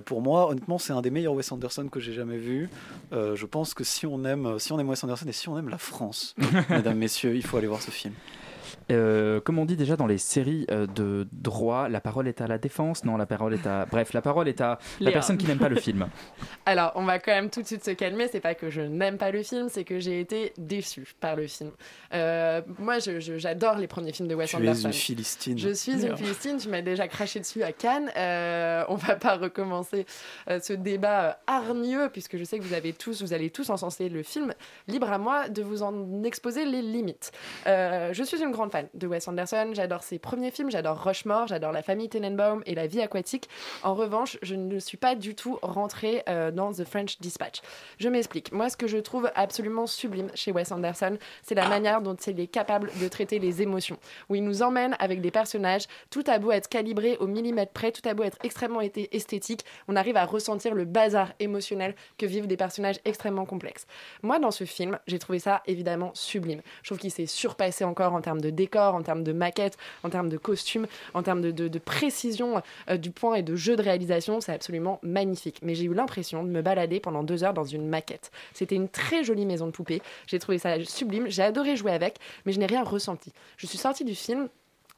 pour 0.05 0.21
moi, 0.21 0.49
honnêtement, 0.49 0.77
c'est 0.77 0.93
un 0.93 1.01
des 1.01 1.11
meilleurs 1.11 1.33
Wes 1.33 1.51
Anderson 1.51 1.87
que 1.89 1.99
j'ai 1.99 2.13
jamais 2.13 2.37
vu. 2.37 2.69
je 3.11 3.45
pense 3.45 3.73
que 3.73 3.83
si 3.83 4.05
on 4.05 4.25
aime, 4.25 4.57
si 4.59 4.71
on 4.71 4.79
aime 4.79 4.89
Wes 4.89 5.03
Anderson 5.03 5.27
et 5.27 5.33
si 5.33 5.49
on 5.49 5.57
aime 5.57 5.69
la 5.69 5.77
France, 5.77 6.35
mesdames, 6.69 6.97
messieurs, 6.97 7.35
il 7.35 7.45
faut 7.45 7.57
aller 7.57 7.67
voir 7.67 7.81
ce 7.81 7.91
film. 7.91 8.13
Euh, 8.91 9.39
comme 9.39 9.59
on 9.59 9.65
dit 9.65 9.75
déjà 9.75 9.95
dans 9.95 10.07
les 10.07 10.17
séries 10.17 10.65
euh, 10.71 10.85
de 10.87 11.27
droit, 11.31 11.89
la 11.89 12.01
parole 12.01 12.27
est 12.27 12.41
à 12.41 12.47
la 12.47 12.57
défense. 12.57 13.03
Non, 13.05 13.17
la 13.17 13.25
parole 13.25 13.53
est 13.53 13.65
à. 13.65 13.85
Bref, 13.85 14.13
la 14.13 14.21
parole 14.21 14.47
est 14.47 14.61
à 14.61 14.79
la 14.99 15.11
personne 15.11 15.37
qui 15.37 15.47
n'aime 15.47 15.59
pas 15.59 15.69
le 15.69 15.77
film. 15.77 16.07
Alors, 16.65 16.91
on 16.95 17.03
va 17.03 17.19
quand 17.19 17.31
même 17.31 17.49
tout 17.49 17.61
de 17.61 17.67
suite 17.67 17.83
se 17.83 17.91
calmer. 17.91 18.27
C'est 18.31 18.39
pas 18.39 18.55
que 18.55 18.69
je 18.69 18.81
n'aime 18.81 19.17
pas 19.17 19.31
le 19.31 19.43
film, 19.43 19.69
c'est 19.69 19.83
que 19.83 19.99
j'ai 19.99 20.19
été 20.19 20.53
déçue 20.57 21.13
par 21.19 21.35
le 21.35 21.47
film. 21.47 21.71
Euh, 22.13 22.61
moi, 22.79 22.97
j'adore 22.99 23.77
les 23.77 23.87
premiers 23.87 24.13
films 24.13 24.27
de 24.27 24.35
Wes 24.35 24.53
Anderson. 24.53 24.81
Tu 24.81 24.87
es 24.87 24.89
une 24.89 24.93
philistine. 24.93 25.57
Je 25.57 25.69
suis 25.69 26.05
une 26.05 26.17
philistine. 26.17 26.57
Tu 26.57 26.69
m'as 26.69 26.81
déjà 26.81 27.07
craché 27.07 27.39
dessus 27.39 27.63
à 27.63 27.71
Cannes. 27.71 28.11
on 28.89 28.95
va 28.95 29.15
pas 29.15 29.37
recommencer 29.37 30.05
ce 30.47 30.73
débat 30.73 31.39
hargneux 31.47 32.09
puisque 32.11 32.37
je 32.37 32.43
sais 32.43 32.59
que 32.59 32.63
vous 32.63 32.73
avez 32.73 32.93
tous, 32.93 33.21
vous 33.21 33.33
allez 33.33 33.49
tous 33.49 33.69
encenser 33.69 34.09
le 34.09 34.23
film. 34.23 34.53
Libre 34.87 35.11
à 35.11 35.17
moi 35.17 35.49
de 35.49 35.61
vous 35.61 35.83
en 35.83 36.23
exposer 36.23 36.65
les 36.65 36.81
limites. 36.81 37.31
je 37.65 38.23
suis 38.25 38.41
une 38.41 38.51
grande 38.51 38.71
fan 38.71 38.80
de 38.93 39.07
Wes 39.07 39.27
Anderson. 39.27 39.71
J'adore 39.73 40.03
ses 40.03 40.19
premiers 40.19 40.51
films, 40.51 40.71
j'adore 40.71 41.03
Rushmore, 41.03 41.47
j'adore 41.47 41.71
La 41.71 41.81
famille 41.81 42.09
Tenenbaum 42.09 42.61
et 42.65 42.75
La 42.75 42.87
vie 42.87 43.01
aquatique. 43.01 43.49
En 43.83 43.95
revanche, 43.95 44.37
je 44.41 44.55
ne 44.55 44.79
suis 44.79 44.97
pas 44.97 45.15
du 45.15 45.35
tout 45.35 45.59
rentrée 45.61 46.23
euh, 46.29 46.51
dans 46.51 46.71
The 46.71 46.83
French 46.83 47.19
Dispatch. 47.19 47.61
Je 47.99 48.09
m'explique. 48.09 48.51
Moi, 48.51 48.69
ce 48.69 48.77
que 48.77 48.87
je 48.87 48.97
trouve 48.97 49.31
absolument 49.35 49.87
sublime 49.87 50.29
chez 50.35 50.51
Wes 50.51 50.71
Anderson, 50.71 51.17
c'est 51.43 51.55
la 51.55 51.67
manière 51.67 52.01
dont 52.01 52.15
il 52.15 52.39
est 52.39 52.47
capable 52.47 52.91
de 52.99 53.07
traiter 53.07 53.39
les 53.39 53.61
émotions. 53.61 53.97
Où 54.29 54.35
il 54.35 54.43
nous 54.43 54.61
emmène 54.61 54.95
avec 54.99 55.21
des 55.21 55.31
personnages, 55.31 55.87
tout 56.09 56.23
à 56.27 56.39
beau 56.39 56.51
être 56.51 56.69
calibré 56.69 57.17
au 57.19 57.27
millimètre 57.27 57.71
près, 57.71 57.91
tout 57.91 58.07
à 58.07 58.13
beau 58.13 58.23
être 58.23 58.37
extrêmement 58.43 58.81
esthétique, 58.81 59.65
on 59.87 59.95
arrive 59.95 60.17
à 60.17 60.25
ressentir 60.25 60.73
le 60.73 60.85
bazar 60.85 61.33
émotionnel 61.39 61.95
que 62.17 62.25
vivent 62.25 62.47
des 62.47 62.57
personnages 62.57 62.99
extrêmement 63.05 63.45
complexes. 63.45 63.85
Moi, 64.23 64.39
dans 64.39 64.51
ce 64.51 64.63
film, 64.63 64.99
j'ai 65.07 65.19
trouvé 65.19 65.39
ça 65.39 65.61
évidemment 65.65 66.11
sublime. 66.13 66.61
Je 66.83 66.89
trouve 66.89 66.99
qu'il 66.99 67.11
s'est 67.11 67.25
surpassé 67.25 67.83
encore 67.83 68.13
en 68.13 68.21
termes 68.21 68.41
de 68.41 68.49
décor 68.49 68.70
en 68.79 69.01
termes 69.01 69.23
de 69.23 69.33
maquette, 69.33 69.77
en 70.03 70.09
termes 70.09 70.29
de 70.29 70.37
costumes, 70.37 70.87
en 71.13 71.23
termes 71.23 71.41
de, 71.41 71.79
précision 71.79 72.61
euh, 72.89 72.97
du 72.97 73.11
point 73.11 73.35
et 73.35 73.43
de 73.43 73.55
jeu 73.55 73.75
de 73.75 73.81
réalisation. 73.81 74.41
C'est 74.41 74.53
absolument 74.53 74.99
magnifique. 75.03 75.59
Mais 75.61 75.75
j'ai 75.75 75.85
eu 75.85 75.93
l'impression 75.93 76.43
de 76.43 76.49
me 76.49 76.61
balader 76.61 76.99
pendant 76.99 77.23
deux 77.23 77.43
heures 77.43 77.53
dans 77.53 77.65
une 77.65 77.87
maquette. 77.87 78.31
C'était 78.53 78.75
une 78.75 78.89
très 78.89 79.23
jolie 79.23 79.45
maison 79.45 79.67
de 79.67 79.71
poupée. 79.71 80.01
J'ai 80.27 80.39
trouvé 80.39 80.57
ça 80.57 80.83
sublime. 80.83 81.27
J'ai 81.29 81.43
adoré 81.43 81.75
jouer 81.75 81.91
avec, 81.91 82.17
mais 82.45 82.51
je 82.51 82.59
n'ai 82.59 82.65
rien 82.65 82.83
ressenti. 82.83 83.31
Je 83.57 83.67
suis 83.67 83.77
sortie 83.77 84.05
du 84.05 84.15
film 84.15 84.49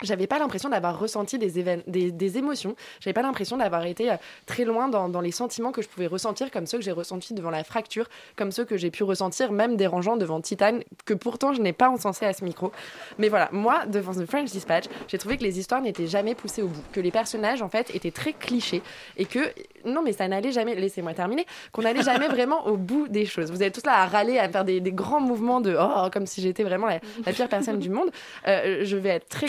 j'avais 0.03 0.27
pas 0.27 0.39
l'impression 0.39 0.69
d'avoir 0.69 0.99
ressenti 0.99 1.37
des, 1.37 1.81
des, 1.87 2.11
des 2.11 2.37
émotions. 2.37 2.75
J'avais 2.99 3.13
pas 3.13 3.21
l'impression 3.21 3.57
d'avoir 3.57 3.85
été 3.85 4.11
euh, 4.11 4.15
très 4.45 4.65
loin 4.65 4.87
dans, 4.87 5.09
dans, 5.09 5.21
les 5.21 5.31
sentiments 5.31 5.71
que 5.71 5.81
je 5.81 5.87
pouvais 5.87 6.07
ressentir, 6.07 6.51
comme 6.51 6.65
ceux 6.65 6.77
que 6.77 6.83
j'ai 6.83 6.91
ressentis 6.91 7.33
devant 7.33 7.49
la 7.49 7.63
fracture, 7.63 8.09
comme 8.35 8.51
ceux 8.51 8.65
que 8.65 8.77
j'ai 8.77 8.91
pu 8.91 9.03
ressentir, 9.03 9.51
même 9.51 9.75
dérangeant 9.75 10.17
devant 10.17 10.41
Titan, 10.41 10.79
que 11.05 11.13
pourtant 11.13 11.53
je 11.53 11.61
n'ai 11.61 11.73
pas 11.73 11.89
encensé 11.89 12.25
à 12.25 12.33
ce 12.33 12.43
micro. 12.43 12.71
Mais 13.17 13.29
voilà, 13.29 13.49
moi, 13.51 13.85
devant 13.85 14.13
The 14.13 14.25
French 14.25 14.51
Dispatch, 14.51 14.85
j'ai 15.07 15.17
trouvé 15.17 15.37
que 15.37 15.43
les 15.43 15.59
histoires 15.59 15.81
n'étaient 15.81 16.07
jamais 16.07 16.35
poussées 16.35 16.61
au 16.61 16.67
bout, 16.67 16.83
que 16.91 16.99
les 16.99 17.11
personnages, 17.11 17.61
en 17.61 17.69
fait, 17.69 17.93
étaient 17.95 18.11
très 18.11 18.33
clichés 18.33 18.81
et 19.17 19.25
que, 19.25 19.39
non, 19.85 20.01
mais 20.03 20.13
ça 20.13 20.27
n'allait 20.27 20.51
jamais, 20.51 20.75
laissez-moi 20.75 21.13
terminer, 21.13 21.45
qu'on 21.71 21.83
n'allait 21.83 22.03
jamais 22.03 22.27
vraiment 22.33 22.67
au 22.67 22.77
bout 22.77 23.07
des 23.07 23.25
choses. 23.25 23.51
Vous 23.51 23.63
êtes 23.63 23.73
tous 23.73 23.85
là 23.85 24.01
à 24.01 24.07
râler, 24.07 24.39
à 24.39 24.49
faire 24.49 24.65
des, 24.65 24.79
des 24.79 24.91
grands 24.91 25.21
mouvements 25.21 25.61
de 25.61 25.75
oh, 25.79 26.09
comme 26.11 26.25
si 26.25 26.41
j'étais 26.41 26.63
vraiment 26.63 26.87
la, 26.87 26.99
pire 27.31 27.49
personne 27.49 27.79
du 27.79 27.89
monde. 27.89 28.11
Euh, 28.47 28.81
je 28.83 28.97
vais 28.97 29.09
être 29.09 29.29
très 29.29 29.47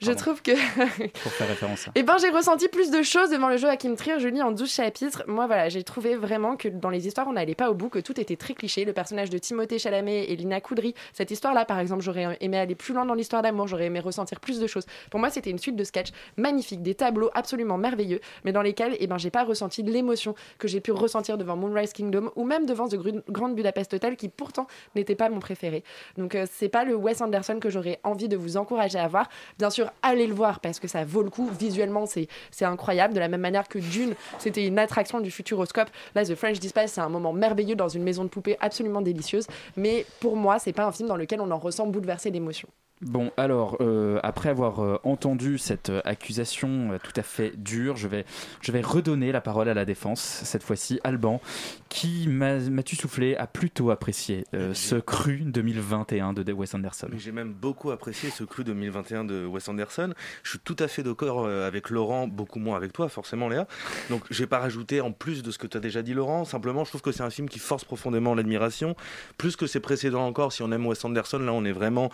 Je 0.00 0.12
trouve 0.12 0.42
que. 0.42 0.52
Pour 1.22 1.32
faire 1.32 1.48
référence 1.48 1.88
à. 1.88 1.92
Eh 1.94 2.02
ben, 2.02 2.16
j'ai 2.20 2.30
ressenti 2.30 2.68
plus 2.68 2.90
de 2.90 3.02
choses 3.02 3.30
devant 3.30 3.48
le 3.48 3.56
jeu 3.56 3.68
à 3.68 3.76
Kim 3.76 3.96
Trier. 3.96 4.18
Je 4.18 4.28
lis 4.28 4.42
en 4.42 4.50
12 4.50 4.72
chapitres. 4.72 5.22
Moi, 5.26 5.46
voilà, 5.46 5.68
j'ai 5.68 5.82
trouvé 5.84 6.16
vraiment 6.16 6.56
que 6.56 6.68
dans 6.68 6.90
les 6.90 7.06
histoires, 7.06 7.28
on 7.28 7.32
n'allait 7.32 7.54
pas 7.54 7.70
au 7.70 7.74
bout, 7.74 7.88
que 7.88 7.98
tout 7.98 8.20
était 8.20 8.36
très 8.36 8.54
cliché. 8.54 8.84
Le 8.84 8.92
personnage 8.92 9.30
de 9.30 9.38
Timothée 9.38 9.78
Chalamet 9.78 10.24
et 10.24 10.36
Lina 10.36 10.60
Koudry, 10.60 10.94
cette 11.12 11.30
histoire-là, 11.30 11.64
par 11.64 11.78
exemple, 11.78 12.02
j'aurais 12.02 12.36
aimé 12.40 12.58
aller 12.58 12.74
plus 12.74 12.94
loin 12.94 13.04
dans 13.04 13.14
l'histoire 13.14 13.42
d'amour, 13.42 13.68
j'aurais 13.68 13.86
aimé 13.86 14.00
ressentir 14.00 14.40
plus 14.40 14.58
de 14.58 14.66
choses. 14.66 14.86
Pour 15.10 15.20
moi, 15.20 15.30
c'était 15.30 15.50
une 15.50 15.58
suite 15.58 15.76
de 15.76 15.84
sketchs 15.84 16.10
magnifiques, 16.36 16.82
des 16.82 16.94
tableaux 16.94 17.30
absolument 17.34 17.78
merveilleux, 17.78 18.20
mais 18.44 18.52
dans 18.52 18.62
lesquels, 18.62 18.96
eh 18.98 19.06
ben, 19.06 19.18
j'ai 19.18 19.30
pas 19.30 19.44
ressenti 19.44 19.82
l'émotion 19.82 20.34
que 20.58 20.68
j'ai 20.68 20.80
pu 20.80 20.92
ressentir 20.92 21.38
devant 21.38 21.56
Moonrise 21.56 21.92
Kingdom 21.92 22.30
ou 22.36 22.44
même 22.44 22.66
devant 22.66 22.88
The 22.88 22.96
Grand 23.28 23.50
Budapest 23.50 23.94
Hotel, 23.94 24.16
qui 24.16 24.28
pourtant 24.28 24.66
n'était 24.94 25.14
pas 25.14 25.28
mon 25.28 25.40
préféré. 25.40 25.84
Donc, 26.16 26.34
euh, 26.34 26.46
c'est 26.50 26.68
pas 26.68 26.84
le 26.84 26.94
Wes 26.94 27.20
Anderson 27.20 27.58
que 27.60 27.70
j'aurais 27.70 28.00
envie 28.04 28.28
de 28.28 28.36
vous 28.36 28.56
encourager 28.56 28.98
à 28.98 29.08
voir. 29.08 29.28
Bien 29.58 29.70
sûr, 29.70 29.90
allez 30.02 30.26
le 30.26 30.34
voir 30.34 30.60
parce 30.60 30.80
que 30.80 30.88
ça 30.88 31.04
vaut 31.04 31.22
le 31.22 31.30
coup. 31.30 31.50
Visuellement, 31.58 32.04
c'est 32.06 32.28
incroyable. 32.64 33.14
De 33.14 33.20
la 33.20 33.28
même 33.28 33.40
manière 33.40 33.68
que 33.68 33.78
Dune, 33.78 34.14
c'était 34.38 34.66
une 34.66 34.78
attraction 34.78 35.20
du 35.20 35.30
futuroscope. 35.30 35.88
Là, 36.14 36.24
The 36.24 36.34
French 36.34 36.58
Dispatch, 36.58 36.90
c'est 36.90 37.00
un 37.00 37.08
moment 37.08 37.32
merveilleux 37.32 37.76
dans 37.76 37.88
une 37.88 38.02
maison 38.02 38.24
de 38.24 38.28
poupée 38.28 38.56
absolument 38.60 39.00
délicieuse. 39.02 39.46
Mais 39.76 40.06
pour 40.20 40.36
moi, 40.36 40.58
c'est 40.58 40.72
pas 40.72 40.84
un 40.84 40.92
film 40.92 41.08
dans 41.08 41.16
lequel 41.16 41.40
on 41.40 41.50
en 41.50 41.58
ressent 41.58 41.86
bouleverser 41.86 42.30
d'émotion. 42.30 42.68
Bon, 43.02 43.32
alors, 43.36 43.78
euh, 43.80 44.20
après 44.22 44.48
avoir 44.48 44.78
euh, 44.78 44.96
entendu 45.02 45.58
cette 45.58 45.90
euh, 45.90 46.00
accusation 46.04 46.96
tout 47.02 47.12
à 47.16 47.24
fait 47.24 47.52
dure, 47.56 47.96
je 47.96 48.06
vais, 48.06 48.24
je 48.60 48.70
vais 48.70 48.80
redonner 48.80 49.32
la 49.32 49.40
parole 49.40 49.68
à 49.68 49.74
la 49.74 49.84
défense, 49.84 50.20
cette 50.20 50.62
fois-ci. 50.62 51.00
Alban, 51.02 51.40
qui 51.88 52.28
m'as-tu 52.28 52.94
soufflé, 52.94 53.34
a 53.34 53.48
plutôt 53.48 53.90
apprécié 53.90 54.44
ce 54.72 54.94
cru 54.94 55.40
2021 55.44 56.32
de 56.32 56.52
Wes 56.52 56.74
Anderson? 56.74 57.08
J'ai 57.16 57.32
même 57.32 57.52
beaucoup 57.52 57.90
apprécié 57.90 58.30
ce 58.30 58.44
cru 58.44 58.62
2021 58.62 59.24
de 59.24 59.46
Wes 59.46 59.68
Anderson. 59.68 60.14
Je 60.44 60.50
suis 60.50 60.58
tout 60.60 60.76
à 60.78 60.86
fait 60.86 61.02
d'accord 61.02 61.46
avec 61.48 61.90
Laurent, 61.90 62.28
beaucoup 62.28 62.60
moins 62.60 62.76
avec 62.76 62.92
toi, 62.92 63.08
forcément, 63.08 63.48
Léa. 63.48 63.66
Donc, 64.10 64.22
j'ai 64.30 64.46
pas 64.46 64.60
rajouté 64.60 65.00
en 65.00 65.10
plus 65.10 65.42
de 65.42 65.50
ce 65.50 65.58
que 65.58 65.66
tu 65.66 65.76
as 65.76 65.80
déjà 65.80 66.02
dit, 66.02 66.14
Laurent. 66.14 66.44
Simplement, 66.44 66.84
je 66.84 66.90
trouve 66.90 67.02
que 67.02 67.12
c'est 67.12 67.24
un 67.24 67.30
film 67.30 67.48
qui 67.48 67.58
force 67.58 67.84
profondément 67.84 68.34
l'admiration. 68.34 68.94
Plus 69.38 69.56
que 69.56 69.66
ses 69.66 69.80
précédents 69.80 70.26
encore, 70.26 70.52
si 70.52 70.62
on 70.62 70.70
aime 70.70 70.86
Wes 70.86 71.04
Anderson, 71.04 71.40
là, 71.40 71.52
on 71.52 71.64
est 71.64 71.72
vraiment 71.72 72.10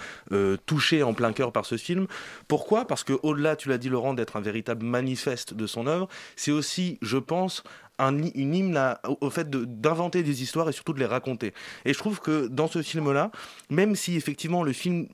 tout 0.67 0.78
touché 0.79 1.03
en 1.03 1.13
plein 1.13 1.33
cœur 1.33 1.51
par 1.51 1.67
ce 1.67 1.77
film. 1.77 2.07
Pourquoi? 2.47 2.85
Parce 2.85 3.03
que 3.03 3.15
au-delà, 3.25 3.57
tu 3.57 3.69
l'as 3.69 3.79
dit 3.79 3.89
Laurent, 3.89 4.15
d'être 4.15 4.37
un 4.37 4.41
véritable 4.41 4.87
manifeste 4.87 5.53
de 5.55 5.67
son 5.67 5.89
œuvre, 5.89 6.07
c'est 6.37 6.53
aussi, 6.53 6.99
je 7.03 7.19
pense, 7.19 7.65
une 7.99 8.55
hymne 8.55 8.97
au 9.21 9.31
fait 9.31 9.51
d'inventer 9.51 10.23
des 10.23 10.43
histoires 10.43 10.69
et 10.69 10.73
surtout 10.73 10.93
de 10.93 11.01
les 11.01 11.07
raconter. 11.07 11.53
Et 11.85 11.93
je 11.93 11.99
trouve 11.99 12.21
que 12.21 12.47
dans 12.47 12.69
ce 12.69 12.83
film-là, 12.83 13.31
même 13.71 13.97
si 13.97 14.17
effectivement 14.17 14.63
le 14.63 14.73
film, 14.73 15.09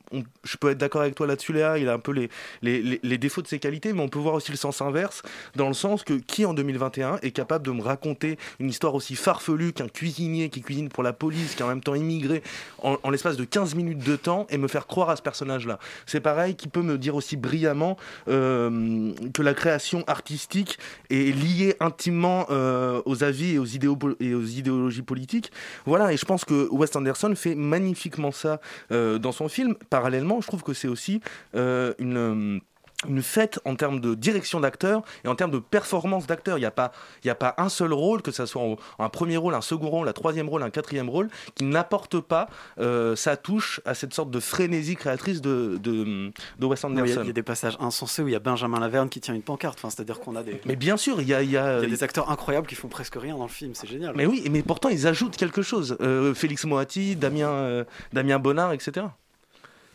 je 0.45 0.57
peux 0.57 0.71
être 0.71 0.79
d'accord 0.79 1.03
avec 1.03 1.15
toi 1.15 1.27
là-dessus 1.27 1.53
Léa, 1.53 1.79
il 1.79 1.89
a 1.89 1.95
un 1.95 1.99
peu 1.99 2.13
les, 2.13 2.29
les, 2.63 3.01
les, 3.03 3.19
défauts 3.19 3.43
de 3.43 3.47
ses 3.47 3.59
qualités, 3.59 3.93
mais 3.93 4.03
on 4.03 4.09
peut 4.09 4.19
voir 4.19 4.35
aussi 4.35 4.51
le 4.51 4.57
sens 4.57 4.83
inverse, 4.83 5.23
dans 5.57 5.69
le 5.69 5.75
sens 5.75 6.05
que 6.05 6.15
qui 6.15 6.45
en 6.45 6.55
2021 6.55 7.19
est 7.23 7.31
capable 7.31 7.65
de 7.67 7.71
me 7.71 7.83
raconter 7.83 8.39
une 8.59 8.69
histoire 8.69 8.95
aussi 8.95 9.15
farfelue 9.15 9.73
qu'un 9.73 9.89
cuisinier 9.89 10.51
qui 10.51 10.61
cuisine 10.61 10.89
pour 10.89 11.03
la 11.03 11.13
police, 11.13 11.55
qui 11.55 11.63
est 11.63 11.65
en 11.65 11.69
même 11.69 11.83
temps 11.83 11.95
immigré, 11.95 12.43
en, 12.83 12.99
l'espace 13.11 13.37
de 13.37 13.45
15 13.45 13.75
minutes 13.75 14.05
de 14.05 14.17
temps, 14.17 14.47
et 14.51 14.59
me 14.59 14.69
faire 14.69 14.87
croire 14.87 15.11
à 15.11 15.17
ce 15.17 15.23
personnage-là. 15.23 15.79
C'est 16.07 16.21
pareil, 16.21 16.55
qui 16.55 16.69
peut 16.69 16.83
me 16.83 16.99
dire 16.99 17.15
aussi 17.15 17.37
brillamment 17.37 17.97
euh, 18.29 19.13
que 19.33 19.43
la 19.43 19.55
création 19.55 20.05
artistique 20.07 20.79
est 21.11 21.35
liée 21.35 21.77
intimement... 21.81 22.47
Euh, 22.51 22.74
euh, 22.75 23.03
aux 23.07 23.25
avis 23.25 23.55
et 23.55 23.59
aux, 23.59 23.65
idéaux, 23.65 23.99
et 24.21 24.35
aux 24.35 24.45
idéologies 24.45 25.03
politiques. 25.03 25.53
Voilà, 25.87 26.13
et 26.13 26.17
je 26.17 26.25
pense 26.25 26.45
que 26.45 26.69
Wes 26.71 26.95
Anderson 26.97 27.33
fait 27.35 27.55
magnifiquement 27.55 28.33
ça 28.33 28.61
euh, 28.91 29.19
dans 29.19 29.33
son 29.33 29.49
film. 29.49 29.75
Parallèlement, 29.91 30.41
je 30.41 30.47
trouve 30.47 30.63
que 30.63 30.75
c'est 30.75 30.89
aussi 30.89 31.21
euh, 31.55 31.95
une 31.99 32.61
une 33.09 33.23
fête 33.23 33.61
en 33.65 33.77
termes 33.77 34.01
de 34.01 34.15
direction 34.15 34.61
d'acteur 34.61 35.03
et 35.25 35.29
en 35.29 35.35
termes 35.35 35.51
de 35.51 35.59
performance 35.59 36.27
d'acteur. 36.27 36.59
Il 36.59 36.61
n'y 36.61 36.67
a, 36.67 36.71
pas, 36.71 36.93
il 37.23 37.31
a 37.31 37.35
pas 37.35 37.55
un 37.59 37.69
seul 37.69 37.93
rôle, 37.93 38.23
que 38.23 38.31
ce 38.31 38.47
soit 38.47 38.63
un 38.99 39.09
premier 39.09 39.37
rôle, 39.37 39.55
un 39.55 39.61
second 39.61 39.89
rôle, 39.89 40.09
un 40.09 40.13
troisième 40.13 40.49
rôle, 40.49 40.63
un 40.63 40.71
quatrième 40.71 41.09
rôle, 41.09 41.29
qui 41.55 41.65
n'apporte 41.65 42.21
pas 42.21 42.49
euh, 42.79 43.17
sa 43.17 43.37
touche 43.37 43.81
à 43.85 43.95
cette 43.95 44.15
sorte 44.15 44.31
de 44.31 44.41
frénésie 44.41 44.97
créatrice 44.97 45.41
de, 45.41 45.79
de, 45.83 46.33
de 46.59 46.67
Wes 46.67 46.83
Anderson. 46.85 47.21
Il 47.23 47.27
y, 47.27 47.31
a 47.31 47.33
des 47.33 47.43
passages 47.43 47.77
insensés 47.81 48.23
où 48.23 48.29
il 48.29 48.33
y 48.33 48.37
a 48.37 48.41
Benjamin 48.41 48.81
Laverne 48.81 49.09
qui 49.09 49.21
tient 49.21 49.35
une 49.35 49.43
pancarte. 49.43 49.79
Enfin, 49.79 49.91
C'est-à-dire 49.91 50.21
qu'on 50.21 50.37
a 50.37 50.43
des... 50.43 50.61
Mais 50.67 50.77
bien 50.77 50.97
sûr, 50.97 51.21
il 51.21 51.29
y 51.29 51.35
a, 51.35 51.43
il 51.43 51.51
y 51.51 51.57
a, 51.57 51.79
il 51.79 51.83
y 51.83 51.87
a 51.87 51.89
des 51.89 52.03
acteurs 52.03 52.31
incroyables 52.31 52.67
qui 52.67 52.75
font 52.75 52.89
presque 52.89 53.17
rien 53.17 53.37
dans 53.37 53.45
le 53.45 53.49
film. 53.49 53.75
C'est 53.75 53.89
génial. 53.89 54.15
Mais 54.17 54.27
oui, 54.27 54.45
mais 54.51 54.63
pourtant 54.63 54.89
ils 54.89 55.07
ajoutent 55.07 55.37
quelque 55.37 55.63
chose. 55.63 55.97
Euh, 56.01 56.35
Félix 56.35 56.65
Moati, 56.65 57.17
Damien, 57.17 57.49
euh, 57.49 57.85
Damien 58.13 58.39
Bonnard, 58.39 58.73
etc. 58.73 59.07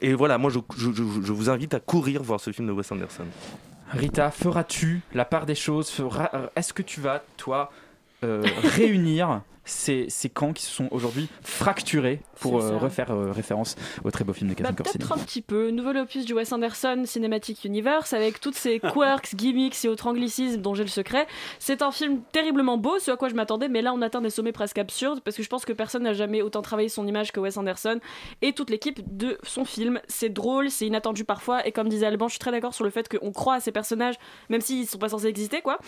Et 0.02 0.14
voilà, 0.14 0.38
moi 0.38 0.52
je, 0.52 0.60
vous 1.32 1.50
invite 1.50 1.74
à 1.74 1.80
courir 1.80 2.24
voir 2.24 2.40
ce 2.40 2.52
film 2.52 2.68
de 2.68 2.72
Wes 2.72 2.92
Anderson. 2.92 3.26
Rita, 3.92 4.32
feras-tu 4.32 5.02
la 5.14 5.26
part 5.26 5.46
des 5.46 5.56
choses? 5.56 5.92
Est-ce 6.56 6.74
que 6.74 6.82
tu 6.82 7.02
vas, 7.02 7.24
toi, 7.38 7.72
euh, 8.24 8.44
réunir 8.64 9.42
ces, 9.70 10.06
ces, 10.10 10.30
camps 10.30 10.54
qui 10.54 10.64
se 10.64 10.72
sont 10.72 10.88
aujourd'hui 10.92 11.28
fracturés 11.44 12.22
pour 12.40 12.62
euh, 12.62 12.78
refaire 12.78 13.12
euh, 13.12 13.32
référence 13.32 13.76
au 14.04 14.12
très 14.12 14.24
beau 14.24 14.34
film 14.34 14.50
de 14.50 14.56
Catherine 14.56 14.76
bah, 14.76 14.84
Peut-être 14.84 15.12
un 15.12 15.18
petit 15.18 15.42
peu. 15.42 15.72
Nouvel 15.72 15.98
opus 15.98 16.26
du 16.26 16.34
Wes 16.34 16.52
Anderson 16.52 17.04
Cinematic 17.06 17.64
Universe 17.66 18.14
avec 18.14 18.40
toutes 18.40 18.56
ces 18.56 18.80
quirks, 18.94 19.36
gimmicks 19.36 19.84
et 19.86 19.90
autres 19.90 20.08
anglicismes 20.08 20.62
dont 20.62 20.74
j'ai 20.74 20.84
le 20.84 20.90
secret. 20.90 21.28
C'est 21.60 21.82
un 21.82 21.92
film 21.92 22.22
terriblement 22.32 22.78
beau, 22.78 23.00
ce 23.00 23.12
à 23.12 23.18
quoi 23.18 23.30
je 23.30 23.36
m'attendais, 23.36 23.68
mais 23.68 23.82
là 23.82 23.94
on 23.94 24.02
atteint 24.02 24.22
des 24.22 24.30
sommets 24.30 24.52
presque 24.52 24.78
absurdes 24.78 25.22
parce 25.22 25.38
que 25.38 25.44
je 25.44 25.50
pense 25.50 25.66
que 25.66 25.74
personne 25.74 26.04
n'a 26.04 26.14
jamais 26.14 26.42
autant 26.42 26.62
travaillé 26.62 26.90
son 26.90 27.08
image 27.08 27.32
que 27.32 27.40
Wes 27.40 27.58
Anderson 27.58 28.00
et 28.42 28.54
toute 28.54 28.70
l'équipe 28.70 29.02
de 29.18 29.38
son 29.44 29.66
film. 29.66 30.00
C'est 30.08 30.30
drôle, 30.30 30.70
c'est 30.70 30.88
inattendu 30.88 31.24
parfois 31.24 31.66
et 31.68 31.72
comme 31.72 31.90
disait 31.90 32.06
Alban, 32.06 32.28
je 32.28 32.34
suis 32.34 32.40
très 32.40 32.52
d'accord 32.52 32.74
sur 32.74 32.84
le 32.84 32.90
fait 32.90 33.08
qu'on 33.10 33.32
croit 33.32 33.56
à 33.56 33.60
ces 33.60 33.72
personnages 33.72 34.16
même 34.50 34.62
s'ils 34.62 34.88
sont 34.88 34.98
pas 34.98 35.10
censés 35.10 35.28
exister 35.28 35.62
quoi. 35.62 35.80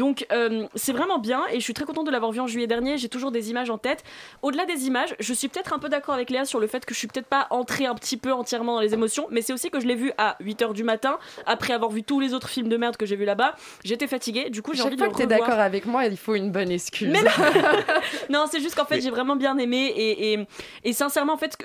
Donc 0.00 0.26
euh, 0.32 0.66
c'est 0.76 0.94
vraiment 0.94 1.18
bien 1.18 1.42
et 1.52 1.56
je 1.56 1.60
suis 1.60 1.74
très 1.74 1.84
contente 1.84 2.06
de 2.06 2.10
l'avoir 2.10 2.32
vu 2.32 2.40
en 2.40 2.46
juillet 2.46 2.66
dernier. 2.66 2.96
J'ai 2.96 3.10
toujours 3.10 3.30
des 3.30 3.50
images 3.50 3.68
en 3.68 3.76
tête. 3.76 4.02
Au-delà 4.40 4.64
des 4.64 4.86
images, 4.86 5.14
je 5.20 5.34
suis 5.34 5.48
peut-être 5.48 5.74
un 5.74 5.78
peu 5.78 5.90
d'accord 5.90 6.14
avec 6.14 6.30
Léa 6.30 6.46
sur 6.46 6.58
le 6.58 6.66
fait 6.66 6.86
que 6.86 6.94
je 6.94 6.98
suis 6.98 7.06
peut-être 7.06 7.26
pas 7.26 7.46
entrée 7.50 7.84
un 7.84 7.94
petit 7.94 8.16
peu 8.16 8.32
entièrement 8.32 8.76
dans 8.76 8.80
les 8.80 8.94
émotions, 8.94 9.26
mais 9.30 9.42
c'est 9.42 9.52
aussi 9.52 9.68
que 9.68 9.78
je 9.78 9.86
l'ai 9.86 9.94
vu 9.94 10.10
à 10.16 10.38
8h 10.42 10.72
du 10.72 10.84
matin, 10.84 11.18
après 11.44 11.74
avoir 11.74 11.90
vu 11.90 12.02
tous 12.02 12.18
les 12.18 12.32
autres 12.32 12.48
films 12.48 12.70
de 12.70 12.78
merde 12.78 12.96
que 12.96 13.04
j'ai 13.04 13.14
vu 13.14 13.26
là-bas. 13.26 13.56
J'étais 13.84 14.06
fatiguée, 14.06 14.48
du 14.48 14.62
coup 14.62 14.72
j'ai 14.72 14.80
envie 14.80 14.96
de 14.96 15.02
le 15.02 15.08
revoir. 15.08 15.20
que 15.20 15.28
d'accord 15.28 15.60
avec 15.60 15.84
moi, 15.84 16.06
il 16.06 16.16
faut 16.16 16.34
une 16.34 16.50
bonne 16.50 16.70
excuse. 16.70 17.10
Mais 17.10 17.20
non, 18.30 18.46
c'est 18.50 18.60
juste 18.60 18.76
qu'en 18.76 18.86
fait 18.86 19.02
j'ai 19.02 19.10
vraiment 19.10 19.36
bien 19.36 19.58
aimé 19.58 19.92
et, 19.94 20.38
et, 20.84 20.92
sincèrement 20.94 21.34
en 21.34 21.36
fait, 21.36 21.58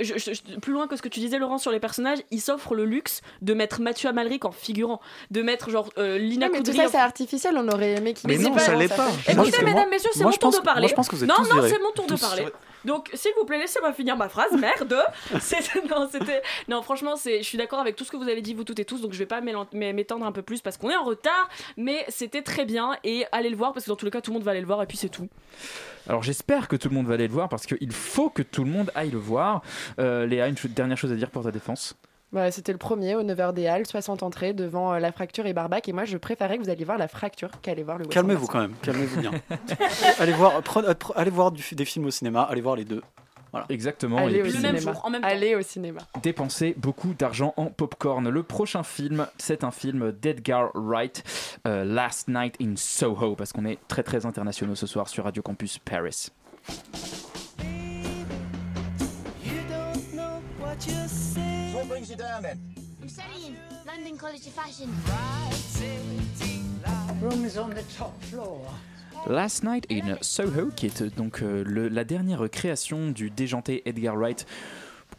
plus 0.62 0.74
loin 0.74 0.88
que 0.88 0.98
ce 0.98 1.02
que 1.02 1.08
tu 1.08 1.22
disais 1.22 1.40
Laurent 1.40 1.58
sur 1.58 1.72
les 1.72 1.80
personnages, 1.80 2.20
il 2.32 2.42
s'offre 2.42 2.76
le 2.76 2.84
luxe 2.84 3.22
de 3.42 3.54
mettre 3.54 3.80
Mathieu 3.80 4.10
Amalric 4.10 4.44
en 4.44 4.52
figurant, 4.52 5.00
de 5.32 5.42
mettre 5.42 5.70
genre 5.70 5.90
euh, 5.98 6.18
Lina 6.18 6.50
Mais 6.50 6.62
tout 6.64 6.74
ça 6.74 6.90
c'est 6.90 6.98
artificiel, 6.98 7.56
on 7.58 7.70
aurait 7.70 7.94
aimé 7.94 8.14
qu'il 8.14 8.25
Mais 8.28 8.38
non, 8.38 8.58
ça 8.58 8.76
l'est 8.76 8.88
pas. 8.88 9.10
Écoutez 9.28 9.64
mesdames, 9.64 9.90
messieurs, 9.90 10.12
c'est 10.14 10.24
mon 10.24 10.32
tour 10.32 10.52
de 10.52 10.60
parler. 10.60 10.94
non, 11.22 11.36
non, 11.56 11.68
c'est 11.68 11.82
mon 11.82 11.92
tour 11.92 12.08
de 12.08 12.20
parler. 12.20 12.48
Donc, 12.86 13.10
s'il 13.16 13.32
vous 13.36 13.46
plaît, 13.46 13.58
laissez-moi 13.58 13.92
finir 13.94 14.16
ma 14.16 14.30
phrase, 14.30 14.52
merde. 14.60 14.96
non, 15.90 16.08
c'était. 16.12 16.42
Non, 16.68 16.84
franchement, 16.84 17.16
c'est. 17.16 17.40
Je 17.40 17.48
suis 17.48 17.58
d'accord 17.58 17.80
avec 17.80 17.96
tout 17.96 18.04
ce 18.04 18.12
que 18.12 18.18
vous 18.18 18.30
avez 18.30 18.42
dit, 18.42 18.54
vous 18.54 18.64
toutes 18.64 18.80
et 18.80 18.86
tous. 18.86 19.02
Donc, 19.02 19.14
je 19.14 19.18
vais 19.18 19.26
pas 19.26 19.42
m'étendre 19.42 20.26
un 20.26 20.32
peu 20.32 20.44
plus 20.44 20.62
parce 20.62 20.78
qu'on 20.78 20.90
est 20.92 20.96
en 20.96 21.04
retard. 21.04 21.50
Mais 21.78 22.06
c'était 22.10 22.44
très 22.44 22.66
bien 22.66 22.96
et 23.04 23.26
allez 23.32 23.50
le 23.50 23.58
voir 23.58 23.74
parce 23.74 23.86
que 23.86 23.90
dans 23.90 23.96
tous 23.96 24.06
les 24.06 24.12
cas, 24.12 24.22
tout 24.22 24.32
le 24.32 24.36
monde 24.36 24.44
va 24.44 24.52
aller 24.52 24.62
le 24.62 24.68
voir 24.68 24.82
et 24.84 24.86
puis 24.86 24.98
c'est 24.98 25.10
tout. 25.10 25.28
Alors 26.08 26.22
j'espère 26.22 26.68
que 26.68 26.76
tout 26.76 26.90
le 26.90 26.96
monde 26.96 27.08
va 27.08 27.16
aller 27.16 27.28
le 27.28 27.34
voir 27.34 27.50
parce 27.50 27.66
qu'il 27.66 27.92
faut 27.92 28.30
que 28.30 28.44
tout 28.44 28.64
le 28.64 28.70
monde 28.70 28.92
aille 28.94 29.10
le 29.10 29.18
voir. 29.18 29.64
Euh, 30.00 30.28
Léa, 30.28 30.48
une 30.48 30.56
dernière 30.70 30.98
chose 30.98 31.12
à 31.12 31.16
dire 31.16 31.32
pour 31.32 31.44
ta 31.44 31.52
défense 31.52 31.96
c'était 32.52 32.72
le 32.72 32.78
premier 32.78 33.16
au 33.16 33.24
9h 33.24 33.54
des 33.54 33.68
Halles, 33.68 33.86
60 33.86 34.24
entrées 34.24 34.54
devant 34.54 34.94
euh, 34.94 35.00
La 35.00 35.12
Fracture 35.12 35.46
et 35.46 35.54
Barbac. 35.54 35.88
Et 35.88 35.94
moi, 35.94 36.06
je 36.06 36.18
préférais 36.18 36.58
que 36.58 36.64
vous 36.64 36.70
alliez 36.70 36.86
voir 36.86 36.98
La 36.98 37.08
Fracture 37.08 37.50
qu'aller 37.62 37.84
voir 37.84 37.98
le 37.98 38.06
Calmez-vous 38.06 38.48
quand 38.48 38.60
même, 38.60 38.74
calmez-vous 38.82 39.22
bien. 39.22 39.32
allez 40.20 40.34
voir, 40.34 40.62
allez 41.16 41.32
voir 41.32 41.52
des 41.52 41.86
films 41.86 42.06
au 42.06 42.12
cinéma, 42.12 42.44
allez 42.44 42.62
voir 42.62 42.76
les 42.76 42.86
deux. 42.86 43.02
Voilà. 43.52 43.68
Exactement. 43.70 44.18
Allez, 44.18 44.42
au, 44.42 44.50
cinéma. 44.50 44.94
en 45.02 45.10
même 45.10 45.24
Allez 45.24 45.56
au 45.56 45.62
cinéma. 45.62 46.02
Dépenser 46.22 46.76
beaucoup 46.78 47.14
d'argent 47.14 47.54
en 47.56 47.68
popcorn. 47.68 48.28
Le 48.28 48.44
prochain 48.44 48.84
film, 48.84 49.28
c'est 49.38 49.64
un 49.64 49.72
film 49.72 50.12
d'Edgar 50.12 50.72
Wright, 50.74 51.24
euh, 51.66 51.86
Last 51.86 52.28
Night 52.28 52.58
in 52.62 52.74
Soho, 52.76 53.36
parce 53.38 53.54
qu'on 53.54 53.64
est 53.64 53.80
très 53.88 54.04
très 54.04 54.26
internationaux 54.26 54.76
ce 54.76 54.88
soir 54.88 55.08
sur 55.08 55.24
Radio 55.24 55.42
Campus 55.42 55.78
Paris. 55.80 56.32
Brings 62.06 62.10
you 62.10 62.18
down 62.18 62.44
then? 62.44 62.60
I'm 63.02 63.10
studying 63.10 63.56
London 63.86 64.18
College 64.18 64.46
of 64.48 64.54
Fashion. 64.54 64.90
Room 67.22 67.46
is 67.46 67.58
on 67.58 67.70
the 67.72 67.84
top 67.98 68.22
floor. 68.24 68.62
Last 69.28 69.64
Night 69.64 69.86
in 69.90 70.18
Soho, 70.22 70.70
qui 70.76 70.86
est 70.86 71.02
donc 71.16 71.42
euh, 71.42 71.64
le, 71.66 71.88
la 71.88 72.04
dernière 72.04 72.48
création 72.52 73.10
du 73.10 73.30
déjanté 73.30 73.82
Edgar 73.88 74.16
Wright 74.16 74.46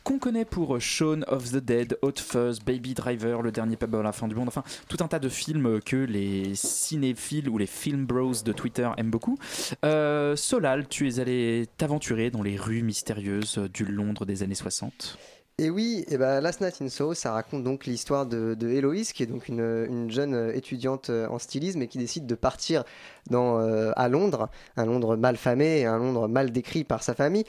qu'on 0.05 0.19
connaît 0.21 0.45
pour 0.45 0.81
Shaun 0.81 1.23
of 1.27 1.51
the 1.51 1.57
Dead, 1.57 1.99
Hot 2.03 2.21
Fuzz, 2.21 2.61
Baby 2.61 2.95
Driver, 2.95 3.43
Le 3.43 3.51
Dernier 3.51 3.77
Pebble 3.77 3.99
à 3.99 4.03
la 4.03 4.13
fin 4.13 4.29
du 4.29 4.37
monde, 4.37 4.47
enfin 4.47 4.63
tout 4.89 4.99
un 5.01 5.09
tas 5.09 5.19
de 5.19 5.29
films 5.29 5.81
que 5.81 5.97
les 5.97 6.55
cinéphiles 6.55 7.49
ou 7.49 7.59
les 7.59 7.67
film 7.67 8.07
bros 8.07 8.33
de 8.45 8.53
Twitter 8.53 8.89
aiment 8.99 9.11
beaucoup. 9.11 9.37
Euh, 9.85 10.37
Solal, 10.37 10.87
tu 10.87 11.09
es 11.09 11.19
allé 11.19 11.67
t'aventurer 11.77 12.31
dans 12.31 12.43
les 12.43 12.57
rues 12.57 12.83
mystérieuses 12.83 13.59
du 13.75 13.85
Londres 13.85 14.27
des 14.27 14.45
années 14.45 14.55
60 14.55 15.19
et 15.59 15.71
oui, 15.71 16.05
ben 16.11 16.41
Last 16.41 16.61
Night 16.61 16.83
in 16.83 16.89
Soho, 16.91 17.15
ça 17.15 17.33
raconte 17.33 17.65
donc 17.65 17.87
l'histoire 17.87 18.27
de, 18.27 18.57
Héloïse, 18.69 19.13
qui 19.15 19.23
est 19.23 19.27
donc 19.27 19.49
une, 19.49 19.87
une, 19.89 20.11
jeune 20.11 20.53
étudiante 20.55 21.09
en 21.09 21.39
stylisme 21.39 21.81
et 21.81 21.89
qui 21.89 21.97
décide 21.97 22.27
de 22.27 22.35
partir 22.35 22.85
euh, 23.33 23.93
à 23.97 24.09
Londres, 24.09 24.51
un 24.77 24.85
Londres 24.85 25.17
mal 25.17 25.37
famé, 25.37 25.87
un 25.87 25.99
Londres 25.99 26.29
mal 26.29 26.53
décrit 26.53 26.85
par 26.85 27.03
sa 27.03 27.15
famille. 27.15 27.45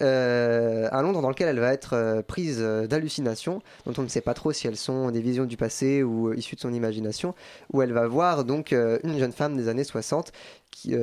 Euh, 0.00 0.88
un 0.90 1.02
Londres 1.02 1.22
dans 1.22 1.28
lequel 1.28 1.48
elle 1.48 1.60
va 1.60 1.72
être 1.72 1.92
euh, 1.94 2.22
prise 2.22 2.58
d'hallucinations, 2.60 3.62
dont 3.86 3.92
on 3.98 4.02
ne 4.02 4.08
sait 4.08 4.22
pas 4.22 4.34
trop 4.34 4.52
si 4.52 4.66
elles 4.66 4.76
sont 4.76 5.10
des 5.10 5.20
visions 5.20 5.44
du 5.44 5.56
passé 5.56 6.02
ou 6.02 6.32
issues 6.32 6.56
de 6.56 6.60
son 6.60 6.72
imagination, 6.72 7.34
où 7.72 7.82
elle 7.82 7.92
va 7.92 8.06
voir 8.08 8.44
donc 8.44 8.72
une 8.72 9.18
jeune 9.18 9.32
femme 9.32 9.56
des 9.56 9.68
années 9.68 9.84
60 9.84 10.32
qui, 10.70 10.96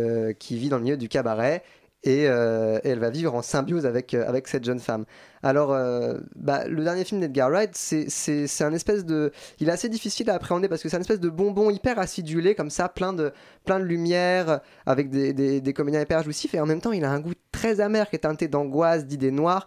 vit 0.57 0.70
dans 0.70 0.78
le 0.78 0.84
milieu 0.84 0.97
du 0.97 1.07
cabaret 1.07 1.64
et, 2.03 2.24
elle 2.24 2.99
va 2.99 3.10
vivre 3.10 3.34
en 3.36 3.41
symbiose 3.41 3.86
avec 3.86 4.47
cette 4.47 4.66
jeune 4.66 4.80
femme. 4.80 5.05
Alors, 5.44 5.74
euh, 5.74 6.18
bah, 6.36 6.68
le 6.68 6.84
dernier 6.84 7.04
film 7.06 7.22
d'Edgar 7.22 7.50
Wright, 7.50 7.76
c'est 7.76 8.62
un 8.62 8.74
espèce 8.74 9.06
de. 9.06 9.32
Il 9.60 9.70
est 9.70 9.72
assez 9.72 9.90
difficile 9.90 10.30
à 10.30 10.36
appréhender 10.36 10.68
parce 10.68 10.84
que 10.84 10.90
c'est 10.90 10.98
un 10.98 11.02
espèce 11.02 11.20
de 11.20 11.30
bonbon 11.30 11.70
hyper 11.70 12.00
acidulé, 12.00 12.56
comme 12.56 12.70
ça, 12.70 12.90
plein 12.90 13.14
de, 13.14 13.32
plein 13.66 13.80
de 13.80 13.86
lumière, 13.86 14.60
avec 14.86 15.10
des, 15.10 15.34
des, 15.34 15.62
des 15.62 15.74
comédiens 15.74 16.02
hyper 16.02 16.24
jouissifs, 16.24 16.54
et 16.54 16.60
en 16.60 16.66
même 16.66 16.82
temps, 16.82 16.92
il 16.92 17.06
a 17.06 17.12
un 17.12 17.20
goût 17.20 17.34
très 17.52 17.80
amer 17.82 18.10
qui 18.10 18.16
est 18.16 18.20
teinté 18.20 18.48
d'angoisse, 18.48 19.06
d'idées 19.06 19.32
noires. 19.32 19.66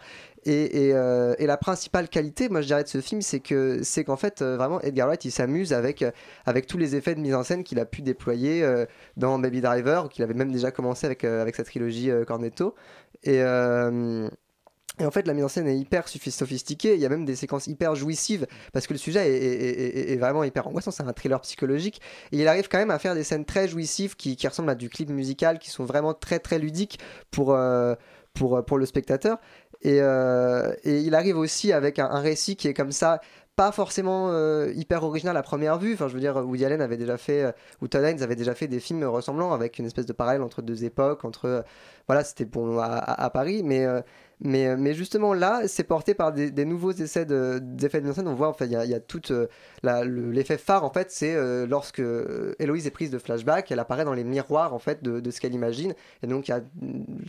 Euh, 0.49 1.35
et, 1.39 1.47
la 1.47 1.57
principale 1.57 2.09
qualité, 2.09 2.49
moi 2.49 2.62
je 2.62 2.66
dirais 2.66 2.83
de 2.83 2.89
ce 2.89 3.01
film, 3.01 3.23
c'est 3.23 3.41
que 3.41 3.83
c'est 3.83 4.03
qu'en 4.03 4.16
fait 4.16 4.43
euh, 4.43 4.57
vraiment 4.57 4.81
Edgar 4.81 5.07
Wright 5.07 5.25
il 5.25 5.31
s'amuse 5.31 5.73
avec 5.73 6.05
avec 6.47 6.66
tous 6.66 6.79
les 6.79 6.97
effets 6.97 7.14
de 7.14 7.20
mise 7.20 7.35
en 7.35 7.45
scène 7.45 7.62
qu'il 7.62 7.79
a 7.79 7.85
pu 7.85 8.03
déployer 8.03 8.66
dans 9.16 9.39
Baby 9.39 9.61
Driver, 9.61 10.09
qu'il 10.09 10.25
avait 10.25 10.35
même 10.35 10.51
déjà 10.51 10.70
commencé 10.73 11.07
avec 11.07 11.25
avec 11.25 11.55
sa 11.55 11.64
trilogie 11.64 12.11
Cornetto. 12.27 12.75
Et 13.23 13.41
et 14.99 15.07
en 15.07 15.11
fait, 15.11 15.26
la 15.26 15.32
mise 15.32 15.45
en 15.45 15.49
scène 15.49 15.66
est 15.66 15.78
hyper 15.78 16.07
sophistiquée. 16.07 16.95
Il 16.95 17.01
y 17.01 17.07
a 17.07 17.09
même 17.09 17.24
des 17.24 17.34
séquences 17.34 17.66
hyper 17.66 17.95
jouissives 17.95 18.47
parce 18.74 18.86
que 18.86 18.93
le 18.93 18.99
sujet 18.99 19.26
est, 19.26 20.16
vraiment 20.16 20.45
hyper 20.45 20.68
angoissant. 20.68 20.90
C'est 20.90 21.03
un 21.03 21.12
thriller 21.14 21.40
psychologique. 21.40 22.03
Et 22.30 22.38
il 22.38 22.47
arrive 22.47 22.68
quand 22.68 22.76
même 22.76 22.90
à 22.90 22.99
faire 22.99 23.14
des 23.14 23.24
scènes 23.24 23.47
très 23.47 23.68
jouissives 23.68 24.16
qui, 24.16 24.36
ressemblent 24.47 24.68
à 24.68 24.74
du 24.74 24.90
clip 24.90 25.09
musical, 25.09 25.59
qui 25.59 25.70
sont 25.70 25.84
vraiment 25.84 26.12
très 26.12 26.40
très 26.40 26.59
ludiques 26.59 26.99
pour, 27.30 27.57
pour, 28.34 28.64
pour 28.64 28.78
le 28.78 28.84
spectateur. 28.84 29.38
Euh, 29.86 30.74
et, 30.84 31.01
il 31.01 31.14
arrive 31.14 31.36
aussi 31.36 31.72
avec 31.72 31.99
un, 31.99 32.20
récit 32.20 32.57
qui 32.57 32.68
est 32.68 32.74
comme 32.74 32.93
ça, 32.93 33.20
pas 33.57 33.72
forcément 33.72 34.30
euh, 34.30 34.72
hyper 34.74 35.03
original 35.05 35.36
à 35.36 35.43
première 35.43 35.78
vue. 35.78 35.95
Enfin, 35.95 36.09
je 36.09 36.14
veux 36.14 36.20
dire, 36.20 36.36
Woody 36.36 36.64
Allen 36.64 36.80
avait 36.80 36.97
déjà 36.97 37.18
fait, 37.18 37.45
euh, 37.45 37.53
ou 37.80 37.88
Todd 37.88 38.05
Haynes 38.05 38.22
avait 38.22 38.36
déjà 38.36 38.55
fait 38.55 38.68
des 38.68 38.80
films 38.80 39.05
ressemblants 39.05 39.53
avec 39.53 39.78
une 39.78 39.86
espèce 39.86 40.07
de 40.07 40.12
parallèle 40.12 40.43
entre 40.43 40.62
deux 40.62 40.84
époques, 40.84 41.24
entre, 41.24 41.64
voilà, 42.07 42.24
c'était 42.24 42.47
pour 42.47 42.80
à, 42.80 42.99
à, 42.99 43.30
Paris, 43.30 43.62
mais 43.64 43.86
mais, 44.45 44.66
euh, 44.66 44.76
mais 44.78 44.93
justement 44.95 45.34
là, 45.34 45.62
c'est 45.68 45.84
porté 45.84 46.14
par 46.14 46.32
des, 46.32 46.64
nouveaux 46.64 46.90
essais 46.90 47.24
d'effets 47.24 48.01
de, 48.01 48.07
mise 48.07 48.11
en 48.11 48.14
scène. 48.14 48.28
On 48.28 48.34
voit, 48.34 48.49
en 48.49 48.53
fait, 48.53 48.66
il 48.66 48.72
y 48.72 48.95
a, 48.95 49.01
tout 49.01 49.22
euh, 49.30 49.47
l'effet 49.82 50.59
phare, 50.59 50.84
en 50.84 50.90
fait, 50.90 51.11
c'est 51.11 51.34
euh, 51.34 51.66
lorsque 51.66 52.03
Héloïse 52.59 52.86
est 52.86 52.90
prise 52.90 53.11
de 53.11 53.18
flashback, 53.18 53.70
elle 53.70 53.78
apparaît 53.78 54.05
dans 54.05 54.14
les 54.14 54.24
miroirs, 54.24 54.74
en 54.74 54.78
fait, 54.80 55.03
de, 55.03 55.30
ce 55.30 55.40
qu'elle 55.40 55.55
imagine. 55.55 55.95
Et 56.22 56.26
donc, 56.26 56.49
il 56.49 56.51
y 56.51 56.55
a 56.55 56.62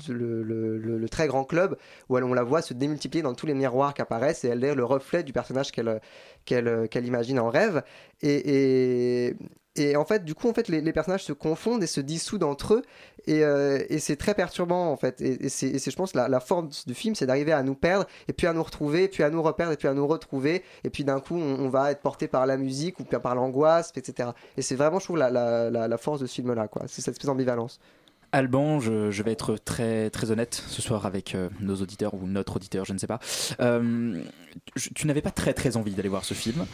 le, 0.09 0.43
le, 0.43 1.09
très 1.09 1.28
grand 1.28 1.43
club 1.43 1.78
où 2.09 2.18
on 2.18 2.34
la 2.34 2.43
voit 2.43 2.64
se 2.64 2.74
démultiplier 2.74 3.22
dans 3.22 3.36
tous 3.36 3.45
les 3.45 3.53
miroirs 3.53 3.93
qui 3.93 4.01
apparaissent 4.01 4.43
et 4.43 4.47
elle 4.47 4.64
est 4.64 4.74
le 4.74 4.84
reflet 4.84 5.22
du 5.22 5.34
personnage 5.34 5.72
qu'elle 5.72 7.05
imagine 7.05 7.39
en 7.39 7.49
rêve. 7.49 7.84
Et, 8.24 9.36
Et 9.76 9.96
en 9.96 10.06
fait, 10.06 10.24
du 10.24 10.36
coup, 10.36 10.48
en 10.48 10.54
fait, 10.54 10.68
les, 10.68 10.94
personnages 10.94 11.24
se 11.24 11.34
confondent 11.34 11.82
et 11.82 11.88
se 11.88 12.00
dissoudent 12.00 12.44
entre 12.44 12.76
eux. 12.76 12.82
Et, 13.26 13.44
euh, 13.44 13.80
c'est 13.98 14.18
très 14.18 14.36
perturbant, 14.36 14.92
en 14.92 14.98
fait. 14.98 15.20
Et, 15.20 15.50
c'est, 15.50 15.78
je 15.80 15.96
pense, 15.96 16.14
la, 16.14 16.28
la 16.28 16.40
forme 16.40 16.70
du 16.86 16.94
film, 16.94 17.16
c'est 17.16 17.26
d'arriver 17.26 17.54
à 17.54 17.64
nous 17.64 17.74
perdre, 17.74 18.06
et 18.28 18.34
puis 18.34 18.46
à 18.46 18.54
nous 18.54 18.62
retrouver, 18.62 19.08
puis 19.08 19.24
à 19.24 19.32
nous 19.32 19.42
reperdre, 19.42 19.74
et 19.74 19.78
puis 19.78 19.88
à 19.88 19.94
nous 19.94 20.06
retrouver. 20.06 20.64
Et 20.84 20.92
puis 20.92 21.04
d'un 21.04 21.20
coup, 21.20 21.36
on, 21.36 21.70
va 21.70 21.92
être 21.92 22.02
porté 22.02 22.28
par 22.28 22.46
la 22.46 22.58
musique 22.58 23.00
ou 23.00 23.04
par 23.04 23.34
l'angoisse, 23.34 23.92
etc. 23.96 24.30
Et 24.58 24.62
c'est 24.62 24.76
vraiment, 24.76 25.00
je 25.00 25.06
trouve, 25.06 25.18
la, 25.18 25.32
la, 25.32 25.98
force 25.98 26.20
de 26.20 26.28
ce 26.28 26.36
film-là, 26.36 26.68
quoi. 26.68 26.84
C'est 26.86 27.02
cette 27.02 27.14
espèce 27.14 27.28
d'ambivalence. 27.28 27.80
Alban, 28.32 28.80
je, 28.80 29.22
vais 29.24 29.32
être 29.32 29.58
très, 29.58 30.10
très 30.10 30.32
honnête 30.32 30.64
ce 30.68 30.82
soir 30.82 31.06
avec 31.06 31.36
euh, 31.36 31.50
nos 31.60 31.76
auditeurs 31.76 32.16
ou 32.16 32.26
notre 32.26 32.56
auditeur, 32.56 32.84
je 32.84 32.94
ne 32.94 32.98
sais 32.98 33.06
pas. 33.06 33.20
Euh, 33.60 34.20
tu 34.96 35.06
n'avais 35.06 35.22
pas 35.22 35.30
très 35.30 35.54
très 35.54 35.78
envie 35.78 35.94
d'aller 35.94 36.10
voir 36.10 36.26
ce 36.26 36.34
film 36.34 36.66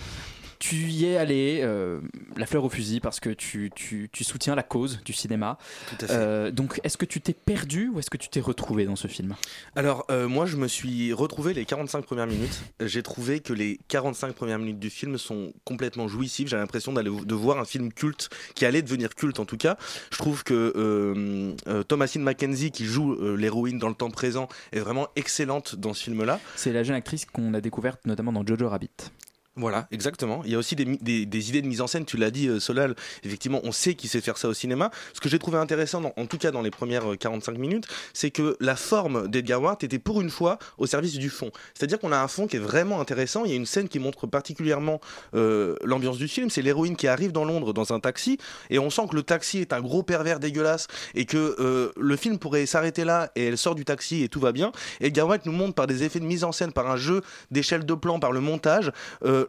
tu 0.60 0.76
y 0.76 1.06
es 1.06 1.16
allé, 1.16 1.62
euh, 1.64 2.02
la 2.36 2.46
fleur 2.46 2.66
au 2.66 2.70
fusil, 2.70 3.00
parce 3.00 3.22
que 3.22 3.30
tu, 3.30 3.72
tu, 3.74 4.10
tu 4.12 4.24
soutiens 4.26 4.56
la 4.56 4.64
cause 4.64 5.02
du 5.06 5.14
cinéma. 5.14 5.58
Tout 5.88 6.06
à 6.06 6.08
fait. 6.08 6.14
Euh, 6.14 6.52
donc, 6.52 6.82
est-ce 6.84 6.98
que 6.98 7.06
tu 7.06 7.22
t'es 7.22 7.34
perdu 7.34 7.88
ou 7.88 8.00
est-ce 8.00 8.10
que 8.10 8.18
tu 8.18 8.28
t'es 8.28 8.42
retrouvé 8.42 8.86
dans 8.86 8.98
ce 8.98 9.08
film? 9.08 9.36
Alors, 9.78 10.06
euh, 10.12 10.28
moi, 10.28 10.46
je 10.46 10.58
me 10.58 10.68
suis 10.68 11.14
retrouvé 11.14 11.54
les 11.54 11.64
45 11.64 12.04
premières 12.06 12.28
minutes. 12.28 12.62
J'ai 12.82 13.02
trouvé 13.02 13.40
que 13.40 13.54
les 13.54 13.80
45 13.88 14.34
premières 14.34 14.60
minutes 14.60 14.80
du 14.80 14.90
film 14.90 15.18
sont 15.18 15.54
complètement 15.64 16.10
jouissives. 16.10 16.50
J'ai 16.50 16.58
l'impression 16.58 16.92
d'aller 16.92 17.10
de 17.10 17.36
voir 17.36 17.58
un 17.58 17.66
film 17.66 17.94
culte, 17.94 18.30
qui 18.54 18.66
allait 18.66 18.82
devenir 18.82 19.16
culte 19.16 19.40
en 19.40 19.46
tout 19.46 19.58
cas. 19.58 19.78
Je 20.12 20.18
trouve 20.18 20.44
que 20.44 21.56
Thomasine 21.88 22.22
Mackenzie, 22.22 22.72
qui 22.72 22.86
joue 22.86 23.16
l'héroïne 23.36 23.80
dans 23.80 23.90
le 23.90 23.96
temps 23.96 24.12
présent, 24.12 24.50
est 24.74 24.80
vraiment 24.80 25.08
excellente 25.16 25.76
dans 25.76 25.94
ce 25.94 26.04
film-là. 26.04 26.40
C'est 26.56 26.74
la 26.74 26.84
jeune 26.84 26.96
actrice 26.96 27.26
qu'on 27.26 27.54
a 27.54 27.62
découverte 27.62 28.06
notamment 28.06 28.34
dans 28.34 28.46
Jojo 28.46 28.68
Rabbit. 28.68 29.12
Voilà, 29.60 29.88
exactement. 29.92 30.42
Il 30.46 30.52
y 30.52 30.56
a 30.56 30.58
aussi 30.58 30.76
des, 30.78 31.50
idées 31.50 31.62
de 31.62 31.68
mise 31.68 31.82
en 31.82 31.88
scène, 31.88 32.06
tu 32.06 32.16
l'as 32.16 32.32
dit 32.32 32.48
euh, 32.48 32.62
Solal, 32.62 32.96
effectivement 33.24 33.60
on 33.64 33.74
sait 33.74 33.94
qu'il 33.94 34.10
sait 34.10 34.22
faire 34.22 34.38
ça 34.38 34.48
au 34.48 34.54
cinéma. 34.54 34.90
Ce 35.14 35.20
que 35.20 35.28
j'ai 35.28 35.38
trouvé 35.38 35.58
intéressant, 35.58 36.02
en 36.16 36.26
tout 36.28 36.38
cas 36.38 36.52
dans 36.52 36.62
les 36.62 36.72
premières 36.72 37.18
45 37.20 37.52
euh, 37.52 37.58
minutes, 37.58 37.88
c'est 38.14 38.32
que 38.32 38.56
la 38.62 38.78
forme 38.78 39.28
d'Edgar 39.28 39.62
Ward 39.62 39.84
était 39.84 40.00
pour 40.00 40.22
une 40.22 40.30
fois 40.30 40.60
au 40.78 40.86
service 40.86 41.18
du 41.18 41.30
fond. 41.30 41.52
C'est-à-dire 41.74 42.00
qu'on 42.00 42.14
a 42.14 42.20
un 42.20 42.30
fond 42.30 42.48
qui 42.48 42.56
est 42.56 42.60
vraiment 42.60 43.02
intéressant, 43.02 43.44
il 43.44 43.52
y 43.52 43.54
a 43.54 43.58
une 43.58 43.66
scène 43.66 43.90
qui 43.90 44.00
montre 44.00 44.28
particulièrement 44.28 45.02
euh, 45.36 45.76
l'ambiance 45.84 46.18
du 46.18 46.30
film, 46.30 46.50
c'est 46.50 46.62
l'héroïne 46.62 46.96
qui 46.96 47.10
arrive 47.10 47.34
dans 47.34 47.44
Londres 47.44 47.74
dans 47.74 47.92
un 47.92 48.00
taxi, 48.00 48.38
et 48.70 48.80
on 48.80 48.90
sent 48.90 49.08
que 49.12 49.16
le 49.18 49.24
taxi 49.24 49.58
est 49.58 49.74
un 49.74 49.82
gros 49.82 50.04
pervers 50.04 50.40
dégueulasse, 50.40 50.88
et 51.16 51.26
que 51.26 51.92
le 51.98 52.16
film 52.16 52.40
pourrait 52.40 52.66
s'arrêter 52.66 53.04
là, 53.04 53.30
et 53.36 53.48
elle 53.48 53.58
sort 53.58 53.76
du 53.76 53.84
taxi 53.84 54.24
et 54.24 54.30
tout 54.30 54.40
va 54.40 54.54
bien. 54.54 54.72
Edgar 55.02 55.28
Ward 55.28 55.42
nous 55.44 55.52
montre 55.52 55.74
par 55.74 55.88
des 55.88 56.04
effets 56.04 56.20
de 56.20 56.26
mise 56.26 56.46
en 56.46 56.54
scène, 56.54 56.72
par 56.72 56.90
un 56.90 56.96
jeu 56.96 57.22
d'échelle 57.52 57.86
de 57.86 57.94
plan, 57.94 58.20
par 58.20 58.32
le 58.32 58.40
montage, 58.40 58.92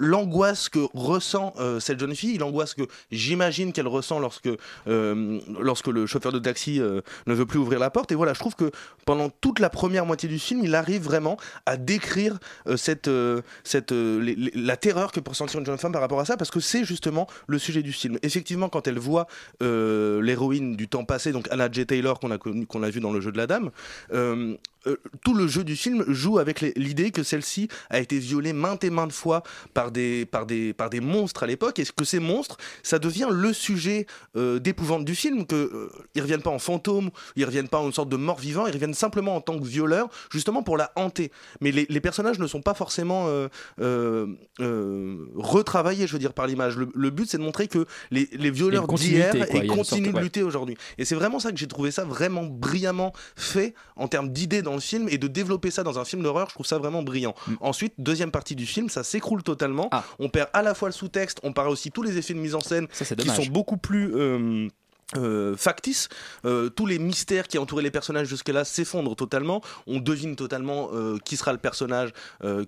l'angoisse 0.00 0.68
que 0.68 0.80
ressent 0.94 1.52
euh, 1.60 1.78
cette 1.78 2.00
jeune 2.00 2.16
fille, 2.16 2.38
l'angoisse 2.38 2.74
que 2.74 2.82
j'imagine 3.12 3.72
qu'elle 3.72 3.86
ressent 3.86 4.18
lorsque, 4.18 4.48
euh, 4.88 5.40
lorsque 5.60 5.86
le 5.86 6.06
chauffeur 6.06 6.32
de 6.32 6.38
taxi 6.38 6.80
euh, 6.80 7.02
ne 7.26 7.34
veut 7.34 7.46
plus 7.46 7.58
ouvrir 7.58 7.78
la 7.78 7.90
porte. 7.90 8.10
Et 8.10 8.14
voilà, 8.14 8.32
je 8.32 8.40
trouve 8.40 8.56
que 8.56 8.70
pendant 9.04 9.28
toute 9.28 9.58
la 9.60 9.68
première 9.70 10.06
moitié 10.06 10.28
du 10.28 10.38
film, 10.38 10.62
il 10.64 10.74
arrive 10.74 11.02
vraiment 11.02 11.36
à 11.66 11.76
décrire 11.76 12.38
cette, 12.76 13.10
cette, 13.64 13.92
la 13.92 14.76
terreur 14.76 15.12
que 15.12 15.20
peut 15.20 15.30
ressentir 15.30 15.60
une 15.60 15.66
jeune 15.66 15.78
femme 15.78 15.92
par 15.92 16.00
rapport 16.00 16.20
à 16.20 16.24
ça, 16.24 16.36
parce 16.36 16.50
que 16.50 16.60
c'est 16.60 16.84
justement 16.84 17.26
le 17.46 17.58
sujet 17.58 17.82
du 17.82 17.92
film. 17.92 18.18
Effectivement, 18.22 18.68
quand 18.68 18.86
elle 18.88 18.98
voit 18.98 19.26
l'héroïne 19.60 20.76
du 20.76 20.88
temps 20.88 21.04
passé, 21.04 21.32
donc 21.32 21.48
Anna 21.50 21.68
J. 21.70 21.86
Taylor 21.86 22.18
qu'on 22.20 22.30
a, 22.30 22.38
qu'on 22.38 22.82
a 22.82 22.90
vu 22.90 23.00
dans 23.00 23.12
le 23.12 23.20
jeu 23.20 23.32
de 23.32 23.36
la 23.36 23.46
dame, 23.46 23.70
euh, 24.86 24.96
tout 25.24 25.34
le 25.34 25.46
jeu 25.46 25.64
du 25.64 25.76
film 25.76 26.04
joue 26.08 26.38
avec 26.38 26.60
l'idée 26.60 27.10
que 27.10 27.22
celle-ci 27.22 27.68
a 27.90 28.00
été 28.00 28.18
violée 28.18 28.52
maintes 28.52 28.84
et 28.84 28.90
maintes 28.90 29.12
fois 29.12 29.42
par 29.74 29.90
des, 29.90 30.26
par 30.26 30.46
des, 30.46 30.72
par 30.72 30.90
des 30.90 31.00
monstres 31.00 31.42
à 31.42 31.46
l'époque, 31.46 31.78
et 31.78 31.84
que 31.84 32.04
ces 32.04 32.18
monstres, 32.18 32.56
ça 32.82 32.98
devient 32.98 33.28
le 33.30 33.52
sujet 33.52 34.06
euh, 34.36 34.58
d'épouvante 34.58 35.04
du 35.04 35.14
film, 35.14 35.46
qu'ils 35.46 35.58
euh, 35.58 35.90
ils 36.14 36.22
reviennent 36.22 36.42
pas 36.42 36.50
en 36.50 36.58
fantôme, 36.58 37.10
ils 37.36 37.44
reviennent 37.44 37.68
pas 37.68 37.78
en 37.78 37.86
une 37.86 37.92
sorte 37.92 38.08
de 38.08 38.16
mort 38.16 38.38
vivant, 38.38 38.66
ils 38.66 38.72
reviennent 38.72 38.94
simplement 38.94 39.36
en 39.36 39.40
tant 39.40 39.58
que 39.58 39.64
violeurs, 39.64 40.08
justement 40.32 40.62
pour 40.62 40.76
la 40.76 40.92
hanter. 40.96 41.30
Mais 41.60 41.72
les, 41.72 41.86
les 41.88 42.00
personnages 42.00 42.38
ne 42.38 42.46
sont 42.46 42.62
pas 42.62 42.74
forcément 42.74 43.28
retravaillés, 45.36 46.06
je 46.06 46.12
veux 46.12 46.18
dire, 46.18 46.32
par 46.32 46.46
l'image. 46.46 46.76
Le, 46.76 47.10
but, 47.10 47.28
c'est 47.28 47.38
de 47.38 47.42
montrer 47.42 47.68
que 47.68 47.86
les, 48.10 48.28
les 48.32 48.50
violeurs 48.50 48.86
d'hier 48.86 49.34
continuent 49.68 50.12
de 50.12 50.20
lutter 50.20 50.42
aujourd'hui. 50.42 50.76
Et 50.98 51.04
c'est 51.04 51.14
vraiment 51.14 51.38
ça 51.38 51.50
que 51.52 51.58
j'ai 51.58 51.68
trouvé 51.68 51.90
ça 51.90 52.04
vraiment 52.04 52.44
brillamment 52.44 53.12
fait 53.36 53.74
en 53.96 54.08
termes 54.08 54.30
d'idées 54.30 54.62
dans 54.70 54.76
le 54.76 54.80
film 54.80 55.08
et 55.08 55.18
de 55.18 55.26
développer 55.26 55.70
ça 55.70 55.82
dans 55.82 55.98
un 55.98 56.04
film 56.04 56.22
d'horreur, 56.22 56.48
je 56.48 56.54
trouve 56.54 56.66
ça 56.66 56.78
vraiment 56.78 57.02
brillant. 57.02 57.34
Mm. 57.46 57.54
Ensuite, 57.60 57.94
deuxième 57.98 58.30
partie 58.30 58.54
du 58.54 58.66
film, 58.66 58.88
ça 58.88 59.02
s'écroule 59.02 59.42
totalement. 59.42 59.88
Ah. 59.90 60.04
On 60.18 60.28
perd 60.28 60.48
à 60.52 60.62
la 60.62 60.74
fois 60.74 60.88
le 60.88 60.92
sous-texte, 60.92 61.40
on 61.42 61.52
perd 61.52 61.68
aussi 61.68 61.90
tous 61.90 62.02
les 62.02 62.16
effets 62.18 62.34
de 62.34 62.38
mise 62.38 62.54
en 62.54 62.60
scène 62.60 62.86
qui 62.88 63.28
sont 63.28 63.46
beaucoup 63.50 63.76
plus 63.76 64.14
euh, 64.14 64.68
euh, 65.16 65.56
factice. 65.56 66.08
Euh, 66.44 66.68
tous 66.68 66.86
les 66.86 67.00
mystères 67.00 67.48
qui 67.48 67.58
entouraient 67.58 67.82
les 67.82 67.90
personnages 67.90 68.28
jusque-là 68.28 68.64
s'effondrent 68.64 69.16
totalement. 69.16 69.60
On 69.88 69.98
devine 69.98 70.36
totalement 70.36 70.90
euh, 70.92 71.18
qui 71.24 71.36
sera 71.36 71.52
le 71.52 71.58
personnage 71.58 72.10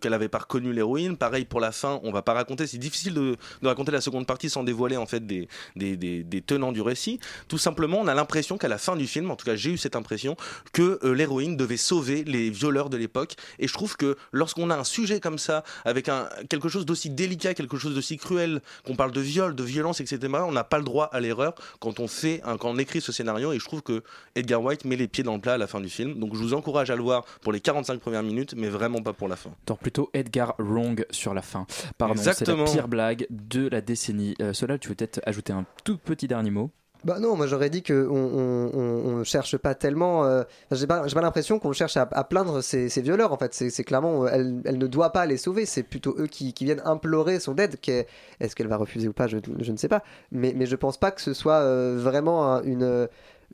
qu'elle 0.00 0.14
avait 0.14 0.28
pas 0.28 0.38
reconnu 0.38 0.72
l'héroïne. 0.72 1.16
Pareil 1.16 1.44
pour 1.44 1.60
la 1.60 1.72
fin, 1.72 2.00
on 2.02 2.10
va 2.10 2.22
pas 2.22 2.32
raconter. 2.32 2.66
C'est 2.66 2.78
difficile 2.78 3.14
de, 3.14 3.36
raconter 3.62 3.92
la 3.92 4.00
seconde 4.00 4.26
partie 4.26 4.50
sans 4.50 4.64
dévoiler 4.64 4.96
en 4.96 5.06
fait 5.06 5.26
des, 5.26 5.48
des, 5.76 6.42
tenants 6.42 6.72
du 6.72 6.80
récit. 6.80 7.20
Tout 7.48 7.58
simplement, 7.58 7.98
on 8.00 8.08
a 8.08 8.14
l'impression 8.14 8.58
qu'à 8.58 8.68
la 8.68 8.78
fin 8.78 8.96
du 8.96 9.06
film, 9.06 9.30
en 9.30 9.36
tout 9.36 9.44
cas 9.44 9.56
j'ai 9.56 9.70
eu 9.70 9.78
cette 9.78 9.96
impression, 9.96 10.36
que 10.72 10.98
l'héroïne 11.06 11.56
devait 11.56 11.76
sauver 11.76 12.24
les 12.24 12.50
violeurs 12.50 12.90
de 12.90 12.96
l'époque. 12.96 13.36
Et 13.58 13.68
je 13.68 13.72
trouve 13.72 13.96
que 13.96 14.16
lorsqu'on 14.32 14.70
a 14.70 14.76
un 14.76 14.84
sujet 14.84 15.20
comme 15.20 15.38
ça, 15.38 15.64
avec 15.84 16.08
un, 16.08 16.28
quelque 16.48 16.68
chose 16.68 16.86
d'aussi 16.86 17.10
délicat, 17.10 17.54
quelque 17.54 17.76
chose 17.76 17.94
d'aussi 17.94 18.16
cruel, 18.16 18.60
qu'on 18.84 18.96
parle 18.96 19.12
de 19.12 19.20
viol, 19.20 19.54
de 19.54 19.64
violence, 19.64 20.00
etc., 20.00 20.18
on 20.44 20.52
n'a 20.52 20.64
pas 20.64 20.78
le 20.78 20.84
droit 20.84 21.06
à 21.12 21.20
l'erreur 21.20 21.54
quand 21.80 22.00
on 22.00 22.08
fait 22.08 22.31
quand 22.40 22.70
on 22.70 22.78
écrit 22.78 23.00
ce 23.00 23.12
scénario 23.12 23.52
et 23.52 23.58
je 23.58 23.64
trouve 23.64 23.82
que 23.82 24.02
Edgar 24.34 24.62
White 24.62 24.84
met 24.84 24.96
les 24.96 25.08
pieds 25.08 25.24
dans 25.24 25.34
le 25.34 25.40
plat 25.40 25.54
à 25.54 25.58
la 25.58 25.66
fin 25.66 25.80
du 25.80 25.88
film. 25.88 26.18
Donc 26.18 26.34
je 26.34 26.40
vous 26.40 26.54
encourage 26.54 26.90
à 26.90 26.96
le 26.96 27.02
voir 27.02 27.24
pour 27.42 27.52
les 27.52 27.60
45 27.60 28.00
premières 28.00 28.22
minutes, 28.22 28.54
mais 28.56 28.68
vraiment 28.68 29.02
pas 29.02 29.12
pour 29.12 29.28
la 29.28 29.36
fin. 29.36 29.50
Tant 29.66 29.76
plutôt 29.76 30.10
Edgar 30.14 30.54
Wrong 30.58 31.04
sur 31.10 31.34
la 31.34 31.42
fin. 31.42 31.66
Pardon, 31.98 32.14
c'est 32.16 32.46
la 32.46 32.64
pire 32.64 32.88
blague 32.88 33.26
de 33.30 33.68
la 33.68 33.80
décennie. 33.80 34.34
Euh, 34.40 34.52
cela, 34.52 34.78
tu 34.78 34.88
veux 34.88 34.94
peut-être 34.94 35.20
ajouter 35.24 35.52
un 35.52 35.64
tout 35.84 35.98
petit 35.98 36.28
dernier 36.28 36.50
mot? 36.50 36.70
Bah 37.04 37.18
non, 37.18 37.36
moi 37.36 37.46
j'aurais 37.46 37.70
dit 37.70 37.82
qu'on 37.82 37.94
on, 37.94 39.24
cherche 39.24 39.56
pas 39.56 39.74
tellement. 39.74 40.24
Euh, 40.24 40.44
j'ai 40.70 40.86
pas, 40.86 41.02
pas 41.02 41.20
l'impression 41.20 41.58
qu'on 41.58 41.72
cherche 41.72 41.96
à, 41.96 42.06
plaindre 42.24 42.62
ces, 42.62 42.88
ces, 42.88 43.02
violeurs 43.02 43.32
en 43.32 43.36
fait. 43.36 43.52
C'est 43.54 43.84
clairement, 43.84 44.26
elle, 44.28 44.60
elle, 44.64 44.78
ne 44.78 44.86
doit 44.86 45.10
pas 45.10 45.26
les 45.26 45.36
sauver. 45.36 45.66
C'est 45.66 45.82
plutôt 45.82 46.14
eux 46.18 46.26
qui, 46.26 46.52
qui, 46.52 46.64
viennent 46.64 46.82
implorer 46.84 47.40
son 47.40 47.56
aide. 47.56 47.76
Est-ce 48.40 48.54
qu'elle 48.54 48.68
va 48.68 48.76
refuser 48.76 49.08
ou 49.08 49.12
pas? 49.12 49.26
Je, 49.26 49.38
je, 49.60 49.72
ne 49.72 49.76
sais 49.76 49.88
pas. 49.88 50.02
Mais, 50.30 50.52
mais 50.56 50.66
je 50.66 50.76
pense 50.76 50.96
pas 50.96 51.10
que 51.10 51.20
ce 51.20 51.34
soit 51.34 51.60
euh, 51.60 51.96
vraiment 51.98 52.62
une 52.62 53.08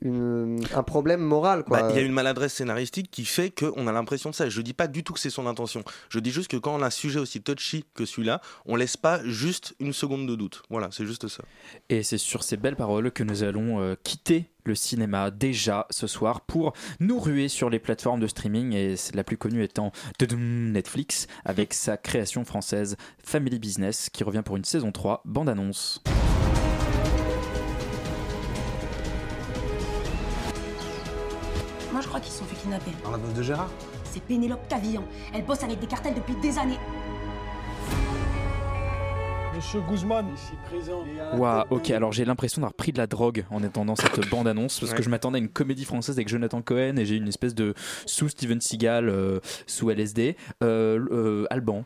un 0.05 0.83
problème 0.83 1.21
moral. 1.21 1.63
Bah, 1.67 1.87
il 1.89 1.95
y 1.95 1.99
a 1.99 2.01
une 2.01 2.13
maladresse 2.13 2.53
scénaristique 2.53 3.11
qui 3.11 3.25
fait 3.25 3.49
qu'on 3.51 3.87
a 3.87 3.91
l'impression 3.91 4.29
de 4.29 4.35
ça. 4.35 4.49
Je 4.49 4.61
dis 4.61 4.73
pas 4.73 4.87
du 4.87 5.03
tout 5.03 5.13
que 5.13 5.19
c'est 5.19 5.29
son 5.29 5.47
intention. 5.47 5.83
Je 6.09 6.19
dis 6.19 6.31
juste 6.31 6.49
que 6.49 6.57
quand 6.57 6.75
on 6.75 6.81
a 6.81 6.87
un 6.87 6.91
sujet 6.91 7.19
aussi 7.19 7.41
touchy 7.41 7.85
que 7.93 8.05
celui-là, 8.05 8.41
on 8.65 8.75
laisse 8.75 8.97
pas 8.97 9.21
juste 9.25 9.75
une 9.79 9.93
seconde 9.93 10.27
de 10.27 10.35
doute. 10.35 10.63
Voilà, 10.69 10.89
c'est 10.91 11.05
juste 11.05 11.27
ça. 11.27 11.43
Et 11.89 12.03
c'est 12.03 12.17
sur 12.17 12.43
ces 12.43 12.57
belles 12.57 12.75
paroles 12.75 13.11
que 13.11 13.23
nous 13.23 13.43
allons 13.43 13.81
euh, 13.81 13.95
quitter 14.03 14.49
le 14.65 14.75
cinéma 14.75 15.31
déjà 15.31 15.87
ce 15.89 16.05
soir 16.05 16.41
pour 16.41 16.73
nous 16.99 17.19
ruer 17.19 17.47
sur 17.47 17.69
les 17.69 17.79
plateformes 17.79 18.19
de 18.19 18.27
streaming 18.27 18.73
et 18.73 18.95
la 19.13 19.23
plus 19.23 19.37
connue 19.37 19.63
étant 19.63 19.91
Netflix 20.37 21.27
avec 21.43 21.73
sa 21.73 21.97
création 21.97 22.45
française 22.45 22.95
Family 23.23 23.57
Business 23.57 24.09
qui 24.09 24.23
revient 24.23 24.43
pour 24.45 24.57
une 24.57 24.65
saison 24.65 24.91
3 24.91 25.23
bande 25.25 25.49
annonce. 25.49 26.03
Je 32.01 32.07
crois 32.07 32.19
qu'ils 32.19 32.31
se 32.31 32.39
sont 32.39 32.45
fait 32.45 32.55
kidnapper. 32.55 32.91
Dans 33.03 33.11
la 33.11 33.17
meuf 33.17 33.33
de 33.33 33.41
Gérard 33.41 33.69
C'est 34.03 34.23
Pénélope 34.23 34.67
Cavillon. 34.67 35.03
Elle 35.33 35.43
bosse 35.43 35.63
avec 35.63 35.79
des 35.79 35.87
cartels 35.87 36.13
depuis 36.13 36.35
des 36.35 36.57
années. 36.57 36.79
Monsieur 39.55 39.81
Guzman, 39.89 40.25
ici 40.33 40.53
présent. 40.69 41.03
Waouh, 41.35 41.65
ok, 41.69 41.91
alors 41.91 42.13
j'ai 42.13 42.23
l'impression 42.23 42.61
d'avoir 42.61 42.73
pris 42.73 42.93
de 42.93 42.97
la 42.97 43.07
drogue 43.07 43.45
en 43.49 43.61
entendant 43.61 43.95
cette 43.97 44.29
bande-annonce 44.29 44.79
parce 44.79 44.93
que 44.93 45.03
je 45.03 45.09
m'attendais 45.09 45.37
à 45.37 45.41
une 45.41 45.49
comédie 45.49 45.83
française 45.83 46.15
avec 46.15 46.29
Jonathan 46.29 46.61
Cohen 46.61 46.95
et 46.97 47.05
j'ai 47.05 47.15
une 47.15 47.27
espèce 47.27 47.55
de 47.55 47.73
sous 48.05 48.29
Steven 48.29 48.61
Seagal, 48.61 49.09
euh, 49.09 49.39
sous 49.67 49.89
LSD. 49.89 50.37
Euh, 50.63 51.05
euh, 51.11 51.45
Alban, 51.49 51.83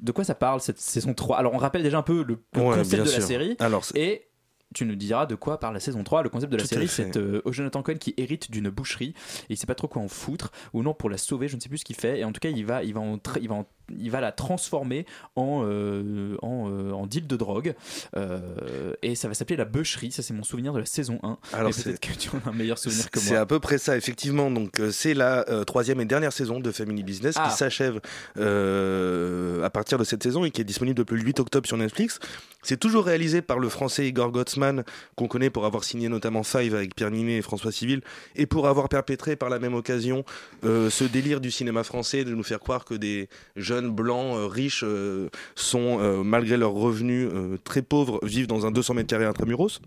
de 0.00 0.12
quoi 0.12 0.22
ça 0.22 0.36
parle 0.36 0.60
cette 0.60 0.78
saison 0.78 1.14
3 1.14 1.38
Alors 1.38 1.52
on 1.52 1.58
rappelle 1.58 1.82
déjà 1.82 1.98
un 1.98 2.02
peu 2.02 2.22
le, 2.22 2.38
concept 2.54 2.92
de 2.92 3.10
la 3.10 3.20
série. 3.20 3.56
Alors, 3.58 3.84
et 3.96 4.28
tu 4.74 4.84
nous 4.84 4.96
diras 4.96 5.26
de 5.26 5.34
quoi 5.34 5.58
parle 5.60 5.74
la 5.74 5.80
saison 5.80 6.04
3. 6.04 6.22
Le 6.22 6.28
concept 6.28 6.52
de 6.52 6.58
la 6.58 6.64
série, 6.64 6.88
c'est 6.88 7.16
euh, 7.16 7.40
Jonathan 7.46 7.82
Cohen 7.82 7.96
qui 7.96 8.14
hérite 8.16 8.50
d'une 8.50 8.68
boucherie 8.68 9.14
et 9.48 9.54
il 9.54 9.56
sait 9.56 9.66
pas 9.66 9.74
trop 9.74 9.88
quoi 9.88 10.02
en 10.02 10.08
foutre 10.08 10.50
ou 10.72 10.82
non 10.82 10.94
pour 10.94 11.08
la 11.10 11.18
sauver. 11.18 11.48
Je 11.48 11.56
ne 11.56 11.60
sais 11.60 11.68
plus 11.68 11.78
ce 11.78 11.84
qu'il 11.84 11.96
fait. 11.96 12.18
Et 12.20 12.24
en 12.24 12.32
tout 12.32 12.40
cas, 12.40 12.50
il 12.50 12.64
va, 12.64 12.82
il 12.82 12.92
va, 12.94 13.00
en, 13.00 13.18
il 13.40 13.48
va 13.48 13.54
en 13.54 13.66
il 13.90 14.10
va 14.10 14.20
la 14.20 14.32
transformer 14.32 15.06
en, 15.36 15.62
euh, 15.64 16.36
en, 16.42 16.68
euh, 16.70 16.92
en, 16.92 17.06
deal 17.06 17.26
de 17.26 17.36
drogue. 17.36 17.74
Euh, 18.16 18.92
et 19.02 19.14
ça 19.14 19.28
va 19.28 19.34
s'appeler 19.34 19.56
la 19.56 19.64
bûcherie. 19.64 20.12
Ça, 20.12 20.22
c'est 20.22 20.34
mon 20.34 20.42
souvenir 20.42 20.72
de 20.72 20.80
la 20.80 20.86
saison 20.86 21.18
1. 21.22 21.38
Alors, 21.52 21.70
peut-être 21.70 22.00
que 22.00 22.12
tu 22.12 22.30
as 22.30 22.48
un 22.48 22.52
meilleur 22.52 22.78
souvenir 22.78 23.10
que 23.10 23.18
moi. 23.18 23.28
C'est 23.28 23.36
à 23.36 23.46
peu 23.46 23.60
près 23.60 23.78
ça, 23.78 23.96
effectivement. 23.96 24.50
Donc, 24.50 24.80
c'est 24.90 25.14
la 25.14 25.44
troisième 25.66 26.00
et 26.00 26.04
dernière 26.04 26.32
saison 26.32 26.60
de 26.60 26.70
Family 26.72 27.02
Business 27.02 27.34
qui 27.34 27.40
ah. 27.44 27.50
s'achève 27.50 28.00
à 28.36 29.70
partir 29.70 29.98
de 29.98 30.04
cette 30.04 30.22
saison 30.22 30.44
et 30.44 30.50
qui 30.50 30.60
est 30.60 30.64
disponible 30.64 30.98
depuis 30.98 31.16
le 31.16 31.22
8 31.22 31.40
octobre 31.40 31.66
sur 31.66 31.76
Netflix. 31.76 32.18
C'est 32.62 32.78
toujours 32.78 33.04
réalisé 33.04 33.42
par 33.42 33.60
le 33.60 33.68
français 33.68 34.08
Igor 34.08 34.32
Gottsman, 34.32 34.82
qu'on 35.14 35.28
connaît 35.28 35.50
pour 35.50 35.66
avoir 35.66 35.84
signé 35.84 36.08
notamment 36.08 36.42
Five 36.42 36.74
avec 36.74 36.96
Pierre 36.96 37.12
Ninet 37.12 37.36
et 37.36 37.42
François 37.42 37.70
Civil, 37.70 38.00
et 38.34 38.46
pour 38.46 38.66
avoir 38.66 38.88
perpétré 38.88 39.36
par 39.36 39.50
la 39.50 39.60
même 39.60 39.74
occasion 39.74 40.24
ce 40.62 41.04
délire 41.04 41.40
du 41.40 41.50
cinéma 41.50 41.84
français 41.84 42.24
de 42.24 42.34
nous 42.34 42.42
faire 42.42 42.58
croire 42.58 42.84
que 42.84 42.94
des 42.94 43.28
jeunes 43.54 43.75
blancs 43.82 44.50
riches 44.52 44.84
euh, 44.84 45.28
sont, 45.54 45.98
euh, 46.00 46.22
malgré 46.22 46.56
leurs 46.56 46.72
revenus 46.72 47.28
euh, 47.32 47.58
très 47.64 47.82
pauvres, 47.82 48.18
vivent 48.22 48.46
dans 48.46 48.66
un 48.66 48.70
200 48.70 48.94
mètres 48.94 49.08
carrés 49.08 49.24
intramuros. 49.24 49.80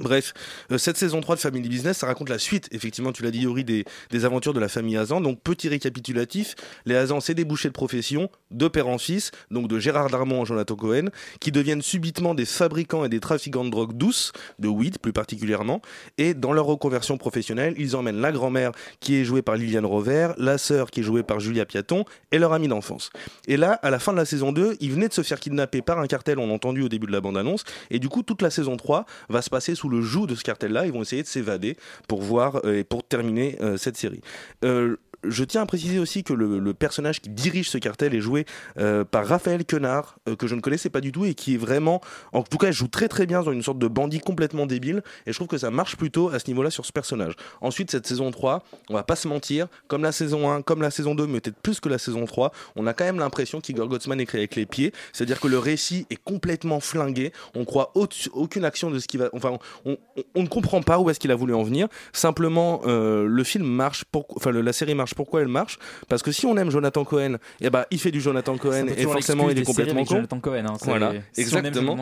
Bref, 0.00 0.32
cette 0.76 0.96
saison 0.96 1.20
3 1.20 1.36
de 1.36 1.40
Family 1.40 1.68
Business, 1.68 1.98
ça 1.98 2.06
raconte 2.06 2.28
la 2.28 2.38
suite, 2.38 2.68
effectivement, 2.72 3.10
tu 3.12 3.22
l'as 3.22 3.30
dit, 3.30 3.40
Yuri, 3.40 3.64
des, 3.64 3.84
aventures 4.24 4.54
de 4.54 4.60
la 4.60 4.68
famille 4.68 4.96
Hazan. 4.96 5.20
Donc, 5.20 5.40
petit 5.40 5.68
récapitulatif, 5.68 6.54
les 6.86 6.94
Hazan, 6.94 7.20
c'est 7.20 7.34
des 7.34 7.44
bouchers 7.44 7.68
de 7.68 7.72
profession, 7.72 8.30
de 8.50 8.68
père 8.68 8.86
en 8.86 8.98
fils, 8.98 9.32
donc 9.50 9.66
de 9.66 9.78
Gérard 9.78 10.08
Darmon 10.10 10.42
et 10.42 10.46
Jonathan 10.46 10.76
Cohen, 10.76 11.06
qui 11.40 11.50
deviennent 11.50 11.82
subitement 11.82 12.34
des 12.34 12.44
fabricants 12.44 13.04
et 13.04 13.08
des 13.08 13.20
trafiquants 13.20 13.64
de 13.64 13.70
drogue 13.70 13.94
douce, 13.94 14.32
de 14.58 14.68
weed 14.68 14.98
plus 14.98 15.12
particulièrement, 15.12 15.82
et 16.16 16.34
dans 16.34 16.52
leur 16.52 16.66
reconversion 16.66 17.18
professionnelle, 17.18 17.74
ils 17.76 17.96
emmènent 17.96 18.20
la 18.20 18.30
grand-mère 18.30 18.72
qui 19.00 19.16
est 19.16 19.24
jouée 19.24 19.42
par 19.42 19.56
Liliane 19.56 19.86
Rover, 19.86 20.32
la 20.36 20.58
sœur 20.58 20.90
qui 20.90 21.00
est 21.00 21.04
jouée 21.04 21.22
par 21.22 21.40
Julia 21.40 21.66
Piaton, 21.66 22.04
et 22.30 22.38
leur 22.38 22.52
ami 22.52 22.68
d'enfance. 22.68 23.10
Et 23.46 23.56
là, 23.56 23.72
à 23.82 23.90
la 23.90 23.98
fin 23.98 24.12
de 24.12 24.18
la 24.18 24.24
saison 24.24 24.52
2, 24.52 24.76
ils 24.80 24.92
venaient 24.92 25.08
de 25.08 25.12
se 25.12 25.22
faire 25.22 25.40
kidnapper 25.40 25.82
par 25.82 25.98
un 25.98 26.06
cartel, 26.06 26.38
on 26.38 26.50
a 26.50 26.52
entendu 26.52 26.82
au 26.82 26.88
début 26.88 27.06
de 27.06 27.12
la 27.12 27.20
bande-annonce, 27.20 27.64
et 27.90 27.98
du 27.98 28.08
coup, 28.08 28.22
toute 28.22 28.42
la 28.42 28.50
saison 28.50 28.76
3 28.76 29.06
va 29.28 29.42
se 29.42 29.50
passer 29.50 29.74
sous 29.74 29.88
le 29.88 30.02
joug 30.02 30.26
de 30.26 30.34
ce 30.34 30.44
cartel-là. 30.44 30.86
Ils 30.86 30.92
vont 30.92 31.02
essayer 31.02 31.22
de 31.22 31.28
s'évader 31.28 31.76
pour 32.06 32.22
voir 32.22 32.60
euh, 32.64 32.78
et 32.78 32.84
pour 32.84 33.04
terminer 33.04 33.56
euh, 33.60 33.76
cette 33.76 33.96
série. 33.96 34.20
Euh, 34.64 34.96
je 35.24 35.44
tiens 35.44 35.62
à 35.62 35.66
préciser 35.66 35.98
aussi 35.98 36.22
que 36.22 36.32
le, 36.32 36.74
personnage 36.74 37.20
qui 37.20 37.30
dirige 37.30 37.70
ce 37.70 37.78
cartel 37.78 38.14
est 38.14 38.20
joué 38.20 38.46
euh, 38.78 39.04
par 39.04 39.26
Raphaël 39.26 39.64
Quenard, 39.64 40.18
euh, 40.28 40.36
que 40.36 40.46
je 40.46 40.54
ne 40.54 40.60
connaissais 40.60 40.90
pas 40.90 41.00
du 41.00 41.12
tout 41.12 41.24
et 41.24 41.34
qui 41.34 41.54
est 41.54 41.58
vraiment, 41.58 42.00
en 42.32 42.42
tout 42.42 42.58
cas, 42.58 42.70
joue 42.70 42.88
très 42.88 43.08
très 43.08 43.26
bien 43.26 43.42
dans 43.42 43.52
une 43.52 43.62
sorte 43.62 43.78
de 43.78 43.88
bandit 43.88 44.20
complètement 44.20 44.66
débile. 44.66 45.02
Et 45.26 45.32
je 45.32 45.36
trouve 45.36 45.48
que 45.48 45.58
ça 45.58 45.70
marche 45.70 45.96
plutôt 45.96 46.28
à 46.30 46.38
ce 46.38 46.46
niveau-là 46.48 46.70
sur 46.70 46.86
ce 46.86 46.92
personnage. 46.92 47.34
Ensuite, 47.60 47.90
cette 47.90 48.06
saison 48.06 48.30
3, 48.30 48.62
on 48.90 48.94
va 48.94 49.02
pas 49.02 49.16
se 49.16 49.26
mentir, 49.26 49.66
comme 49.88 50.02
la 50.02 50.12
saison 50.12 50.50
1, 50.50 50.62
comme 50.62 50.82
la 50.82 50.90
saison 50.90 51.14
2, 51.14 51.26
mais 51.26 51.40
peut-être 51.40 51.60
plus 51.60 51.80
que 51.80 51.88
la 51.88 51.98
saison 51.98 52.24
3, 52.24 52.52
on 52.76 52.86
a 52.86 52.92
quand 52.94 53.04
même 53.04 53.18
l'impression 53.18 53.60
qu'Igor 53.60 53.88
Gottsman 53.88 54.20
écrit 54.20 54.38
avec 54.38 54.54
les 54.54 54.66
pieds. 54.66 54.92
C'est-à-dire 55.12 55.40
que 55.40 55.48
le 55.48 55.58
récit 55.58 56.06
est 56.10 56.22
complètement 56.22 56.80
flingué. 56.80 57.32
On 57.54 57.64
croit 57.64 57.92
aucune 57.94 58.64
action 58.64 58.90
de 58.90 58.98
ce 58.98 59.08
qui 59.08 59.16
va. 59.16 59.30
Enfin, 59.32 59.58
on, 59.84 59.96
ne 60.36 60.46
comprend 60.46 60.82
pas 60.82 60.98
où 60.98 61.10
est-ce 61.10 61.18
qu'il 61.18 61.32
a 61.32 61.36
voulu 61.36 61.54
en 61.54 61.62
venir. 61.62 61.88
Simplement, 62.12 62.82
euh, 62.86 63.26
le 63.26 63.44
film 63.44 63.66
marche, 63.66 64.04
pour, 64.04 64.26
enfin, 64.36 64.52
la 64.52 64.72
série 64.72 64.94
marche 64.94 65.07
pourquoi 65.14 65.40
elle 65.40 65.48
marche? 65.48 65.78
Parce 66.08 66.22
que 66.22 66.32
si 66.32 66.46
on 66.46 66.56
aime 66.56 66.70
Jonathan 66.70 67.04
Cohen, 67.04 67.34
et 67.60 67.66
eh 67.66 67.70
ben, 67.70 67.84
il 67.90 67.98
fait 67.98 68.10
du 68.10 68.20
Jonathan 68.20 68.56
Cohen 68.56 68.86
et 68.96 69.02
forcément 69.04 69.50
il 69.50 69.58
est 69.58 69.62
complètement 69.62 70.04
con. 70.04 70.16
Jonathan 70.16 70.40
Cohen, 70.40 70.64
hein, 70.66 70.76
voilà, 70.82 71.12
exactement. 71.36 71.96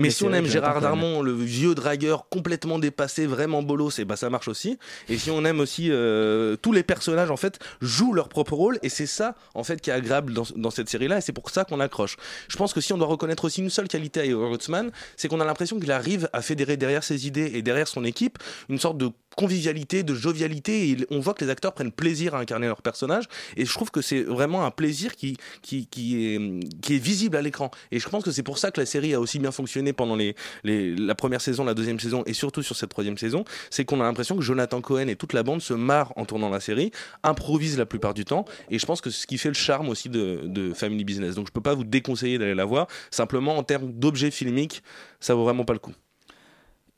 Mais 0.00 0.10
si 0.10 0.24
on 0.24 0.32
aime 0.32 0.46
Gérard 0.46 0.80
Darmon, 0.80 1.22
le 1.22 1.32
vieux 1.32 1.74
dragueur 1.74 2.28
complètement 2.28 2.78
dépassé, 2.78 3.26
vraiment 3.26 3.62
bolos, 3.62 3.98
et 3.98 4.04
bah 4.04 4.16
ça 4.16 4.30
marche 4.30 4.48
aussi. 4.48 4.78
Et 5.08 5.18
si 5.18 5.30
on 5.30 5.44
aime 5.44 5.60
aussi 5.60 5.88
euh, 5.90 6.56
tous 6.56 6.72
les 6.72 6.82
personnages 6.82 7.30
en 7.30 7.36
fait 7.36 7.58
jouent 7.80 8.12
leur 8.12 8.28
propre 8.28 8.54
rôle 8.54 8.78
et 8.82 8.88
c'est 8.88 9.06
ça 9.06 9.34
en 9.54 9.64
fait 9.64 9.80
qui 9.80 9.90
est 9.90 9.92
agréable 9.92 10.32
dans, 10.32 10.44
dans 10.56 10.70
cette 10.70 10.88
série 10.88 11.08
là 11.08 11.18
et 11.18 11.20
c'est 11.20 11.32
pour 11.32 11.50
ça 11.50 11.64
qu'on 11.64 11.80
accroche. 11.80 12.16
Je 12.48 12.56
pense 12.56 12.72
que 12.72 12.80
si 12.80 12.92
on 12.92 12.98
doit 12.98 13.06
reconnaître 13.06 13.44
aussi 13.44 13.60
une 13.60 13.70
seule 13.70 13.88
qualité 13.88 14.30
à 14.30 14.36
Rotzman, 14.36 14.90
c'est 15.16 15.28
qu'on 15.28 15.40
a 15.40 15.44
l'impression 15.44 15.78
qu'il 15.78 15.92
arrive 15.92 16.28
à 16.32 16.42
fédérer 16.42 16.76
derrière 16.76 17.04
ses 17.04 17.26
idées 17.26 17.52
et 17.54 17.62
derrière 17.62 17.88
son 17.88 18.04
équipe 18.04 18.38
une 18.68 18.78
sorte 18.78 18.98
de 18.98 19.10
convivialité, 19.36 20.02
de 20.02 20.14
jovialité. 20.14 20.90
Et 20.90 20.96
on 21.10 21.20
voit 21.20 21.34
que 21.34 21.44
les 21.44 21.50
acteurs 21.50 21.72
prennent 21.72 21.92
plaisir 21.92 22.34
à 22.34 22.39
incarner 22.40 22.66
leur 22.66 22.82
personnage. 22.82 23.24
Et 23.56 23.64
je 23.64 23.72
trouve 23.72 23.90
que 23.90 24.02
c'est 24.02 24.22
vraiment 24.22 24.64
un 24.64 24.70
plaisir 24.70 25.16
qui, 25.16 25.36
qui, 25.62 25.86
qui, 25.86 26.34
est, 26.34 26.98
visible 26.98 27.36
à 27.36 27.42
l'écran. 27.42 27.70
Et 27.92 28.00
je 28.00 28.08
pense 28.08 28.24
que 28.24 28.30
c'est 28.30 28.42
pour 28.42 28.58
ça 28.58 28.70
que 28.70 28.80
la 28.80 28.86
série 28.86 29.14
a 29.14 29.20
aussi 29.20 29.38
bien 29.38 29.52
fonctionné 29.52 29.92
pendant 29.92 30.16
les, 30.16 30.34
les, 30.64 30.94
la 30.94 31.14
première 31.14 31.40
saison, 31.40 31.64
la 31.64 31.74
deuxième 31.74 32.00
saison 32.00 32.22
et 32.26 32.32
surtout 32.32 32.62
sur 32.62 32.76
cette 32.76 32.90
troisième 32.90 33.18
saison. 33.18 33.44
C'est 33.70 33.84
qu'on 33.84 34.00
a 34.00 34.04
l'impression 34.04 34.36
que 34.36 34.42
Jonathan 34.42 34.80
Cohen 34.80 35.08
et 35.08 35.16
toute 35.16 35.32
la 35.32 35.42
bande 35.42 35.62
se 35.62 35.74
marrent 35.74 36.12
en 36.16 36.24
tournant 36.24 36.50
la 36.50 36.60
série, 36.60 36.90
improvisent 37.22 37.78
la 37.78 37.86
plupart 37.86 38.14
du 38.14 38.24
temps. 38.24 38.44
Et 38.70 38.78
je 38.78 38.86
pense 38.86 39.00
que 39.00 39.10
c'est 39.10 39.22
ce 39.22 39.26
qui 39.26 39.38
fait 39.38 39.48
le 39.48 39.54
charme 39.54 39.88
aussi 39.88 40.08
de, 40.08 40.42
de 40.44 40.72
Family 40.72 41.04
Business. 41.04 41.34
Donc 41.34 41.46
je 41.46 41.52
peux 41.52 41.60
pas 41.60 41.74
vous 41.74 41.84
déconseiller 41.84 42.38
d'aller 42.38 42.54
la 42.54 42.64
voir. 42.64 42.86
Simplement 43.10 43.56
en 43.56 43.62
termes 43.62 43.92
d'objet 43.92 44.30
filmique, 44.30 44.82
ça 45.20 45.34
vaut 45.34 45.44
vraiment 45.44 45.64
pas 45.64 45.72
le 45.72 45.78
coup. 45.78 45.94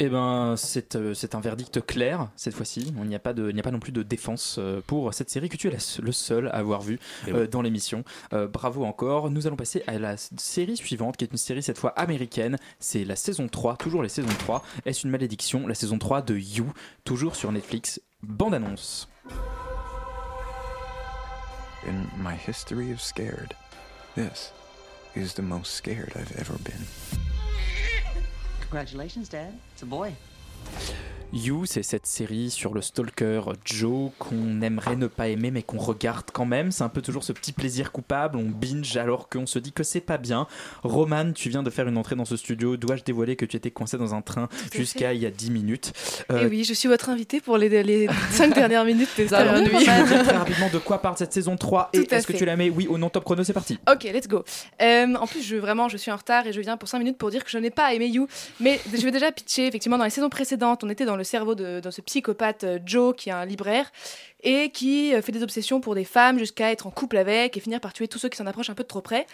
Eh 0.05 0.09
ben, 0.09 0.57
euh, 0.96 1.14
c'est 1.14 1.34
un 1.36 1.40
verdict 1.40 1.86
clair 1.86 2.28
cette 2.34 2.55
fois-ci. 2.55 2.92
Il 2.96 3.05
n'y 3.05 3.14
a, 3.14 3.20
pas 3.20 3.32
de, 3.32 3.57
a 3.57 3.62
pas 3.62 3.70
non 3.70 3.78
plus 3.78 3.92
de 3.92 4.03
défense 4.03 4.57
euh, 4.59 4.80
pour 4.84 5.14
cette 5.14 5.30
série 5.30 5.48
que 5.48 5.57
tu 5.57 5.68
es 5.68 5.76
le 6.03 6.12
seul 6.12 6.48
à 6.48 6.55
avoir 6.57 6.80
vu 6.80 6.98
eh 7.28 7.30
euh, 7.30 7.46
dans 7.46 7.62
l'émission. 7.62 8.03
bravo 8.53 8.84
encore. 8.84 9.30
Nous 9.30 9.46
allons 9.46 9.55
passer 9.55 9.84
à 9.86 10.00
la 10.00 10.16
série 10.16 10.76
suivante, 10.76 11.16
qui 11.16 11.24
est 11.24 11.30
une 11.30 11.38
série 11.38 11.62
cette 11.62 11.78
fois 11.78 11.90
américaine. 11.90 12.57
C'est 12.80 13.05
la 13.05 13.14
saison 13.14 13.46
3, 13.46 13.76
toujours 13.76 14.03
les 14.03 14.09
saisons 14.09 14.34
3. 14.40 14.64
Est-ce 14.86 15.05
une 15.05 15.12
malédiction 15.12 15.68
La 15.68 15.74
saison 15.76 15.98
3 15.98 16.22
de 16.22 16.36
You, 16.36 16.72
toujours 17.05 17.36
sur 17.36 17.53
Netflix. 17.53 18.00
Bande 18.24 18.55
annonce. 18.55 19.07
In 21.86 22.09
my 22.18 22.34
history 22.34 22.92
of 22.92 23.00
scared, 23.00 23.55
this 24.16 24.53
is 25.14 25.34
the 25.34 25.42
most 25.42 25.74
scared 25.76 26.12
I've 26.16 26.36
ever 26.40 26.59
been. 26.64 27.21
Congratulations, 28.72 29.28
Dad. 29.28 29.52
It's 29.74 29.82
a 29.82 29.86
boy. 29.86 30.16
You, 31.32 31.64
c'est 31.64 31.82
cette 31.82 32.04
série 32.04 32.50
sur 32.50 32.74
le 32.74 32.82
stalker 32.82 33.40
Joe 33.64 34.10
qu'on 34.18 34.60
aimerait 34.60 34.96
ne 34.96 35.06
pas 35.06 35.28
aimer 35.28 35.50
mais 35.50 35.62
qu'on 35.62 35.78
regarde 35.78 36.26
quand 36.30 36.44
même. 36.44 36.70
C'est 36.72 36.84
un 36.84 36.90
peu 36.90 37.00
toujours 37.00 37.24
ce 37.24 37.32
petit 37.32 37.52
plaisir 37.52 37.90
coupable. 37.90 38.36
On 38.36 38.50
binge 38.50 38.98
alors 38.98 39.30
qu'on 39.30 39.46
se 39.46 39.58
dit 39.58 39.72
que 39.72 39.82
c'est 39.82 40.02
pas 40.02 40.18
bien. 40.18 40.46
Roman, 40.82 41.32
tu 41.32 41.48
viens 41.48 41.62
de 41.62 41.70
faire 41.70 41.88
une 41.88 41.96
entrée 41.96 42.16
dans 42.16 42.26
ce 42.26 42.36
studio. 42.36 42.76
Dois-je 42.76 43.04
dévoiler 43.04 43.36
que 43.36 43.46
tu 43.46 43.56
étais 43.56 43.70
coincé 43.70 43.96
dans 43.96 44.14
un 44.14 44.20
train 44.20 44.50
jusqu'à 44.74 45.14
il 45.14 45.22
y 45.22 45.26
a 45.26 45.30
10 45.30 45.50
minutes 45.50 45.92
Et 46.28 46.34
eh 46.42 46.46
oui, 46.46 46.64
je 46.64 46.74
suis 46.74 46.88
votre 46.88 47.08
invité 47.08 47.40
pour 47.40 47.56
les, 47.56 47.82
les 47.82 48.08
5 48.32 48.54
dernières 48.54 48.84
minutes 48.84 49.08
de 49.16 49.26
cette 49.26 49.72
nuit. 49.72 49.84
très 49.84 50.36
rapidement 50.36 50.68
de 50.70 50.78
quoi 50.78 51.00
parle 51.00 51.16
cette 51.16 51.32
saison 51.32 51.56
3 51.56 51.90
et 51.94 52.00
est-ce 52.14 52.26
que 52.26 52.34
tu 52.34 52.44
l'as 52.44 52.56
mis 52.56 52.68
Oui 52.68 52.86
ou 52.88 52.98
non, 52.98 53.08
top 53.08 53.24
chrono, 53.24 53.42
c'est 53.42 53.54
parti. 53.54 53.78
Ok, 53.90 54.04
let's 54.04 54.28
go. 54.28 54.44
Euh, 54.82 55.14
en 55.14 55.26
plus, 55.26 55.42
je, 55.42 55.56
vraiment, 55.56 55.88
je 55.88 55.96
suis 55.96 56.10
en 56.10 56.16
retard 56.16 56.46
et 56.46 56.52
je 56.52 56.60
viens 56.60 56.76
pour 56.76 56.90
5 56.90 56.98
minutes 56.98 57.16
pour 57.16 57.30
dire 57.30 57.42
que 57.42 57.50
je 57.50 57.56
n'ai 57.56 57.70
pas 57.70 57.94
aimé 57.94 58.08
You. 58.08 58.28
Mais 58.60 58.78
je 58.92 59.00
vais 59.00 59.10
déjà 59.10 59.32
pitcher. 59.32 59.66
Effectivement, 59.66 59.96
dans 59.96 60.04
les 60.04 60.10
saisons 60.10 60.28
précédentes, 60.28 60.84
on 60.84 60.90
était 60.90 61.06
dans 61.06 61.16
le 61.16 61.21
cerveau 61.24 61.54
de, 61.54 61.80
ce 61.90 62.00
psychopathe 62.00 62.64
euh, 62.64 62.78
Joe 62.84 63.14
qui 63.16 63.28
est 63.28 63.32
un 63.32 63.44
libraire 63.44 63.90
et 64.44 64.70
qui 64.70 65.14
euh, 65.14 65.22
fait 65.22 65.32
des 65.32 65.42
obsessions 65.42 65.80
pour 65.80 65.94
des 65.94 66.04
femmes 66.04 66.38
jusqu'à 66.38 66.72
être 66.72 66.86
en 66.86 66.90
couple 66.90 67.16
avec 67.16 67.56
et 67.56 67.60
finir 67.60 67.80
par 67.80 67.92
tuer 67.92 68.08
tous 68.08 68.18
ceux 68.18 68.28
qui 68.28 68.36
s'en 68.36 68.46
approchent 68.46 68.70
un 68.70 68.74
peu 68.74 68.82
de 68.82 68.88
trop 68.88 69.00
près. 69.00 69.26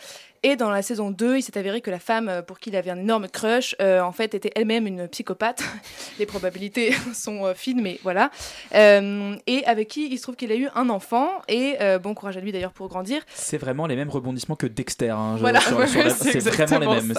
Et 0.43 0.55
dans 0.55 0.71
la 0.71 0.83
saison 0.83 1.11
2, 1.11 1.39
il 1.39 1.43
s'est 1.43 1.57
avéré 1.59 1.81
que 1.81 1.91
la 1.91 1.99
femme 1.99 2.29
euh, 2.29 2.43
pour 2.43 2.59
qui 2.59 2.71
il 2.71 2.77
avait 2.77 2.91
un 2.91 2.99
énorme 2.99 3.29
crush, 3.29 3.75
en 3.81 4.13
fait, 4.13 4.35
était 4.35 4.53
elle-même 4.55 4.87
une 4.87 5.09
psychopathe. 5.09 5.63
Les 6.19 6.27
probabilités 6.27 6.93
sont 7.15 7.53
fines, 7.55 7.81
mais 7.81 7.99
voilà. 8.03 8.31
et 8.73 9.63
avec 9.67 9.89
qui 9.89 10.09
il 10.11 10.17
se 10.19 10.23
trouve 10.23 10.37
qu'il 10.37 10.53
a 10.53 10.57
eu 10.57 10.69
un 10.75 10.91
enfant. 10.91 11.31
Et 11.49 11.77
bon 12.03 12.15
courage 12.15 12.37
à 12.37 12.41
lui 12.41 12.53
d'ailleurs 12.53 12.73
pour 12.73 12.89
grandir. 12.89 13.23
C'est 13.35 13.59
vraiment 13.59 13.87
les 13.87 13.97
mêmes 13.97 14.11
rebondissements 14.11 14.57
que 14.57 14.67
Dexter. 14.67 15.11
Hein, 15.11 15.37
voilà, 15.39 15.61
c'est 16.11 16.41
vraiment 16.41 16.79
les 16.79 17.01
mêmes. 17.01 17.15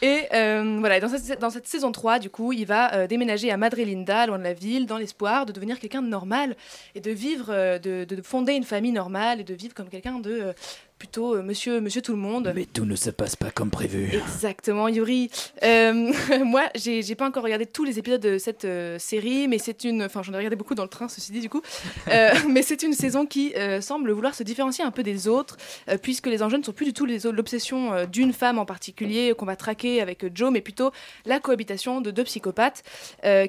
Et 0.00 0.26
euh, 0.32 0.78
voilà, 0.80 1.00
dans 1.00 1.08
cette, 1.08 1.38
dans 1.40 1.50
cette, 1.50 1.66
saison 1.66 1.92
3, 1.92 2.18
du 2.18 2.30
coup, 2.30 2.52
il 2.52 2.64
va 2.64 2.94
euh, 2.94 3.06
déménager 3.06 3.50
à 3.50 3.56
Madre-Linda, 3.56 4.26
loin 4.26 4.38
de 4.38 4.44
la 4.44 4.54
ville, 4.54 4.86
dans 4.86 4.96
l'espoir 4.96 5.44
de 5.44 5.52
devenir 5.52 5.78
quelqu'un 5.78 6.02
de 6.02 6.08
normal 6.08 6.56
et 6.94 7.00
de 7.00 7.10
vivre, 7.10 7.46
euh, 7.50 7.78
de, 7.78 8.04
de, 8.04 8.22
fonder 8.22 8.54
une 8.54 8.64
famille 8.64 8.92
normale 8.92 9.40
et 9.40 9.44
de 9.44 9.54
vivre 9.54 9.74
comme 9.74 9.88
quelqu'un 9.88 10.18
de 10.18 10.54
plutôt 11.02 11.34
euh, 11.34 11.42
monsieur, 11.42 11.80
monsieur 11.80 12.00
tout 12.00 12.12
le 12.12 12.18
monde. 12.18 12.52
Mais 12.54 12.64
tout 12.64 12.84
ne 12.84 12.94
se 12.94 13.10
passe 13.10 13.34
pas 13.34 13.50
comme 13.50 13.70
prévu. 13.70 14.08
Exactement, 14.14 14.86
Yuri. 14.86 15.30
Euh, 15.64 16.12
moi, 16.44 16.62
j'ai 16.76 17.16
pas 17.16 17.26
encore 17.26 17.42
regardé 17.42 17.66
tous 17.66 17.82
les 17.82 17.98
épisodes 17.98 18.20
de 18.20 18.38
cette 18.38 18.64
euh, 18.64 19.00
série, 19.00 19.48
mais 19.48 19.58
c'est 19.58 19.82
une. 19.82 20.04
Enfin, 20.04 20.22
j'en 20.22 20.32
ai 20.32 20.36
regardé 20.36 20.54
beaucoup 20.54 20.76
dans 20.76 20.84
le 20.84 20.88
train, 20.88 21.08
ceci 21.08 21.32
dit, 21.32 21.40
du 21.40 21.48
coup. 21.48 21.60
mais 22.48 22.62
c'est 22.62 22.84
une 22.84 22.92
saison 22.92 23.26
qui 23.26 23.52
semble 23.80 24.12
vouloir 24.12 24.34
se 24.34 24.44
différencier 24.44 24.84
un 24.84 24.92
peu 24.92 25.02
des 25.02 25.26
autres, 25.26 25.56
puisque 26.02 26.28
les 26.28 26.42
enjeux 26.42 26.58
ne 26.58 26.62
sont 26.62 26.72
plus 26.72 26.86
du 26.86 26.92
tout 26.92 27.06
l'obsession 27.06 28.04
d'une 28.06 28.32
femme 28.32 28.58
en 28.58 28.64
particulier 28.64 29.34
qu'on 29.36 29.46
va 29.46 29.56
traquer 29.56 30.00
avec 30.00 30.24
Joe, 30.36 30.52
mais 30.52 30.60
plutôt 30.60 30.92
la 31.26 31.40
cohabitation 31.40 32.00
de 32.00 32.10
deux 32.10 32.24
psychopathes 32.24 32.82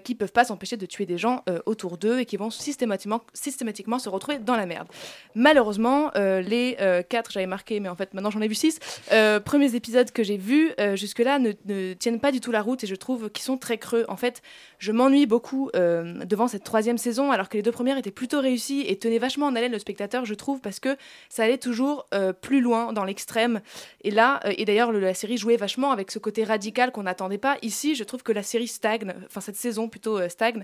qui 0.04 0.16
peuvent 0.16 0.32
pas 0.32 0.46
s'empêcher 0.46 0.78
de 0.78 0.86
tuer 0.86 1.06
des 1.06 1.18
gens 1.18 1.44
autour 1.66 1.98
d'eux 1.98 2.20
et 2.20 2.26
qui 2.26 2.38
vont 2.38 2.50
systématiquement, 2.50 3.22
systématiquement 3.34 4.00
se 4.00 4.10
retrouver 4.10 4.40
dans 4.40 4.56
la 4.56 4.66
merde. 4.66 4.88
Malheureusement, 5.36 6.12
les 6.16 6.78
quatre, 7.10 7.32
j'avais 7.32 7.43
marqué, 7.46 7.80
mais 7.80 7.90
en 7.90 7.96
fait 7.96 8.14
maintenant 8.14 8.32
j'en 8.32 8.42
ai 8.42 8.48
vu 8.48 8.56
six. 8.56 8.80
Euh, 9.12 9.40
premiers 9.40 9.76
épisodes 9.76 10.12
que 10.12 10.24
j'ai 10.24 10.38
vus 10.38 10.72
euh, 10.80 10.96
jusque-là 10.96 11.40
ne, 11.40 11.94
tiennent 11.94 12.20
pas 12.20 12.32
du 12.32 12.40
tout 12.40 12.52
la 12.52 12.62
route 12.62 12.84
et 12.84 12.88
je 12.88 12.96
trouve 12.96 13.30
qu'ils 13.30 13.44
sont 13.44 13.58
très 13.58 13.78
creux. 13.78 14.06
En 14.08 14.18
fait, 14.18 14.42
je 14.80 14.92
m'ennuie 14.92 15.26
beaucoup 15.26 15.70
euh, 15.76 16.26
devant 16.26 16.48
cette 16.48 16.64
troisième 16.64 16.98
saison, 16.98 17.32
alors 17.32 17.50
que 17.50 17.58
les 17.58 17.64
deux 17.64 17.72
premières 17.72 17.98
étaient 17.98 18.12
plutôt 18.12 18.42
réussies 18.42 18.86
et 18.88 18.98
tenaient 18.98 19.20
vachement 19.20 19.48
en 19.48 19.56
haleine 19.56 19.72
le 19.72 19.80
spectateur, 19.80 20.26
je 20.26 20.34
trouve, 20.34 20.62
parce 20.62 20.80
que 20.80 20.98
ça 21.30 21.44
allait 21.44 21.58
toujours 21.58 22.08
plus 22.42 22.62
loin 22.62 22.94
dans 22.94 23.04
l'extrême. 23.04 23.62
Et 24.02 24.12
là, 24.12 24.40
et 24.58 24.66
d'ailleurs 24.66 24.92
la 24.92 25.14
série 25.14 25.38
jouait 25.38 25.58
vachement 25.58 25.92
avec 25.92 26.12
ce 26.12 26.20
côté 26.20 26.44
radical 26.44 26.92
qu'on 26.92 27.04
n'attendait 27.04 27.38
pas. 27.38 27.58
Ici, 27.62 27.96
je 27.96 28.04
trouve 28.04 28.24
que 28.24 28.32
la 28.32 28.44
série 28.44 28.68
stagne, 28.68 29.14
enfin 29.26 29.42
cette 29.42 29.56
saison 29.56 29.90
plutôt 29.90 30.28
stagne. 30.30 30.64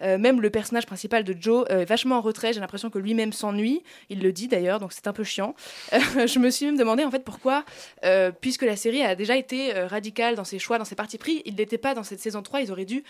même 0.00 0.40
le 0.40 0.50
personnage 0.50 0.86
principal 0.86 1.24
de 1.24 1.34
Joe 1.38 1.66
est 1.68 1.84
vachement 1.84 2.16
en 2.16 2.20
retrait. 2.20 2.52
J'ai 2.52 2.60
l'impression 2.60 2.90
que 2.90 2.98
lui-même 2.98 3.32
s'ennuie. 3.32 3.82
Il 4.08 4.20
le 4.20 4.32
dit 4.32 4.48
d'ailleurs, 4.48 4.80
donc 4.80 4.92
c'est 4.92 5.06
un 5.06 5.12
peu 5.12 5.24
chiant. 5.24 5.54
je 6.26 6.38
me 6.38 6.50
suis 6.50 6.66
même 6.66 6.76
demandé 6.76 7.04
en 7.04 7.10
fait 7.10 7.24
pourquoi, 7.24 7.64
euh, 8.04 8.30
puisque 8.32 8.62
la 8.62 8.76
série 8.76 9.02
a 9.02 9.14
déjà 9.14 9.36
été 9.36 9.76
euh, 9.76 9.86
radicale 9.86 10.34
dans 10.34 10.44
ses 10.44 10.58
choix, 10.58 10.78
dans 10.78 10.84
ses 10.84 10.94
partis 10.94 11.18
pris, 11.18 11.42
il 11.44 11.54
n'était 11.54 11.78
pas 11.78 11.94
dans 11.94 12.02
cette 12.02 12.20
saison 12.20 12.42
3. 12.42 12.62
Ils 12.62 12.72
auraient 12.72 12.84
dû, 12.84 13.04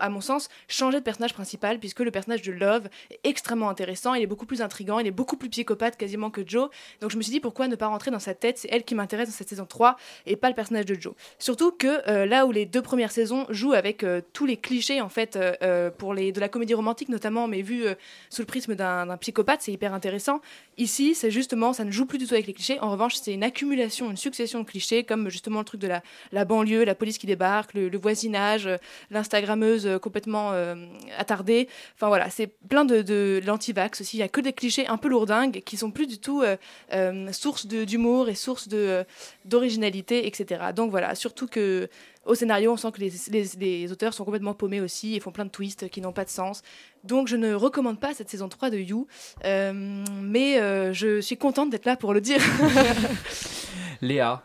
à 0.00 0.08
mon 0.08 0.20
sens, 0.20 0.48
changer 0.68 0.98
de 0.98 1.04
personnage 1.04 1.34
principal, 1.34 1.78
puisque 1.78 2.00
le 2.00 2.10
personnage 2.10 2.42
de 2.42 2.52
Love 2.52 2.88
est 3.10 3.20
extrêmement 3.24 3.68
intéressant. 3.68 4.14
Il 4.14 4.22
est 4.22 4.26
beaucoup 4.26 4.46
plus 4.46 4.62
intrigant, 4.62 4.98
il 4.98 5.06
est 5.06 5.12
beaucoup 5.12 5.36
plus 5.36 5.48
psychopathe 5.48 5.96
quasiment 5.96 6.30
que 6.30 6.46
Joe. 6.46 6.68
Donc 7.00 7.10
je 7.10 7.16
me 7.16 7.22
suis 7.22 7.32
dit 7.32 7.40
pourquoi 7.40 7.68
ne 7.68 7.76
pas 7.76 7.86
rentrer 7.86 8.10
dans 8.10 8.18
sa 8.18 8.34
tête? 8.34 8.58
C'est 8.58 8.68
elle 8.70 8.84
qui 8.84 8.94
m'intéresse 8.94 9.28
dans 9.28 9.34
cette 9.34 9.48
saison 9.48 9.66
3 9.66 9.96
et 10.26 10.36
pas 10.36 10.48
le 10.48 10.54
personnage 10.54 10.86
de 10.86 10.94
Joe. 11.00 11.14
Surtout 11.38 11.72
que 11.72 12.08
euh, 12.08 12.26
là 12.26 12.46
où 12.46 12.52
les 12.52 12.66
deux 12.66 12.82
premières 12.82 13.12
saisons 13.12 13.46
jouent 13.48 13.74
avec 13.74 14.04
tous 14.32 14.46
les 14.46 14.56
clichés 14.56 15.00
en 15.00 15.08
fait 15.08 15.38
pour 15.98 16.14
les 16.14 16.32
de 16.32 16.40
la 16.40 16.48
comédie 16.48 16.74
romantique 16.74 17.08
notamment, 17.08 17.48
mais 17.48 17.62
vu 17.62 17.84
sous 18.30 18.42
le 18.42 18.46
prisme 18.46 18.74
d'un 18.74 19.16
psychopathe, 19.18 19.62
c'est 19.62 19.72
hyper 19.72 19.94
intéressant. 19.94 20.40
Ici, 20.78 21.14
c'est 21.14 21.30
justement, 21.30 21.72
ça 21.72 21.84
ne 21.84 21.90
joue 21.90 22.06
plus 22.06 22.18
du 22.18 22.26
tout 22.26 22.34
avec 22.34 22.46
les 22.46 22.52
En 22.80 22.90
revanche, 22.90 23.16
c'est 23.16 23.32
une 23.32 23.44
accumulation, 23.44 24.10
une 24.10 24.16
succession 24.16 24.60
de 24.60 24.64
clichés, 24.64 25.04
comme 25.04 25.28
justement 25.28 25.60
le 25.60 25.64
truc 25.64 25.80
de 25.80 25.88
la, 25.88 26.02
la 26.32 26.44
banlieue, 26.44 26.84
la 26.84 26.94
police 26.94 27.18
qui 27.18 27.26
débarque, 27.26 27.74
le, 27.74 27.96
voisinage, 27.98 28.66
euh, 28.66 28.76
l'Instagrammeuse 29.10 29.86
euh, 29.86 29.98
complètement 29.98 30.52
euh, 30.52 30.74
attardée. 31.18 31.68
Enfin 31.94 32.08
voilà, 32.08 32.30
c'est 32.30 32.46
plein 32.68 32.84
de, 32.84 33.02
de 33.02 33.40
l'antivax 33.44 34.00
aussi. 34.00 34.16
Il 34.16 34.20
n'y 34.20 34.24
a 34.24 34.28
que 34.28 34.40
des 34.40 34.52
clichés 34.52 34.86
un 34.86 34.96
peu 34.96 35.08
lourdingues 35.08 35.62
qui 35.64 35.76
sont 35.76 35.90
plus 35.90 36.06
du 36.06 36.18
tout 36.18 36.42
source 37.32 37.66
d'humour 37.66 38.28
et 38.28 38.34
source 38.34 38.68
d'originalité, 39.44 40.26
etc. 40.26 40.66
Donc 40.74 40.90
voilà, 40.90 41.14
surtout 41.14 41.46
que 41.46 41.88
au 42.26 42.34
scénario, 42.34 42.72
on 42.72 42.76
sent 42.76 42.92
que 42.92 43.00
les, 43.00 43.92
auteurs 43.92 44.12
sont 44.12 44.24
complètement 44.24 44.54
paumés 44.54 44.80
aussi 44.80 45.14
et 45.14 45.20
font 45.20 45.32
plein 45.32 45.44
de 45.44 45.50
twists 45.50 45.88
qui 45.88 46.00
n'ont 46.00 46.12
pas 46.12 46.24
de 46.24 46.30
sens. 46.30 46.62
Donc 47.04 47.28
je 47.28 47.36
ne 47.36 47.54
recommande 47.54 48.00
pas 48.00 48.14
cette 48.14 48.28
saison 48.28 48.48
3 48.48 48.70
de 48.70 48.78
You, 48.78 49.06
euh, 49.44 49.72
mais 50.22 50.60
euh, 50.60 50.92
je 50.92 51.20
suis 51.20 51.36
contente 51.36 51.70
d'être 51.70 51.86
là 51.86 51.96
pour 51.96 52.12
le 52.12 52.20
dire. 52.20 52.40
Léa, 54.02 54.42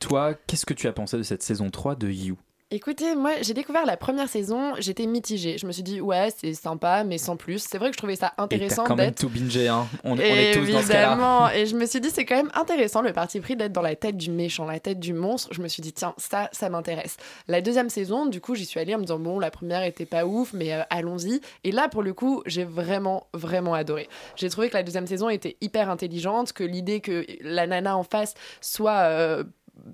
toi, 0.00 0.34
qu'est-ce 0.46 0.66
que 0.66 0.74
tu 0.74 0.86
as 0.86 0.92
pensé 0.92 1.16
de 1.16 1.22
cette 1.22 1.42
saison 1.42 1.70
3 1.70 1.96
de 1.96 2.08
You? 2.08 2.38
Écoutez, 2.70 3.14
moi 3.14 3.30
j'ai 3.42 3.52
découvert 3.52 3.84
la 3.84 3.96
première 3.96 4.28
saison, 4.28 4.72
j'étais 4.78 5.06
mitigée. 5.06 5.58
Je 5.58 5.66
me 5.66 5.72
suis 5.72 5.82
dit, 5.82 6.00
ouais, 6.00 6.30
c'est 6.36 6.54
sympa, 6.54 7.04
mais 7.04 7.18
sans 7.18 7.36
plus. 7.36 7.58
C'est 7.58 7.76
vrai 7.78 7.90
que 7.90 7.94
je 7.94 7.98
trouvais 7.98 8.16
ça 8.16 8.32
intéressant. 8.38 8.84
Et 8.84 8.88
quand 8.88 8.96
même 8.96 9.14
tout 9.14 9.28
bingé, 9.28 9.68
hein. 9.68 9.86
On, 10.02 10.18
est 10.18 10.54
tous 10.54 10.72
dans 10.72 10.82
ce 10.82 10.88
cas 10.88 11.52
Et 11.54 11.66
je 11.66 11.76
me 11.76 11.84
suis 11.84 12.00
dit, 12.00 12.10
c'est 12.10 12.24
quand 12.24 12.36
même 12.36 12.50
intéressant 12.54 13.02
le 13.02 13.12
parti 13.12 13.38
pris 13.40 13.54
d'être 13.54 13.72
dans 13.72 13.82
la 13.82 13.94
tête 13.96 14.16
du 14.16 14.30
méchant, 14.30 14.64
la 14.64 14.80
tête 14.80 14.98
du 14.98 15.12
monstre. 15.12 15.50
Je 15.52 15.60
me 15.60 15.68
suis 15.68 15.82
dit, 15.82 15.92
tiens, 15.92 16.14
ça, 16.16 16.48
ça 16.52 16.70
m'intéresse. 16.70 17.16
La 17.48 17.60
deuxième 17.60 17.90
saison, 17.90 18.26
du 18.26 18.40
coup, 18.40 18.54
j'y 18.54 18.64
suis 18.64 18.80
allée 18.80 18.94
en 18.94 18.98
me 18.98 19.04
disant, 19.04 19.18
bon, 19.18 19.38
la 19.38 19.50
première 19.50 19.82
était 19.82 20.06
pas 20.06 20.24
ouf, 20.24 20.52
mais 20.54 20.72
euh, 20.72 20.82
allons-y. 20.88 21.42
Et 21.64 21.70
là, 21.70 21.88
pour 21.88 22.02
le 22.02 22.14
coup, 22.14 22.42
j'ai 22.46 22.64
vraiment, 22.64 23.28
vraiment 23.34 23.74
adoré. 23.74 24.08
J'ai 24.36 24.48
trouvé 24.48 24.70
que 24.70 24.74
la 24.74 24.82
deuxième 24.82 25.06
saison 25.06 25.28
était 25.28 25.56
hyper 25.60 25.90
intelligente, 25.90 26.52
que 26.52 26.64
l'idée 26.64 27.00
que 27.00 27.26
la 27.42 27.66
nana 27.66 27.96
en 27.96 28.04
face 28.04 28.34
soit. 28.60 29.02
Euh, 29.02 29.44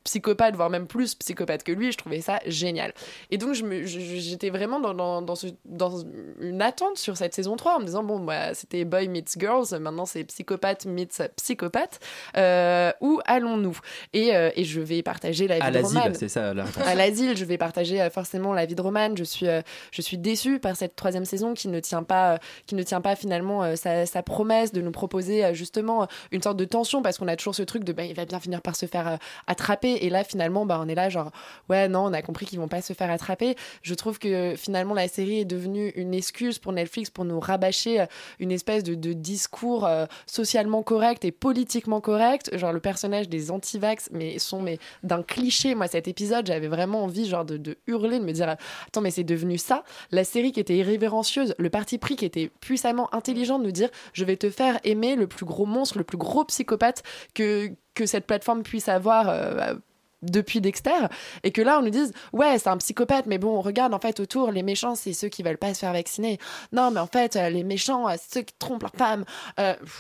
psychopathe, 0.05 0.57
voire 0.57 0.71
même 0.71 0.87
plus 0.87 1.15
psychopathe 1.15 1.63
que 1.65 1.73
lui. 1.73 1.93
Je 1.93 1.99
trouvais 1.99 2.21
ça 2.21 2.41
génial. 2.47 2.93
Et 3.31 3.39
donc, 3.39 3.55
j'étais 3.55 4.51
vraiment 4.51 4.81
dans, 4.81 4.95
dans, 4.95 5.23
dans, 5.23 5.35
ce, 5.35 5.49
dans, 5.65 6.05
une 6.41 6.63
attente 6.63 6.99
sur 6.99 7.17
cette 7.17 7.35
saison 7.35 7.57
3 7.57 7.77
en 7.77 7.81
me 7.81 7.85
disant, 7.85 8.03
bon, 8.03 8.21
bah, 8.21 8.55
c'était 8.55 8.85
Boy 8.85 9.09
Meets 9.09 9.39
Girls, 9.39 9.79
maintenant 9.81 10.07
c'est 10.07 10.25
psychopathe 10.25 10.87
meets 10.87 11.23
psychopathe. 11.37 12.01
Euh, 12.37 12.93
où 13.01 13.21
allons-nous? 13.25 13.79
Et, 14.13 14.35
euh, 14.35 14.51
et, 14.55 14.65
je 14.65 14.81
vais 14.81 15.03
partager 15.03 15.49
la 15.49 15.59
vie 15.59 15.79
de 15.79 15.85
Roman. 15.85 16.05
c'est 16.15 16.29
ça 16.29 16.55
la 16.55 16.65
À 16.85 16.95
l'asile, 16.95 17.37
je 17.37 17.45
vais 17.45 17.59
partager 17.59 18.01
euh, 18.01 18.11
forcément 18.11 18.53
la 18.53 18.67
vie 18.67 18.75
de 18.75 18.83
Roman. 18.83 19.15
Je 19.17 19.25
suis, 19.25 19.47
je 19.91 20.03
suis 20.03 20.19
déçue 20.19 20.59
par 20.59 20.77
cette 20.77 20.97
troisième 20.97 21.25
saison 21.25 21.55
qui 21.55 21.69
ne 21.69 21.81
tient 21.81 22.03
pas, 22.03 22.39
qui 22.67 22.75
ne 22.75 22.83
tient 22.83 23.01
pas 23.01 23.17
finalement 23.17 23.77
sa, 23.77 24.07
sa, 24.07 24.23
promesse 24.23 24.73
de 24.73 24.81
nous 24.81 24.93
proposer 24.93 25.55
justement 25.55 26.07
une 26.31 26.43
sorte 26.43 26.57
de 26.57 26.65
tension 26.65 27.03
parce 27.03 27.19
qu'on 27.19 27.29
a 27.29 27.37
toujours 27.37 27.55
ce 27.55 27.63
truc 27.63 27.85
de, 27.85 27.93
bah, 27.93 28.05
il 28.05 28.15
va 28.15 28.27
bien 28.27 28.39
finir 28.39 28.61
par 28.61 28.77
se 28.77 28.87
faire 28.87 29.19
attraper 29.47 29.70
et 29.85 30.11
là, 30.11 30.25
finalement, 30.25 30.67
bah, 30.67 30.79
on 30.83 30.89
est 30.89 30.95
là, 30.95 31.09
genre, 31.09 31.31
ouais, 31.69 31.89
non, 31.89 32.07
on 32.07 32.13
a 32.13 32.23
compris 32.23 32.47
qu'ils 32.47 32.59
vont 32.59 32.69
pas 32.69 32.83
se 32.83 32.93
faire 32.93 33.11
attraper. 33.11 33.57
Je 33.83 33.95
trouve 33.95 34.19
que 34.19 34.55
finalement, 34.57 34.95
la 34.95 35.09
série 35.09 35.41
est 35.41 35.45
devenue 35.45 35.91
une 35.97 36.15
excuse 36.15 36.59
pour 36.59 36.73
Netflix 36.73 37.11
pour 37.11 37.25
nous 37.25 37.41
rabâcher 37.41 38.01
euh, 38.01 38.07
une 38.39 38.53
espèce 38.53 38.83
de, 38.83 38.95
discours 39.13 39.87
euh, 39.87 40.07
socialement 40.27 40.83
correct 40.83 41.25
et 41.25 41.33
politiquement 41.33 42.01
correct. 42.01 42.57
Genre, 42.57 42.73
le 42.73 42.81
personnage 42.81 43.29
des 43.29 43.51
anti-vax, 43.51 44.11
mais 44.13 44.39
sont 44.39 44.63
mais 44.63 44.79
d'un 45.03 45.23
cliché. 45.23 45.75
Moi, 45.75 45.89
cet 45.89 46.09
épisode, 46.09 46.47
j'avais 46.47 46.69
vraiment 46.69 47.05
envie, 47.05 47.27
genre, 47.27 47.45
de, 47.45 47.77
hurler, 47.87 48.19
de 48.19 48.25
me 48.25 48.33
dire, 48.33 48.49
attends, 48.49 49.01
mais 49.01 49.11
c'est 49.11 49.25
devenu 49.25 49.59
ça? 49.59 49.85
La 50.11 50.25
série 50.25 50.53
qui 50.53 50.61
était 50.61 50.77
irrévérencieuse, 50.77 51.55
le 51.59 51.71
parti 51.71 51.99
pris 51.99 52.17
qui 52.17 52.25
était 52.25 52.51
puissamment 52.61 53.13
intelligent 53.15 53.59
de 53.59 53.65
nous 53.65 53.73
dire, 53.73 53.89
je 54.13 54.25
vais 54.25 54.37
te 54.37 54.51
faire 54.51 54.79
aimer 54.85 55.17
le 55.17 55.27
plus 55.27 55.47
gros 55.47 55.67
monstre, 55.67 55.99
le 55.99 56.05
plus 56.05 56.19
gros 56.19 56.45
psychopathe 56.45 57.03
que 57.35 57.73
que 57.95 58.07
cette 58.07 58.27
plateforme 58.27 58.63
puisse 58.63 58.89
avoir 58.89 59.29
euh, 59.29 59.75
depuis 60.23 60.61
Dexter. 60.61 61.09
Et 61.45 61.51
que 61.51 61.63
là 61.63 61.79
on 61.79 61.83
nous 61.83 61.91
dise 61.91 62.13
ouais 62.33 62.59
c'est 62.59 62.69
un 62.69 62.77
psychopathe 62.77 63.27
mais 63.27 63.39
bon 63.39 63.61
regarde 63.61 63.95
en 63.95 63.99
fait 63.99 64.21
autour 64.21 64.51
les 64.51 64.63
méchants 64.63 64.95
c'est 64.95 65.13
ceux 65.13 65.29
qui 65.29 65.43
veulent 65.43 65.59
pas 65.59 65.73
se 65.75 65.81
faire 65.81 65.93
vacciner. 65.93 66.39
Non 66.73 66.91
mais 66.91 67.01
en 67.01 67.07
fait 67.07 67.37
euh, 67.37 67.49
les 67.49 67.65
méchants 67.65 68.09
euh, 68.09 68.15
c'est 68.19 68.41
ceux 68.41 68.43
qui 68.43 68.55
trompent 68.59 68.83
leurs 68.83 68.97
femmes. 68.97 69.25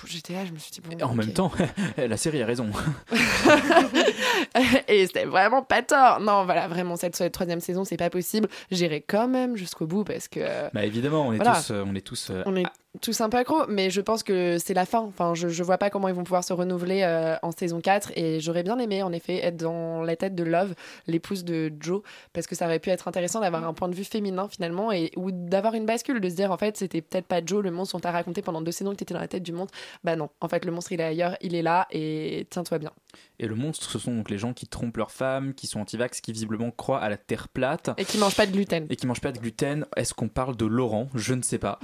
J'étais 0.07 0.35
là 0.35 0.45
je 0.45 0.53
me 0.53 0.59
suis 0.59 0.73
dit 0.73 0.81
bon 0.81 1.03
en 1.03 1.15
même 1.15 1.33
temps 1.33 1.51
la 1.97 2.17
série 2.17 2.43
a 2.43 2.47
raison. 2.47 2.71
Et 4.89 5.07
c'était 5.07 5.25
vraiment 5.25 5.63
pas 5.63 5.83
tort. 5.83 6.21
Non 6.21 6.45
voilà 6.45 6.69
vraiment 6.69 6.97
cette, 6.97 7.17
cette 7.17 7.33
troisième 7.33 7.61
saison 7.61 7.85
c'est 7.85 7.97
pas 7.97 8.11
possible. 8.11 8.49
J'irai 8.71 9.01
quand 9.01 9.29
même 9.29 9.57
jusqu'au 9.57 9.87
bout 9.87 10.05
parce 10.05 10.29
que 10.29 10.41
bah 10.73 10.85
évidemment 10.85 11.29
on 11.29 11.33
est 11.33 11.39
tous 11.39 11.71
on 11.71 11.95
est 11.95 12.07
tous 12.07 12.31
on 12.45 12.57
est 12.57 12.67
tous 13.01 13.21
un 13.21 13.29
peu 13.29 13.37
accro, 13.37 13.67
mais 13.69 13.89
je 13.89 14.01
pense 14.01 14.25
que 14.25 14.59
c'est 14.59 14.75
la 14.75 14.85
fin. 14.85 14.99
Enfin, 14.99 15.35
je, 15.35 15.49
je 15.49 15.63
vois 15.63 15.79
pas 15.79 15.91
comment 15.91 16.09
ils 16.09 16.15
vont 16.15 16.25
pouvoir 16.25 16.43
se 16.43 16.53
renouveler 16.53 17.03
euh, 17.03 17.37
en 17.43 17.53
saison 17.53 17.81
4 17.81 18.13
et 18.17 18.41
j'aurais 18.41 18.65
bien 18.65 18.79
aimé 18.81 19.05
en 19.05 19.13
effet 19.13 19.37
être 19.45 19.57
dans 19.57 20.03
la 20.03 20.17
tête 20.17 20.35
de 20.35 20.43
Love, 20.43 20.75
l'épouse 21.07 21.45
de 21.45 21.73
Joe, 21.79 22.03
parce 22.33 22.49
que 22.49 22.57
ça 22.57 22.67
aurait 22.67 22.81
pu 22.81 22.91
être 22.91 23.07
intéressant 23.07 23.41
d'avoir 23.41 23.65
un 23.65 23.75
point 23.75 23.89
de 23.89 23.95
vue 23.95 24.05
féminin 24.05 24.49
finalement 24.49 24.91
et 24.91 25.13
ou 25.17 25.31
d'avoir 25.31 25.75
une 25.75 25.87
bascule, 25.87 26.21
de 26.21 26.29
se 26.29 26.35
dire 26.35 26.51
en 26.51 26.59
fait 26.59 26.77
c'était 26.77 27.01
peut-être 27.01 27.27
pas 27.27 27.41
Joe 27.45 27.63
le 27.63 27.71
monstre 27.71 27.95
on 27.95 28.01
t'a 28.01 28.11
raconté 28.11 28.43
pendant 28.43 28.61
deux 28.61 28.73
saisons 28.73 28.91
que 28.91 28.97
t'étais 28.97 29.15
dans 29.15 29.21
la 29.21 29.29
tête 29.29 29.45
du 29.45 29.53
monstre. 29.53 29.77
Bah 30.03 30.17
non, 30.17 30.29
en 30.41 30.49
fait 30.49 30.65
le 30.65 30.73
monstre 30.73 30.91
il 30.91 31.01
est 31.01 31.05
ailleurs, 31.05 31.37
il 31.43 31.55
est 31.55 31.63
là 31.63 31.87
et 31.93 32.47
tiens-toi 32.51 32.79
bien. 32.79 32.91
Et 33.39 33.47
le 33.47 33.55
monstre, 33.55 33.91
ce 33.91 33.99
sont 33.99 34.15
donc 34.15 34.31
les 34.31 34.39
gens 34.39 34.53
qui 34.53 34.67
trompent 34.67 34.99
leurs 34.99 35.11
femmes, 35.11 35.55
qui 35.55 35.67
sont 35.67 35.81
anti-vax, 35.81 36.21
qui 36.21 36.33
visiblement 36.33 36.71
croient 36.71 37.01
à 37.01 37.09
la 37.09 37.17
terre 37.17 37.49
plate. 37.49 37.91
Et 37.97 38.05
qui 38.05 38.19
mangent 38.19 38.37
pas 38.37 38.47
de 38.47 38.53
gluten. 38.53 38.87
Et 38.91 38.97
qui 38.97 39.07
mangent 39.07 39.21
pas 39.21 39.33
de 39.33 39.39
gluten. 39.39 39.87
Est-ce 39.97 40.13
qu'on 40.13 40.29
parle 40.29 40.57
de 40.57 40.67
Laurent? 40.67 41.09
Je 41.15 41.35
ne 41.35 41.43
sais 41.43 41.59
pas. 41.59 41.79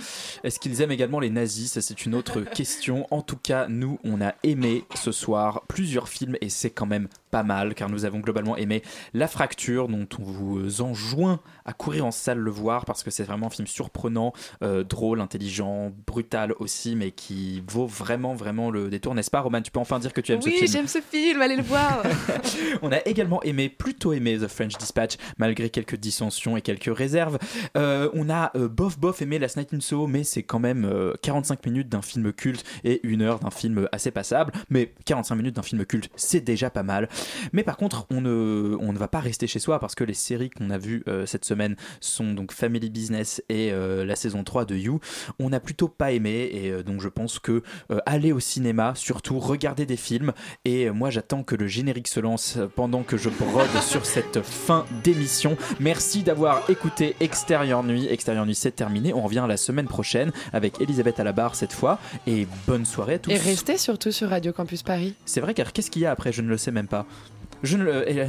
Est-ce 0.45 0.61
qu'ils 0.61 0.83
aiment 0.83 0.91
également 0.97 1.21
les 1.21 1.31
nazis 1.31 1.73
Ça, 1.73 1.83
c'est 1.83 2.07
une 2.07 2.15
autre 2.15 2.41
question. 2.55 3.07
En 3.11 3.23
tout 3.23 3.37
cas, 3.37 3.69
nous, 3.69 3.99
on 4.03 4.21
a 4.21 4.35
aimé 4.43 4.85
ce 4.95 5.13
soir 5.13 5.63
plusieurs 5.69 6.09
films 6.09 6.37
et 6.41 6.49
c'est 6.49 6.71
quand 6.71 6.87
même 6.87 7.09
pas 7.31 7.43
mal 7.43 7.75
car 7.75 7.89
nous 7.89 8.05
avons 8.05 8.21
globalement 8.21 8.57
aimé 8.57 8.83
La 9.15 9.29
Fracture, 9.29 9.89
dont 9.89 10.07
on 10.19 10.23
vous 10.23 10.83
enjoint 10.83 11.41
à 11.65 11.73
courir 11.73 12.07
en 12.07 12.11
salle 12.11 12.39
le 12.39 12.51
voir 12.51 12.85
parce 12.85 13.03
que 13.03 13.11
c'est 13.11 13.25
vraiment 13.25 13.47
un 13.47 13.51
film 13.51 13.67
surprenant, 13.67 14.33
euh, 14.63 14.85
drôle, 14.85 15.21
intelligent, 15.21 15.93
brutal 16.07 16.55
aussi, 16.59 16.97
mais 16.97 17.11
qui 17.11 17.63
vaut 17.69 17.87
vraiment, 17.87 18.35
vraiment 18.35 18.71
le 18.71 18.89
détour, 18.89 19.15
n'est-ce 19.15 19.31
pas, 19.31 19.41
Roman? 19.41 19.63
Tu 19.63 19.71
peux 19.71 19.81
enfin 19.81 19.99
dire 19.99 20.13
que 20.13 20.21
tu 20.21 20.33
aimes 20.33 20.43
ce 20.43 20.49
film 20.49 20.61
Oui, 20.63 20.69
j'aime 20.69 20.89
ce 20.89 21.01
film 21.01 21.43
allez 21.43 21.57
le 21.57 21.63
voir. 21.63 22.03
on 22.83 22.93
a 22.93 22.99
également 23.07 23.43
aimé, 23.43 23.69
plutôt 23.69 24.13
aimé 24.13 24.39
The 24.39 24.49
French 24.49 24.77
Dispatch, 24.77 25.17
malgré 25.39 25.71
quelques 25.71 25.97
dissensions 25.97 26.57
et 26.57 26.63
quelques 26.63 26.97
réserves. 26.97 27.39
Euh, 27.77 28.11
on 28.15 28.31
a 28.31 28.51
euh, 28.57 28.69
bof 28.69 28.99
bof 28.99 29.23
aimé 29.23 29.39
Last 29.39 29.57
Night 29.57 29.73
in 29.73 29.81
Soho, 29.81 30.07
mais 30.07 30.25
c'est 30.25 30.43
quand 30.43 30.59
même 30.59 30.91
45 31.23 31.55
euh, 31.55 31.71
minutes 31.71 31.89
d'un 31.89 32.03
film 32.03 32.33
culte 32.33 32.65
et 32.85 33.01
une 33.07 33.23
heure 33.23 33.39
d'un 33.39 33.51
film 33.51 33.89
assez 33.93 34.11
passable. 34.11 34.53
Mais 34.71 34.93
45 35.05 35.35
minutes 35.37 35.57
d'un 35.57 35.63
film 35.63 35.85
culte, 35.85 36.11
c'est 36.17 36.41
déjà 36.41 36.71
pas 36.71 36.83
mal. 36.83 37.09
Mais 37.53 37.63
par 37.63 37.77
contre, 37.77 38.07
on 38.11 38.21
ne, 38.21 38.77
on 38.81 38.93
ne 38.93 38.99
va 38.99 39.09
pas 39.09 39.21
rester 39.21 39.47
chez 39.47 39.59
soi 39.59 39.79
parce 39.79 39.95
que 39.95 40.05
les 40.05 40.15
séries 40.15 40.51
qu'on 40.51 40.71
a 40.71 40.79
vues 40.79 41.05
cette 41.27 41.45
semaine 41.45 41.77
sont 42.01 42.33
donc 42.33 42.53
Family 42.53 42.91
Business 42.91 43.43
et 43.49 43.73
la 43.73 44.17
saison 44.17 44.45
3 44.45 44.65
de 44.65 44.77
You. 44.77 45.01
On 45.39 45.51
n'a 45.51 45.61
plutôt 45.61 45.89
pas 45.89 46.13
aimé 46.13 46.51
et 46.53 46.83
donc 46.83 47.01
je 47.01 47.09
pense 47.09 47.39
que 47.39 47.63
aller 48.05 48.33
au 48.33 48.41
cinéma, 48.41 48.95
surtout 48.95 49.39
regarder 49.39 49.87
des 49.87 49.97
films 49.97 50.33
et 50.65 50.91
moi 50.91 51.11
j'attends 51.11 51.43
que 51.43 51.55
le 51.55 51.67
générique 51.67 52.09
se 52.09 52.21
lance 52.21 52.59
pendant 52.75 53.03
que 53.03 53.17
je 53.17 53.29
brode 53.29 53.67
sur 53.83 54.07
cette 54.07 54.43
fin 54.43 54.85
d'émission. 55.03 55.57
Merci 55.81 56.23
d'avoir 56.23 56.69
écouté 56.71 57.17
Extérieur 57.21 57.83
Nuit. 57.83 58.07
Extérieur 58.09 58.47
Nuit 58.47 58.55
c'est 58.55 58.73
terminé. 58.73 59.13
On 59.13 59.23
revient 59.23 59.45
la 59.49 59.57
semaine 59.57 59.87
prochaine 59.87 60.33
avec 60.53 60.81
Elisabeth 60.81 61.21
à 61.21 61.25
la 61.25 61.33
barre 61.33 61.55
cette 61.55 61.73
fois 61.73 61.99
et 62.27 62.47
bonne 62.67 62.85
soirée 62.85 63.15
à 63.15 63.19
tous. 63.19 63.31
Et 63.31 63.37
restez 63.37 63.79
surtout 63.79 64.13
sur 64.13 64.31
Radio 64.31 64.53
Campus 64.53 64.83
Paris. 64.83 65.15
C'est 65.25 65.41
vrai 65.41 65.55
car 65.55 65.73
qu'est-ce 65.73 65.91
qu'il 65.91 66.03
y 66.03 66.07
a 66.07 66.11
après? 66.11 66.33
Je 66.33 66.43
ne 66.43 66.49
le 66.49 66.57
sais 66.57 66.71
même 66.71 66.89
pas. 66.89 67.06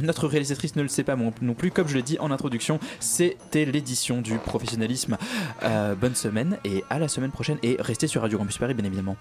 Notre 0.02 0.26
réalisatrice 0.26 0.76
ne 0.76 0.82
le 0.82 0.88
sait 0.88 1.04
pas 1.04 1.16
non 1.16 1.54
plus. 1.54 1.70
Comme 1.70 1.88
je 1.88 1.94
l'ai 1.94 2.02
dit 2.02 2.18
en 2.18 2.30
introduction, 2.30 2.80
c'était 3.00 3.64
l'édition 3.64 4.20
du 4.20 4.38
professionnalisme. 4.38 5.16
Euh, 5.62 5.94
bonne 5.94 6.14
semaine 6.14 6.58
et 6.64 6.84
à 6.90 6.98
la 6.98 7.08
semaine 7.08 7.30
prochaine. 7.30 7.58
Et 7.62 7.76
restez 7.78 8.06
sur 8.06 8.22
Radio 8.22 8.38
Campus 8.38 8.58
Paris, 8.58 8.74
bien 8.74 8.86
évidemment. 8.86 9.16